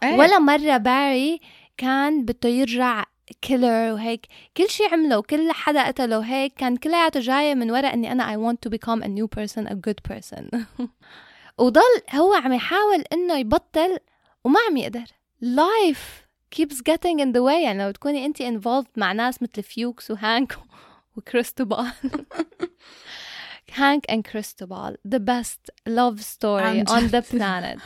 [0.02, 0.16] إيه.
[0.18, 1.40] ولا مرة باري
[1.76, 3.04] كان بده يرجع
[3.42, 4.26] killer وهيك.
[4.56, 8.36] كل شيء عمله وكل حدا قتله وهيك كان كلياته جاية من وراء إني أنا I
[8.36, 10.66] want to become a new person a good person.
[11.58, 11.80] وضل
[12.14, 13.98] هو عم يحاول إنه يبطل
[14.44, 15.04] وما عم يقدر.
[15.42, 16.23] Life
[16.56, 17.62] keeps getting in the way.
[17.64, 20.58] يعني لو تكوني انت involved مع ناس مثل فيوكس وهانك
[21.16, 21.92] وكريستوبال.
[23.74, 24.96] هانك and كريستوبال.
[25.08, 27.24] The best love story عن on the جد.
[27.24, 27.80] planet.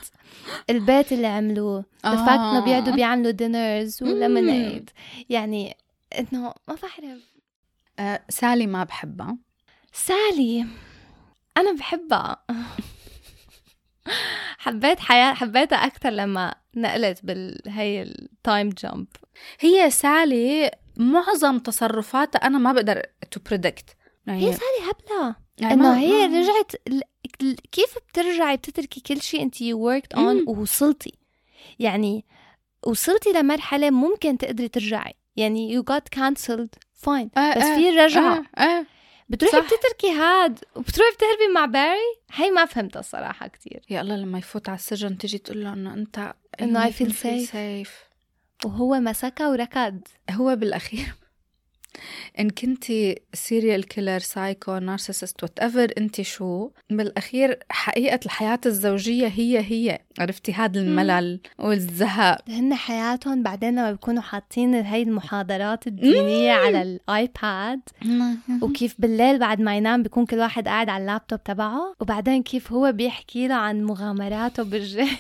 [0.71, 1.85] البيت اللي عملوه.
[2.07, 4.91] The fact إنه بيقعدوا بيعملوا dinners و lemonade.
[5.29, 5.77] يعني
[6.19, 7.23] إنه ما بعرف.
[7.99, 9.37] آه سالي ما بحبها.
[9.93, 10.67] سالي.
[11.57, 12.37] أنا بحبها.
[14.59, 19.07] حبيت حياة حبيتها أكثر لما نقلت بالهي ال time jump
[19.61, 23.97] هي سالي معظم تصرفاتها أنا ما بقدر to predict
[24.29, 25.35] هي سالي هبلة.
[25.59, 26.73] يعني ما- هي ما- رجعت
[27.73, 30.45] كيف بترجعي بتتركي كل شيء you worked on مم.
[30.49, 31.13] ووصلتي؟
[31.79, 32.25] يعني
[32.87, 35.15] وصلتي لمرحلة ممكن تقدري ترجعي.
[35.37, 37.29] يعني got cancelled fine.
[37.39, 38.45] آه، بس آه، في رجعة.
[38.59, 38.87] آه آه.
[39.29, 39.65] بتروحي صح.
[39.67, 44.69] بتتركي هاد وبتروحي بتهربي مع باري هي ما فهمتها الصراحة كتير يا الله لما يفوت
[44.69, 47.51] على السجن تيجي تقول له إنه أنت feel feel safe.
[47.51, 48.09] safe.
[48.65, 50.01] وهو مسكها وركض
[50.31, 51.15] هو بالأخير
[52.41, 59.99] إن كنتي serial killer psycho narcissist whatever انت شو بالأخير حقيقة الحياة الزوجية هي هي.
[60.19, 62.39] عرفتي هذا الملل والزهق.
[62.49, 67.81] هن حياتهم بعدين لما بيكونوا حاطين هاي المحاضرات الدينية على الآيباد.
[68.63, 71.95] وكيف بالليل بعد ما ينام بيكون كل واحد قاعد على اللابتوب تبعه.
[72.01, 75.09] وبعدين كيف هو بيحكي له عن مغامراته بالجيش.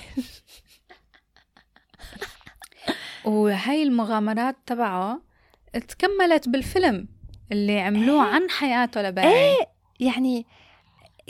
[3.24, 5.27] وهي المغامرات تبعه
[5.72, 7.08] تكملت بالفيلم
[7.52, 8.34] اللي عملوه إيه.
[8.34, 9.66] عن حياته لباري إيه؟
[10.00, 10.46] يعني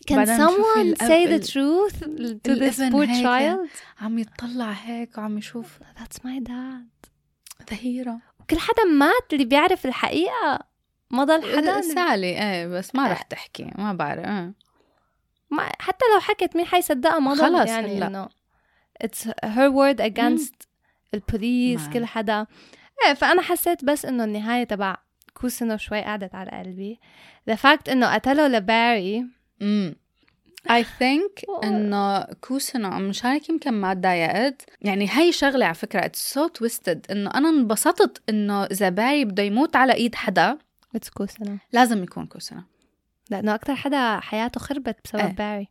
[0.08, 1.98] شوفي someone say the truth
[2.48, 3.68] to this poor child
[4.00, 5.78] عم يطلع هيك وعم يشوف.
[5.78, 7.10] That's my dad.
[7.70, 10.58] ذا هيرو وكل حدا مات اللي بيعرف الحقيقة.
[11.10, 14.52] ما ضل حدا سالي إيه بس ما رح تحكي ما بعرف إيه.
[15.50, 18.06] ما حتى لو حكت مين حيصدقها؟ ما ضل خلص يعني.
[18.06, 18.28] إنه
[19.04, 20.68] it's her word against
[21.14, 21.88] البوليس.
[21.88, 22.46] كل حدا.
[23.06, 24.96] إيه فأنا حسيت بس إنه النهاية تبع
[25.34, 27.00] كوسنو شوي قعدت على قلبي.
[27.50, 29.24] The fact إنه قتله لباري.
[29.62, 29.94] امم
[30.68, 34.62] I think إنه كوسنو مش هيك يمكن ما تضايقت.
[34.82, 36.98] يعني هي شغلة على فكرة it's so twisted.
[37.10, 40.58] إنه أنا انبسطت إنه إذا باري بده يموت على إيد حدا
[40.96, 42.62] it's كوسنو لازم يكون كوسنو
[43.30, 45.32] لأنه أكثر حدا حياته خربت بسبب إيه.
[45.32, 45.68] باري.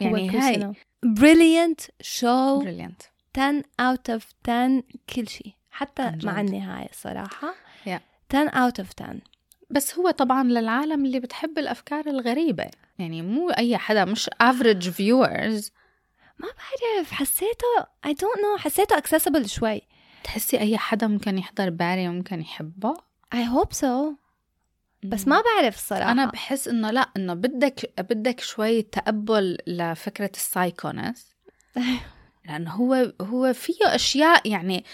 [0.00, 0.72] يعني هاي.
[1.06, 2.62] brilliant show.
[2.62, 3.02] brilliant
[3.36, 4.82] 10 out of 10
[5.14, 5.55] كل شيء.
[5.76, 6.40] حتى مع.
[6.40, 7.54] النهاية الصراحة
[7.86, 8.00] Yeah.
[8.34, 9.20] 10 out of 10
[9.70, 12.70] بس هو طبعا للعالم اللي بتحب الأفكار الغريبة.
[12.98, 15.70] يعني مو أي حدا مش average viewers.
[16.38, 19.82] ما بعرف حسيته I don't know حسيته accessible شوي.
[20.24, 22.94] تحسي أي حدا ممكن يحضر باري وممكن يحبه؟
[23.34, 24.14] I hope so.
[25.04, 31.26] بس ما بعرف الصراحة أنا بحس إنه لا إنه بدك بدك شوي تقبل لفكرة السايكونس
[32.46, 34.84] لأنه هو هو فيه أشياء يعني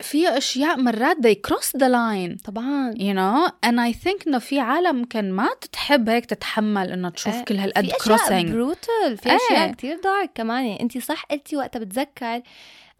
[0.00, 2.42] فيه أشياء مرات they cross the line.
[2.44, 2.92] طبعا.
[2.94, 3.50] You know?
[3.66, 7.56] And I think إنه في عالم ممكن ما تحب هيك تتحمل إنه تشوف إيه، كل
[7.56, 8.46] هالقد في أشياء crossing.
[8.50, 9.36] brutal في إيه.
[9.36, 10.64] اشياء كتير dark كمان.
[10.64, 12.42] يعني انت صح قلتي وقتها بتذكر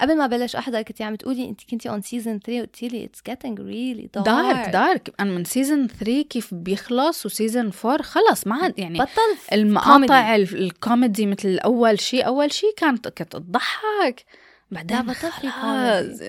[0.01, 3.21] قبل ما بلش أحضر كنتي عم تقولي انت كنتي on season 3 قلتي لي اتس
[3.21, 4.25] getting really dark.
[4.25, 8.47] دارك دارك أنا من سيزون 3 كيف بيخلص وسيزون 4 خلص.
[8.47, 14.25] ما عاد يعني بطل المقاطع ال- الكوميدي مثل أول شيء أول شيء كانت كانت تضحك.
[14.71, 16.21] بعدين في خلاص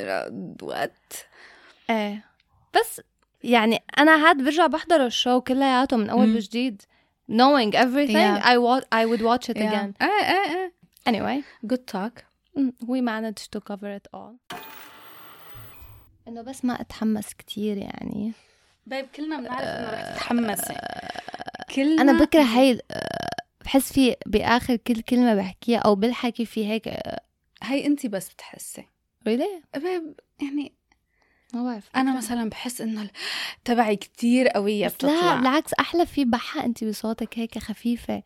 [0.62, 1.14] وات
[1.90, 2.26] إيه.
[2.76, 3.02] بس
[3.44, 6.36] يعني أنا هاد برجع بحضر الشو كلياته من أول.
[6.36, 6.82] وجديد
[7.32, 8.46] knowing everything Yeah.
[8.46, 9.94] I, wa- I would watch it again.
[10.02, 10.74] إيه إيه إيه.
[11.10, 11.44] Anyway.
[11.88, 12.20] توك
[12.58, 14.58] mm, we managed to cover it all.
[16.28, 18.32] إنه بس ما أتحمس كتير يعني.
[18.88, 20.74] بيب كلنا بنعرف إنه رح تتحمسي.
[21.76, 23.30] كلنا أنا بكره هاي آه،
[23.66, 26.90] بحس في بآخر كل كلمة بحكيها أو بالحكي في هيك
[27.72, 28.86] هي انت بس بتحسي.
[29.26, 29.42] بيب
[30.42, 30.74] يعني
[31.54, 31.90] ما بعرف.
[31.96, 33.10] أنا مثلا بحس إنه
[33.66, 35.36] تبعي كتير قوية بس لا بتطلع.
[35.36, 38.24] بالعكس أحلى في بحة انت بصوتك هيك خفيفة.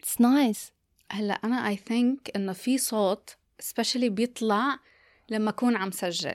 [0.00, 0.72] it's nice
[1.10, 4.78] هلأ أنا I think إنه في صوت specially بيطلع
[5.30, 6.34] لما أكون عم سجل.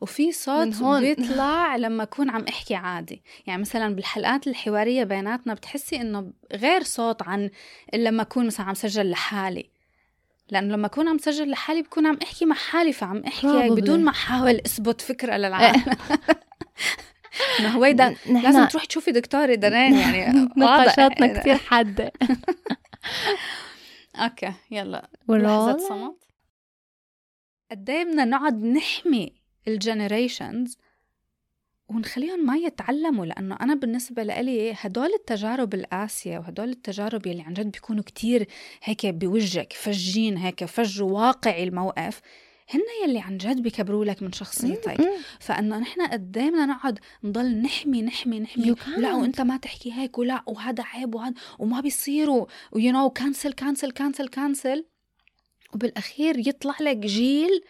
[0.00, 1.00] وفي صوت هون.
[1.00, 3.22] بيطلع لما أكون عم أحكي عادي.
[3.46, 7.50] يعني مثلا بالحلقات الحوارية بيناتنا بتحسي إنه غير صوت عن
[7.94, 9.70] لما أكون مثلا عم سجل لحالي.
[10.50, 13.72] لأنه لما أكون عم سجل لحالي بكون عم أحكي مع حالي فعم أحكي Probably.
[13.72, 15.84] بدون ما أحاول أثبت فكرة للعالم
[17.60, 20.48] إنه هويدا لازم تروحي تشوفي دكتورة دارين يعني.
[20.56, 22.12] نقاشاتنا كتير حادة
[24.16, 25.08] okay يلا.
[25.28, 26.24] لحظة صمت
[27.70, 29.32] قد إيه بدنا نقعد نحمي
[29.68, 30.78] ال generations
[31.88, 37.70] ونخليهم ما يتعلموا لأنه أنا بالنسبة لإلي هدول التجارب القاسية وهدول التجارب يلي عن جد
[37.70, 38.46] بيكونوا كتير
[38.82, 42.20] هيك بوجهك فجين هيك فجوا واقعي الموقف
[42.70, 45.00] هن يلي عن جد بيكبروا لك من شخصيتك.
[45.40, 48.64] فإنه نحن قد إيه بدنا نقعد نضل نحمي نحمي نحمي.
[48.96, 52.46] لا وإنت ما تحكي هيك ولا وهذا عيب وهذا وما بيصيروا.
[52.72, 54.86] ويو نو كانسل كانسل كانسل كانسل
[55.74, 57.60] وبالأخير يطلع لك جيل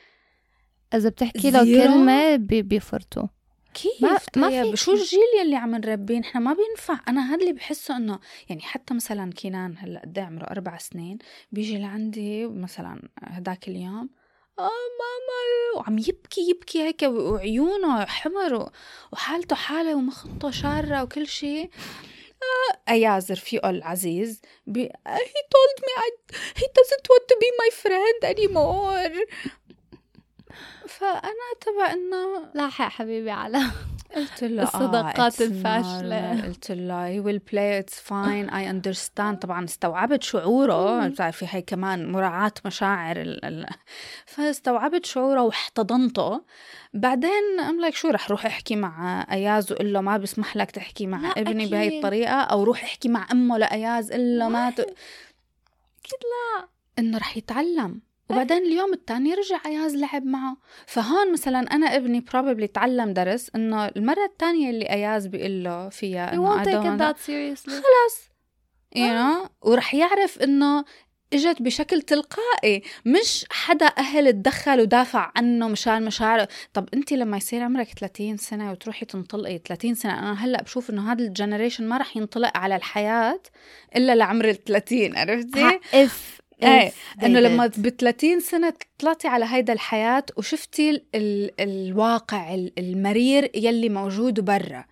[0.94, 1.64] إذا بتحكي له.
[1.64, 3.26] كلمة بي- بيفرطوا.
[3.82, 4.74] كيف؟ ما- ما ما طيب فيك.
[4.74, 7.00] شو الجيل يلي عم نربيه؟ نحن ما بينفع.
[7.08, 11.18] أنا هذا اللي بحسه إنه يعني حتى مثلا كينان هلأ قد إيه عمره أربع سنين
[11.52, 14.08] بيجي لعندي مثلا هداك اليوم
[14.58, 14.62] آه
[15.00, 18.70] ماما وعم يبكي يبكي هيك وعيونه حمر
[19.12, 21.70] وحالته حالة ومخطه شارة وكل شيء.
[22.42, 26.10] آه ايازر فيه العزيز بي he told me I,
[26.60, 29.26] he doesn't want to be my friend anymore.
[30.88, 33.62] فأنا تبع إنه لاحق حبيبي على
[34.16, 36.42] قلت له الصداقات آه it's الفاشلة.
[36.46, 39.38] قلت له he will play it's fine I understand.
[39.40, 41.08] طبعا استوعبت شعوره.
[41.08, 43.44] بتعرفي هي كمان مراعاة مشاعر ال...
[43.44, 43.66] ال...
[44.26, 46.44] فاستوعبت شعوره واحتضنته.
[46.94, 51.06] بعدين ام لايك شو رح روح أحكي مع أياز وقول له ما بسمح لك تحكي
[51.06, 51.96] مع ابني بهي.
[51.96, 54.80] الطريقة أو روح أحكي مع أمه لأياز قل له ما ت...
[54.80, 56.68] أكيد لا.
[56.98, 58.00] إنه رح يتعلم.
[58.30, 60.56] وبعدين اليوم الثاني رجع أياز لعب معه.
[60.86, 66.32] فهون مثلا أنا ابني probably تعلم درس إنه المرة الثانية اللي أياز بيقول له فيها
[66.32, 66.40] إنه
[67.66, 68.30] خلص
[68.96, 69.50] you know?
[69.62, 70.84] ورح يعرف إنه
[71.32, 72.82] إجت بشكل تلقائي.
[73.04, 76.48] مش حدا أهل تدخل ودافع عنه مشان مشاعره.
[76.72, 81.12] طب انت لما يصير عمرك 30 سنة وتروحي تنطلقي 30 سنة أنا هلأ بشوف إنه
[81.12, 83.40] هذا الجنريشن ما رح ينطلق على الحياة
[83.96, 87.66] إلا لعمر ال 30 عرفتي if إيه if إنه لما.
[87.66, 94.40] ب 30 سنة طلعتي على هيدا الحياة وشفتي ال ال الواقع ال- المرير يلي موجود
[94.40, 94.84] برا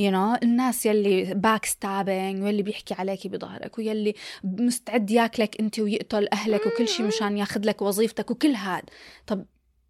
[0.00, 4.14] you know, الناس يلي backstabbing واللي بيحكي عليكي بظهرك ويلي
[4.44, 8.84] مستعد ياكلك أنت ويقتل أهلك وكل شيء مشان ياخذ لك وظيفتك وكل هاد
[9.26, 9.44] طب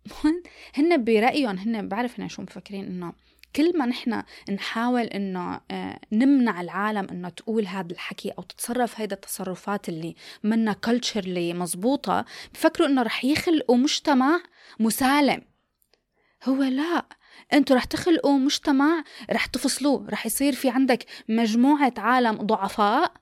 [0.77, 3.13] هن برأيهم هن بعرف هن شو مفكرين إنه
[3.57, 9.17] كل ما نحن نحاول إنه آه، نمنع العالم إنه تقول هذا الحكي أو تتصرف هيدا
[9.17, 10.15] التصرفات اللي
[10.45, 12.25] منا كلتشرلي مزبوطة
[12.55, 14.41] بفكروا إنه رح يخلقوا مجتمع
[14.81, 15.43] مسالم.
[16.45, 17.07] هو لا
[17.53, 23.13] أنتوا رح تخلقوا مجتمع رح تفصلوه رح يصير في عندك مجموعة عالم ضعفاء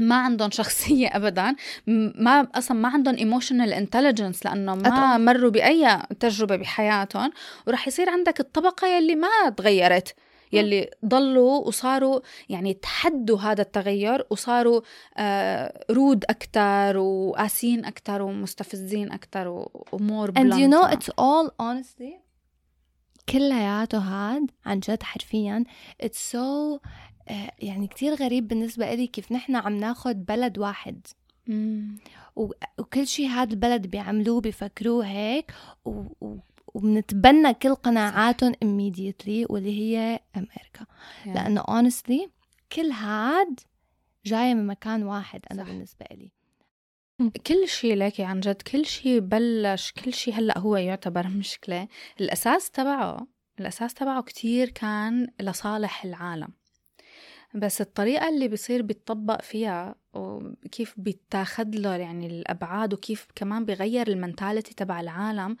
[0.00, 1.50] ما عندهم شخصية أبدا.
[1.50, 1.54] م-
[2.24, 5.18] ما أصلا ما عندهم emotional intelligence لأنه ما أطلع.
[5.18, 7.30] مروا بأي تجربة بحياتهم.
[7.66, 10.14] ورح يصير عندك الطبقة يلي ما تغيرت
[10.52, 14.80] يلي ضلوا وصاروا يعني تحدوا هذا التغير وصاروا
[15.16, 22.20] آه رود أكتر وقاسين أكتر ومستفزين أكتر وأمور and you know it's all honestly
[23.28, 25.64] كلياته هاد عن جد حرفيا
[26.02, 26.78] it's so
[27.58, 31.06] يعني كتير غريب بالنسبة إلي كيف نحن عم ناخد بلد واحد.
[32.36, 35.54] و- وكل شيء هذا البلد بيعملوه بيفكروه هيك
[35.84, 35.90] و...
[36.20, 36.38] و...
[36.74, 40.86] وبنتبنى كل قناعاتهم immediately واللي هي أمريكا.
[41.26, 42.28] لأنه honestly
[42.72, 43.60] كل هاد
[44.26, 45.70] جاية من مكان واحد أنا صح.
[45.70, 46.30] بالنسبة إلي.
[47.46, 51.88] كل شيء لك عن جد كل شيء بلش كل شيء هلأ هو يعتبر مشكلة.
[52.20, 53.26] الأساس تبعه
[53.60, 56.48] الأساس تبعه كتير كان لصالح العالم.
[57.54, 64.74] بس الطريقة اللي بيصير بيتطبق فيها وكيف بيتاخد له يعني الأبعاد وكيف كمان بيغير المنتاليتي
[64.74, 65.56] تبع العالم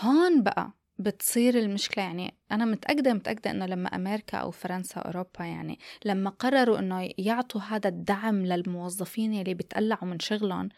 [0.00, 2.04] هون بقى بتصير المشكلة.
[2.04, 7.10] يعني أنا متأكدة متأكدة إنه لما أمريكا أو فرنسا أو أوروبا يعني لما قرروا إنه
[7.18, 10.68] يعطوا هذا الدعم للموظفين اللي بيتقلعوا من شغلهم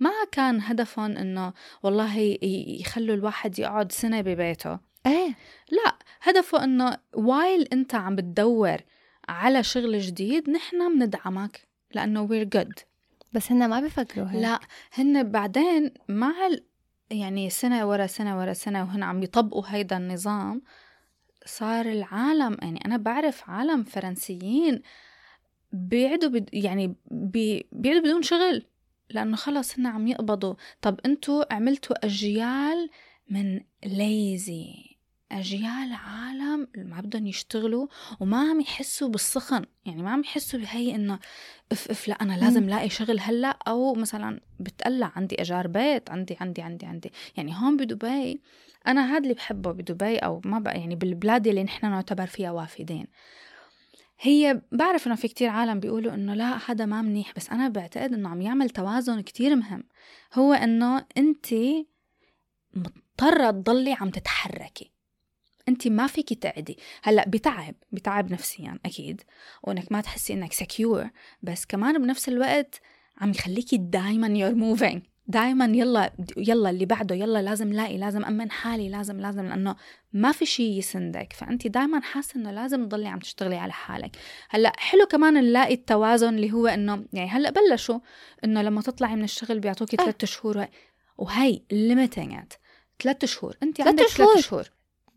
[0.00, 1.52] ما كان هدفهم إنه
[1.82, 2.18] والله
[2.80, 4.78] يخلوا الواحد يقعد سنة ببيته.
[5.06, 5.34] إيه.
[5.70, 8.76] لا هدفه إنه وايل أنت عم بتدور
[9.28, 11.60] على شغل جديد نحن بندعمك
[11.94, 12.82] لأنه we're good.
[13.32, 14.42] بس هن ما بيفكروا هيك.
[14.42, 14.60] لا
[14.92, 16.64] هن بعدين مع ال...
[17.10, 20.62] يعني سنة ورا سنة ورا سنة وهن عم يطبقوا هيدا النظام
[21.46, 24.82] صار العالم يعني أنا بعرف عالم فرنسيين
[25.72, 26.48] بيقعدوا بد...
[26.52, 27.66] يعني بي...
[27.72, 28.62] بيقعدوا بدون شغل
[29.10, 30.54] لأنه خلص هن عم يقبضوا.
[30.82, 32.90] طب أنتوا عملتوا أجيال
[33.30, 34.87] من ليزي
[35.32, 37.86] أجيال عالم ما بدهم يشتغلوا
[38.20, 39.64] وما عم يحسوا بالسخن.
[39.84, 41.18] يعني ما عم يحسوا بهي إنه
[41.72, 43.58] إف إف لا أنا لازم لاقي شغل هلأ.
[43.68, 47.12] أو مثلا بتقلع عندي إيجار بيت عندي عندي عندي عندي.
[47.36, 48.40] يعني هون بدبي
[48.86, 53.06] أنا هذا اللي بحبه بدبي أو ما بقى يعني بالبلاد اللي نحن نعتبر فيها وافدين.
[54.20, 58.12] هي بعرف إنه في كتير عالم بيقولوا إنه لا هذا ما منيح بس أنا بعتقد
[58.12, 59.84] إنه عم يعمل توازن كتير مهم.
[60.34, 61.46] هو إنه انت
[62.74, 64.97] مضطرة تضلي عم تتحركي.
[65.68, 69.22] أنت ما فيكي تقعدي هلأ بتعب بتعب نفسيا أكيد.
[69.62, 71.10] وأنك ما تحسي إنك secure
[71.42, 72.80] بس كمان بنفس الوقت
[73.20, 78.50] عم يخليكي دايما you're moving دايما يلا يلا اللي بعده يلا لازم لاقي لازم أمن
[78.50, 79.76] حالي لازم لازم لأنه
[80.12, 81.32] ما في شيء يسندك.
[81.32, 84.16] فأنت دائما حاسة إنه لازم تضلي عم تشتغلي على حالك.
[84.50, 87.98] هلأ حلو كمان نلاقي التوازن اللي هو إنه يعني هلأ بلشوا
[88.44, 90.04] إنه لما تطلعي من الشغل بيعطوكي آه.
[90.04, 90.66] ثلاث شهور
[91.18, 92.42] وهي- limiting
[93.02, 93.56] ثلاث شهور.
[93.62, 94.06] أنت عندك.
[94.06, 94.70] ثلاث شهور.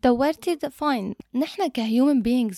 [0.04, 2.56] دورتي فاين نحن كهيومن beings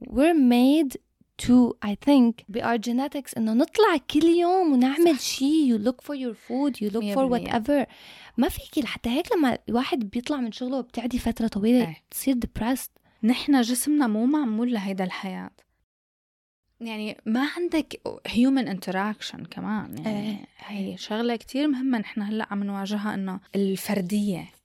[0.00, 0.96] we're made
[1.42, 3.36] to I think be our genetics.
[3.36, 7.86] إنه نطلع كل يوم ونعمل شيء you look for your food you look for whatever.
[8.36, 11.96] ما فيكي حتى هيك لما الواحد بيطلع من شغله وبتعدي فترة طويلة إيه.
[12.10, 12.90] تصير depressed.
[13.22, 15.50] نحن جسمنا مو معمول لهيدا الحياة.
[16.80, 19.98] يعني ما عندك human interaction كمان.
[19.98, 20.46] يعني إيه.
[20.58, 24.59] هي شغلة كتير مهمة نحن هلأ عم نواجهها إنه الفردية.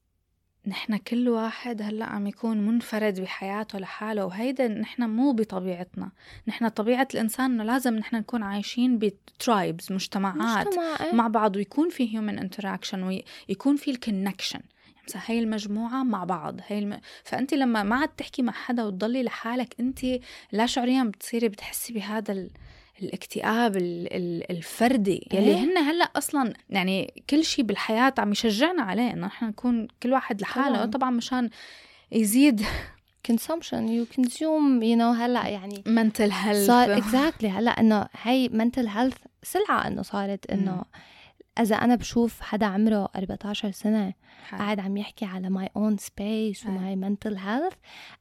[0.68, 6.12] نحن كل واحد هلأ عم يكون منفرد بحياته لحاله وهيدا نحن مو بطبيعتنا
[6.48, 11.14] نحن طبيعة الإنسان إنه لازم نحن نكون عايشين ب tribes مجتمعات مجتمع إيه.
[11.14, 14.60] مع بعض ويكون في human interaction ويكون في ال connection
[15.08, 17.00] مثلا هاي المجموعة مع بعض هاي الم...
[17.24, 20.00] فأنت لما ما عاد تحكي مع حدا وتضلي لحالك أنت
[20.52, 22.50] لا شعوريا بتصيري بتحسي بهذا ال...
[23.02, 25.56] الاكتئاب ال- ال- الفردي يلي إيه.
[25.56, 30.42] هن هلا أصلا يعني كل شيء بالحياة عم يشجعنا عليه إنه نحن نكون كل واحد
[30.42, 30.76] لحاله.
[30.76, 30.86] طبعاً.
[30.86, 31.50] طبعا مشان
[32.12, 32.62] يزيد
[33.32, 36.68] consumption you consume you know هلا يعني mental health.
[36.68, 40.84] صار exactly هلا إنه هي mental health سلعة إنه صارت إنه
[41.60, 44.14] إذا أنا بشوف حدا عمره 14 سنة
[44.52, 47.74] قاعد عم يحكي على my own space و my mental health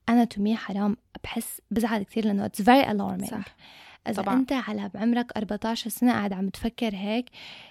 [0.09, 0.97] أنا to me حرام.
[1.25, 3.45] بحس بزعل كثير لإنه it's very alarming صح.
[4.09, 4.35] إذا طبعاً.
[4.35, 7.27] أنت على بعمرك 14 سنة قاعد عم تفكر هيك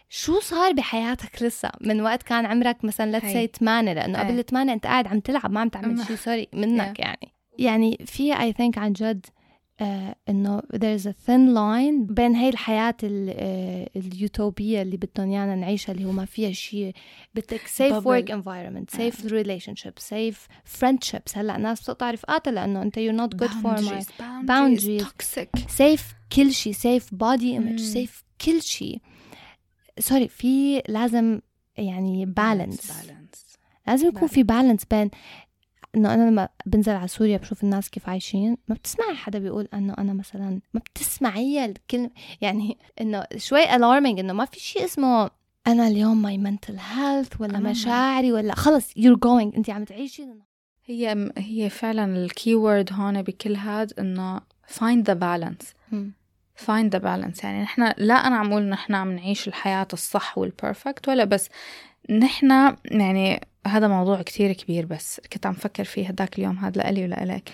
[0.10, 3.34] شو صار بحياتك لسه من وقت كان عمرك مثلا لا هي.
[3.34, 4.24] سي 8 لأنه هي.
[4.24, 8.40] قبل 8 أنت قاعد عم تلعب ما عم تعمل شيء sorry منك يعني يعني في
[8.40, 9.26] I think عن جد
[9.82, 15.56] آه إنه there's a thin line بين هي الحياة ال- آه اليوتوبية اللي بدهم إيانا
[15.56, 16.94] نعيشها اللي هو ما فيها شيء
[17.36, 18.06] بدك safe Bubble.
[18.06, 20.38] work environment safe relationship safe
[20.80, 21.38] friendships.
[21.38, 25.04] هلأ الناس بتقطع رفقاتها لأنه أنت you're not good for my boundaries boundaries boundaries.
[25.04, 25.68] toxic.
[25.70, 27.78] safe كل شيء safe body image مم.
[27.78, 29.02] safe كل شيء
[30.00, 31.40] sorry في لازم
[31.78, 33.58] يعني balance balance.
[33.88, 35.10] لازم يكون في balance بين
[35.96, 39.94] إنه أنا لما بنزل على سوريا بشوف الناس كيف عايشين ما بتسمعي حدا بيقول إنه
[39.98, 42.10] أنا مثلا ما بتسمعيها الكلمة
[42.42, 45.30] يعني إنه شوي alarming إنه ما في شيء اسمه
[45.68, 47.60] أنا اليوم my mental health ولا.
[47.60, 50.28] مشاعري ولا خلص you're going انت عم تعيشي
[50.86, 56.14] هي هي فعلا ال key word هون بكل هاد إنه find the balance مم.
[56.66, 60.54] find the balance يعني نحن لا أنا عم أقول نحن عم نعيش الحياة الصح وال
[60.54, 61.50] perfect ولا بس
[62.10, 67.04] نحن يعني هذا موضوع كتير كبير بس كنت عم فكر فيه هداك اليوم هذا لإلي
[67.04, 67.52] ولإلك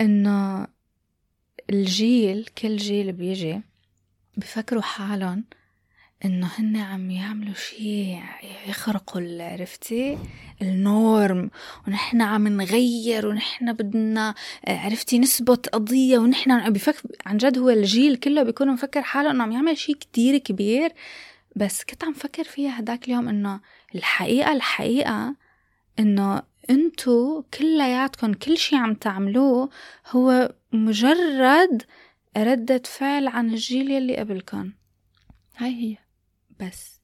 [0.00, 0.66] إنه
[1.70, 3.60] الجيل كل جيل بيجي
[4.36, 5.44] بفكروا حالهم
[6.24, 8.22] إنه هن عم يعملوا شيء
[8.68, 10.18] يخرقوا عرفتي؟
[10.62, 11.50] النورم
[11.88, 14.34] ونحن عم نغير ونحن بدنا
[14.68, 19.52] عرفتي نثبت قضية ونحن بفكر عن جد هو الجيل كله بيكون مفكر حاله إنه عم
[19.52, 20.92] يعمل شيء كتير كبير.
[21.56, 23.60] بس كنت عم فكر فيها هداك اليوم إنه
[23.94, 25.36] الحقيقة الحقيقة
[25.98, 29.70] إنه انتو كلياتكم كل شيء عم تعملوه
[30.10, 31.82] هو مجرد
[32.36, 34.72] ردة فعل عن الجيل يلي قبلكم
[35.56, 35.96] هاي هي.
[36.60, 37.00] بس.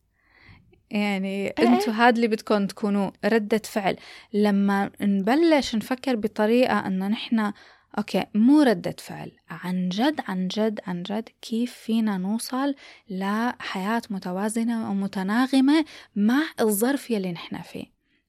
[0.91, 1.69] يعني إيه.
[1.69, 3.97] أنتوا هاد اللي بدكم تكونوا ردة فعل.
[4.33, 7.53] لما نبلش نفكر بطريقة إنه نحن
[7.99, 9.33] أوكي مو ردة فعل.
[9.51, 12.75] عن جد عن جد عن جد كيف فينا نوصل
[13.11, 15.85] لحياة متوازنة ومتناغمة
[16.17, 17.85] مع الظرف يلي نحن فيه؟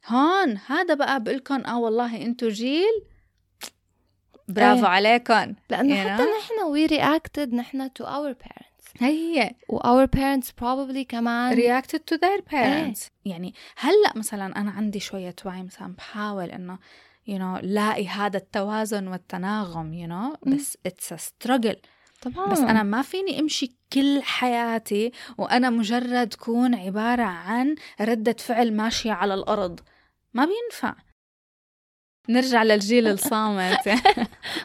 [0.07, 3.03] هون هذا بقى بقولكم آه والله أنتوا جيل.
[4.48, 4.86] برافو إيه.
[4.86, 6.23] عليكم لأنه You حتى?
[6.23, 9.03] نحن we reacted نحن to our parents.
[9.03, 9.56] هي.
[9.69, 13.10] و our parents probably كمان reacted to their parents.
[13.26, 16.80] يعني هلأ مثلا أنا عندي شوية وعي مثلا بحاول إنه
[17.30, 21.77] you know لاقي هذا التوازن والتناغم you know بس it's a struggle.
[22.22, 22.45] طبعا.
[22.51, 29.11] بس أنا ما فيني أمشي كل حياتي وأنا مجرد كون عبارة عن ردة فعل ماشية
[29.11, 29.80] على الأرض.
[30.34, 30.95] ما بينفع.
[32.30, 33.88] نرجع للجيل الصامت.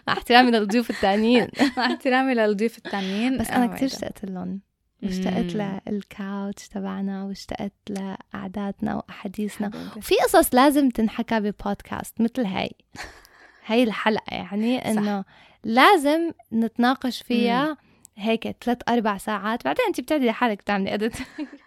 [0.07, 3.39] مع احترامي للضيوف الثانيين مع احترامي للضيوف التانيين.
[3.39, 3.89] بس أنا Oh كثير.
[3.89, 4.61] اشتقت لهم.
[5.05, 5.81] اشتقت مم.
[5.89, 9.71] للكاوتش تبعنا واشتقت لقعداتنا وأحاديثنا.
[9.97, 12.71] وفي قصص لازم تنحكى ببودكاست مثل هاي.
[13.67, 15.25] هاي الحلقة يعني إنه
[15.65, 17.77] لازم نتناقش فيها
[18.17, 19.65] هيك ثلاث أربع ساعات.
[19.65, 21.17] بعدين انت بتعدي لحالك بتعملي edit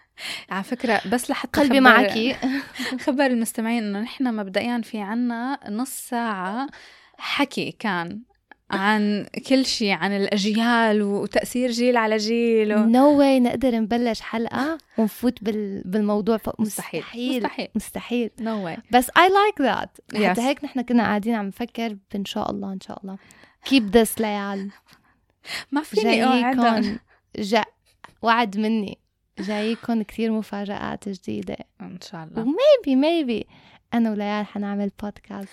[0.50, 2.36] على فكرة بس لحتى قلبي معك
[3.06, 6.66] خبر المستمعين إنه نحن مبدئيا في عنا نص ساعة
[7.18, 8.20] حكي كان.
[8.70, 12.78] عن كل شيء عن الأجيال وتأثير جيل على جيل و...
[12.78, 15.82] no way نقدر نبلش حلقة ونفوت بال...
[15.84, 16.38] بالموضوع.
[16.58, 17.02] مستحيل.
[17.36, 18.30] مستحيل مستحيل.
[18.40, 19.88] no way بس I like that
[20.18, 20.22] Yes.
[20.24, 23.18] حتى هيك نحن كنا قاعدين عم نفكر ان شاء الله إن شاء الله
[23.68, 24.70] keep this ليال
[25.72, 26.96] ما فيني جايكم
[27.38, 27.64] جا...
[28.22, 28.98] وعد مني
[29.38, 33.46] جايكم كثير مفاجآت جديدة إن شاء الله وميبي ميبي
[33.94, 35.48] أنا وليال حنعمل بودكاست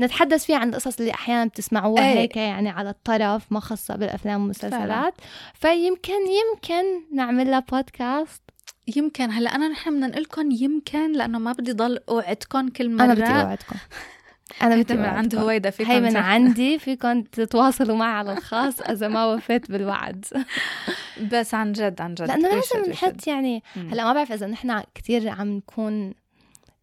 [0.00, 2.18] نتحدث فيه عن القصص اللي أحيانا بتسمعوها إيه.
[2.18, 5.14] هيك يعني على الطرف ما خاصة بالأفلام والمسلسلات
[5.54, 6.84] فيمكن يمكن
[7.14, 8.42] نعمل لها بودكاست
[8.96, 13.04] يمكن هلأ أنا نحن بدنا نقول لكم يمكن لأنه ما بدي ضل أوعدكم كل مرة
[13.04, 13.76] أنا بدي أوعدكم
[14.62, 15.34] أنا بدي من عند.
[15.34, 16.16] هويدا فيكم هي من.
[16.16, 20.24] عندي فيكم تتواصلوا معي على الخاص إذا ما وفيت بالوعد
[21.32, 22.90] بس عن جد عن جد لأنه we لازم.
[22.90, 23.62] نحط يعني.
[23.76, 26.14] هلأ ما بعرف إذا نحن كتير عم نكون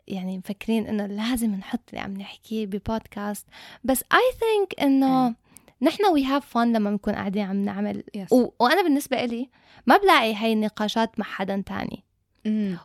[0.08, 3.46] يعني مفكرين إنه لازم نحط اللي عم نحكيه ببودكاست
[3.84, 5.36] بس I think إنه
[5.82, 8.32] نحن we have fun لما بنكون قاعدين عم نعمل Yes.
[8.34, 8.50] و...
[8.60, 9.50] وأنا بالنسبة إلي
[9.88, 12.04] ما بلاقي هاي النقاشات مع حدا تاني.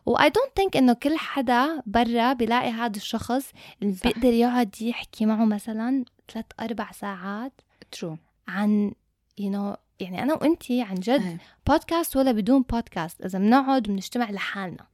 [0.05, 4.03] و I don't think إنه كل حدا برا بيلاقي هذا الشخص اللي صح.
[4.03, 7.61] بيقدر يقعد يحكي معه مثلا ثلاث أربع ساعات
[7.91, 8.17] true
[8.47, 8.91] عن
[9.37, 11.37] you you know يعني أنا وانتي عن جد إيه.
[11.67, 14.85] بودكاست ولا بدون بودكاست إذا بنقعد وبنجتمع لحالنا.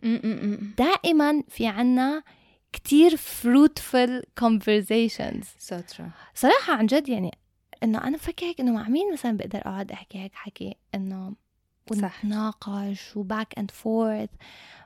[0.77, 2.23] دائما في عنا
[2.73, 5.45] كتير fruitful conversations.
[5.59, 6.05] so true
[6.35, 7.31] صراحة عن جد يعني
[7.83, 11.33] إنه أنا بفكر هيك إنه مع مين مثلا بقدر أقعد أحكي هيك حكي؟ إنه
[11.93, 12.25] صح.
[12.25, 14.29] ونتناقش و back and forth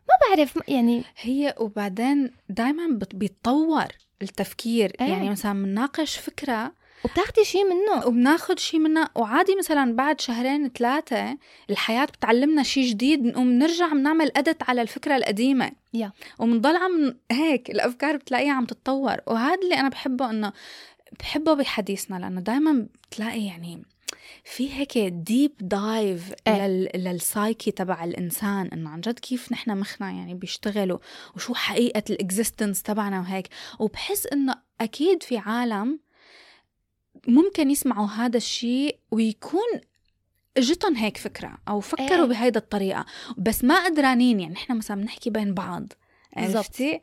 [0.10, 3.88] ما بعرف يعني هي وبعدين دائما بيتطور
[4.22, 4.96] التفكير.
[5.02, 5.08] إيه.
[5.08, 6.74] يعني مثلا بنناقش فكرة
[7.06, 8.08] وبتاخدي شيء منه.
[8.08, 11.38] وبناخد شيء منها وعادي مثلا بعد شهرين ثلاثة
[11.70, 15.72] الحياة بتعلمنا شيء جديد نقوم نرجع بنعمل edit على الفكرة القديمة.
[15.94, 16.12] Yeah.
[16.40, 19.18] وبنضل عم هيك الأفكار بتلاقيها عم تتطور.
[19.28, 20.54] وهذا اللي أنا بحبه إنه
[21.20, 23.84] بحبه بحديثنا لأنه دائما بتلاقي يعني
[24.44, 26.68] في هيك deep dive إيه.
[26.68, 26.90] لل...
[26.96, 30.98] للسايكي تبع الإنسان إنه عن جد كيف نحن مخنا يعني بيشتغلوا
[31.36, 33.48] وشو حقيقة ال existence تبعنا وهيك.
[33.80, 36.00] وبحس إنه أكيد في عالم
[37.28, 39.82] ممكن يسمعوا هذا الشيء ويكون
[40.58, 42.26] إجتهم هيك فكرة أو فكروا إيه.
[42.26, 43.06] بهيدا الطريقة
[43.38, 45.94] بس ما قدرانين يعني نحن مثلا بنحكي بين بعض.
[46.38, 47.02] عرفتي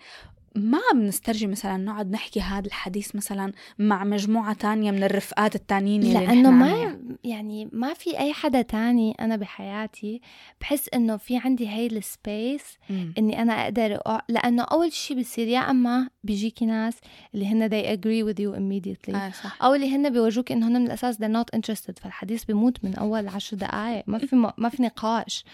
[0.59, 6.15] ما بنسترجي مثلا نقعد نحكي هذا الحديث مثلا مع مجموعة تانية من الرفقات التانيين اللي
[6.15, 6.99] لأنه نحن ما.
[7.25, 10.21] يعني ما في أي حدا تاني أنا بحياتي
[10.61, 13.15] بحس إنه في عندي هاي السبيس مم.
[13.19, 14.23] إني أنا أقدر أع...
[14.29, 16.95] لأنه أول شيء بصير يا أما بيجيكي ناس
[17.35, 20.73] اللي هن they agree with you immediately آه صح أو اللي هن بيورجوك إنه هن
[20.73, 24.83] من الأساس they're not interested فالحديث بيموت من أول عشر دقائق ما في ما في
[24.83, 25.45] نقاش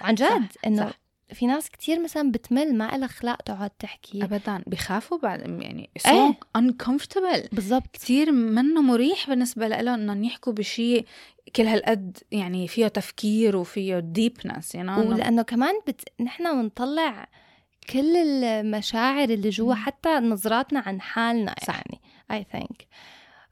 [0.00, 1.07] عن جد صح.
[1.32, 4.24] في ناس كتير مثلا بتمل ما لها خلاق تقعد تحكي.
[4.24, 4.62] ابدا.
[4.66, 7.48] بخافوا بعد يعني so uncomfortable.
[7.54, 7.86] بالضبط.
[7.92, 11.06] كثير منه مريح بالنسبة لهم إنهم يحكوا بشيء
[11.56, 16.00] كل هالقد يعني فيه تفكير وفيه deepness يعني إنه- ولأنه كمان بت...
[16.20, 17.28] نحن بنطلع
[17.90, 21.54] كل المشاعر اللي جوا حتى نظراتنا عن حالنا.
[21.68, 22.00] يعني
[22.30, 22.86] I think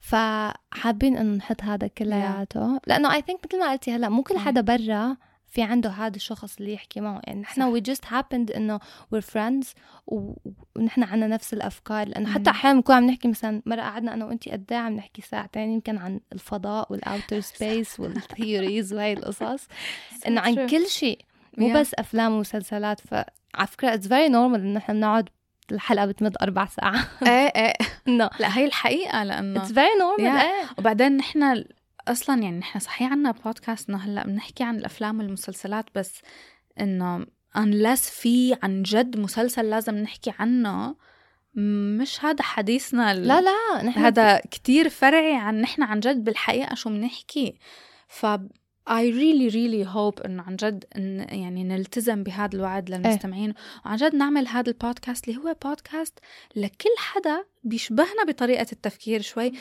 [0.00, 4.60] فحابين إنه نحط هذا كلياته لأنه I think مثل ما قلتي هلأ مو كل حدا
[4.60, 5.16] برا
[5.56, 7.62] في عنده هذا الشخص اللي يحكي معه يعني نحن.
[7.62, 8.80] We just happened إنه
[9.10, 9.74] we're friends
[10.06, 12.34] ونحن عنا نفس الأفكار لأنه.
[12.34, 15.70] حتى أحيانا بنكون عم نحكي مثلا مرة قعدنا أنا وانت قد إيه عم نحكي ساعتين
[15.72, 19.68] يمكن عن الفضاء وال outer space وال theories وهي القصص
[20.26, 20.66] إنه عن.
[20.66, 21.20] كل شيء
[21.58, 21.76] مو Yeah.
[21.76, 25.28] بس أفلام ومسلسلات فعلى فكرة it's very normal انه نحن بنقعد
[25.72, 27.72] الحلقة بتمد أربع ساعات إيه إيه
[28.40, 30.40] لا هي الحقيقة لأنه اتس فيري نورمال.
[30.40, 31.64] إيه وبعدين نحن
[32.08, 36.20] أصلا يعني نحن صحيح عنا بودكاست إنه هلأ بنحكي عن الأفلام والمسلسلات بس
[36.80, 37.26] إنه
[37.58, 40.96] unless في عن جد مسلسل لازم نحكي عنه
[41.54, 46.74] مش هذا حديثنا ال- لا لا نحن هذا كتير فرعي عن نحن عن جد بالحقيقة
[46.74, 47.58] شو بنحكي.
[48.08, 48.26] ف
[48.88, 53.54] I really really hope انه عن جد إن يعني نلتزم بهذا الوعد للمستمعين.
[53.86, 56.18] وعن جد نعمل هذا البودكاست اللي هو بودكاست
[56.56, 59.52] لكل حدا بيشبهنا بطريقة التفكير شوي.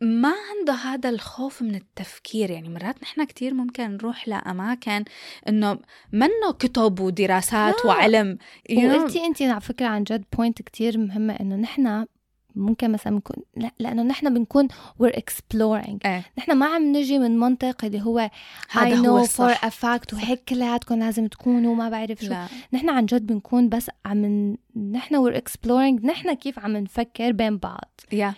[0.00, 2.50] ما عنده هذا الخوف من التفكير.
[2.50, 5.04] يعني مرات نحن كتير ممكن نروح لأماكن
[5.48, 5.78] إنه
[6.12, 7.90] منه كتب ودراسات لا.
[7.90, 8.38] وعلم.
[8.70, 12.06] وقلتي انت على فكرة عن جد point كتير مهمة إنه نحن
[12.54, 14.68] ممكن مثلا بنكون لا لأنه نحن بنكون
[15.02, 15.98] we're exploring.
[16.06, 16.24] إيه.
[16.38, 18.30] نحن ما عم نجي من منطق اللي هو
[18.70, 22.30] هذا هو I know for a fact الصح وهيك كلياتكم لازم تكونوا ما بعرف شو.
[22.30, 22.46] لا.
[22.72, 26.04] نحن عن جد بنكون بس عم نحن we're exploring.
[26.04, 28.00] نحن كيف عم نفكر بين بعض.
[28.12, 28.34] Yeah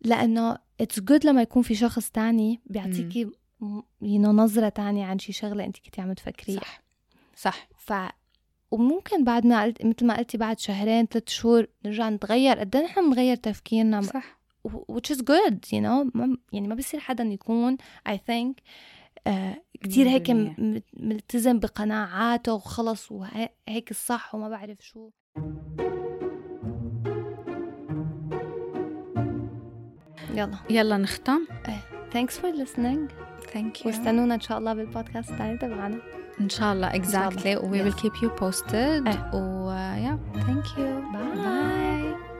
[0.00, 3.30] لأنه it's good لما يكون في شخص تاني بيعطيكي
[4.02, 6.60] know نظرة تانية عن شي شغلة أنت كنتي عم تفكريها.
[6.60, 6.82] صح.
[7.36, 7.68] صح.
[7.76, 7.92] ف
[8.74, 12.58] وممكن بعد ما قلت مثل ما قلتي بعد شهرين ثلاث شهور نرجع نتغير.
[12.58, 14.38] قد إيه نحن بنغير تفكيرنا؟ صح.
[14.68, 16.26] which is good you know.
[16.52, 17.76] يعني ما بصير حدا يكون
[18.08, 18.52] I think
[19.26, 20.30] آه كتير هيك
[20.92, 25.10] ملتزم بقناعاته وخلص وهيك الصح وما بعرف شو.
[30.34, 30.58] يلا.
[30.70, 31.46] يلا نختم.
[32.12, 33.12] thanks for listening.
[33.52, 36.23] ثانك يو واستنونا إن شاء الله بالبودكاست الثاني تبعنا.
[36.40, 37.30] ان شاء الله شاء الله.
[37.30, 38.00] exactly we will Yes.
[38.02, 38.74] keep you posted
[39.08, 39.30] إيه.
[39.34, 39.70] و
[40.04, 41.36] yeah thank you Bye.
[41.44, 42.33] bye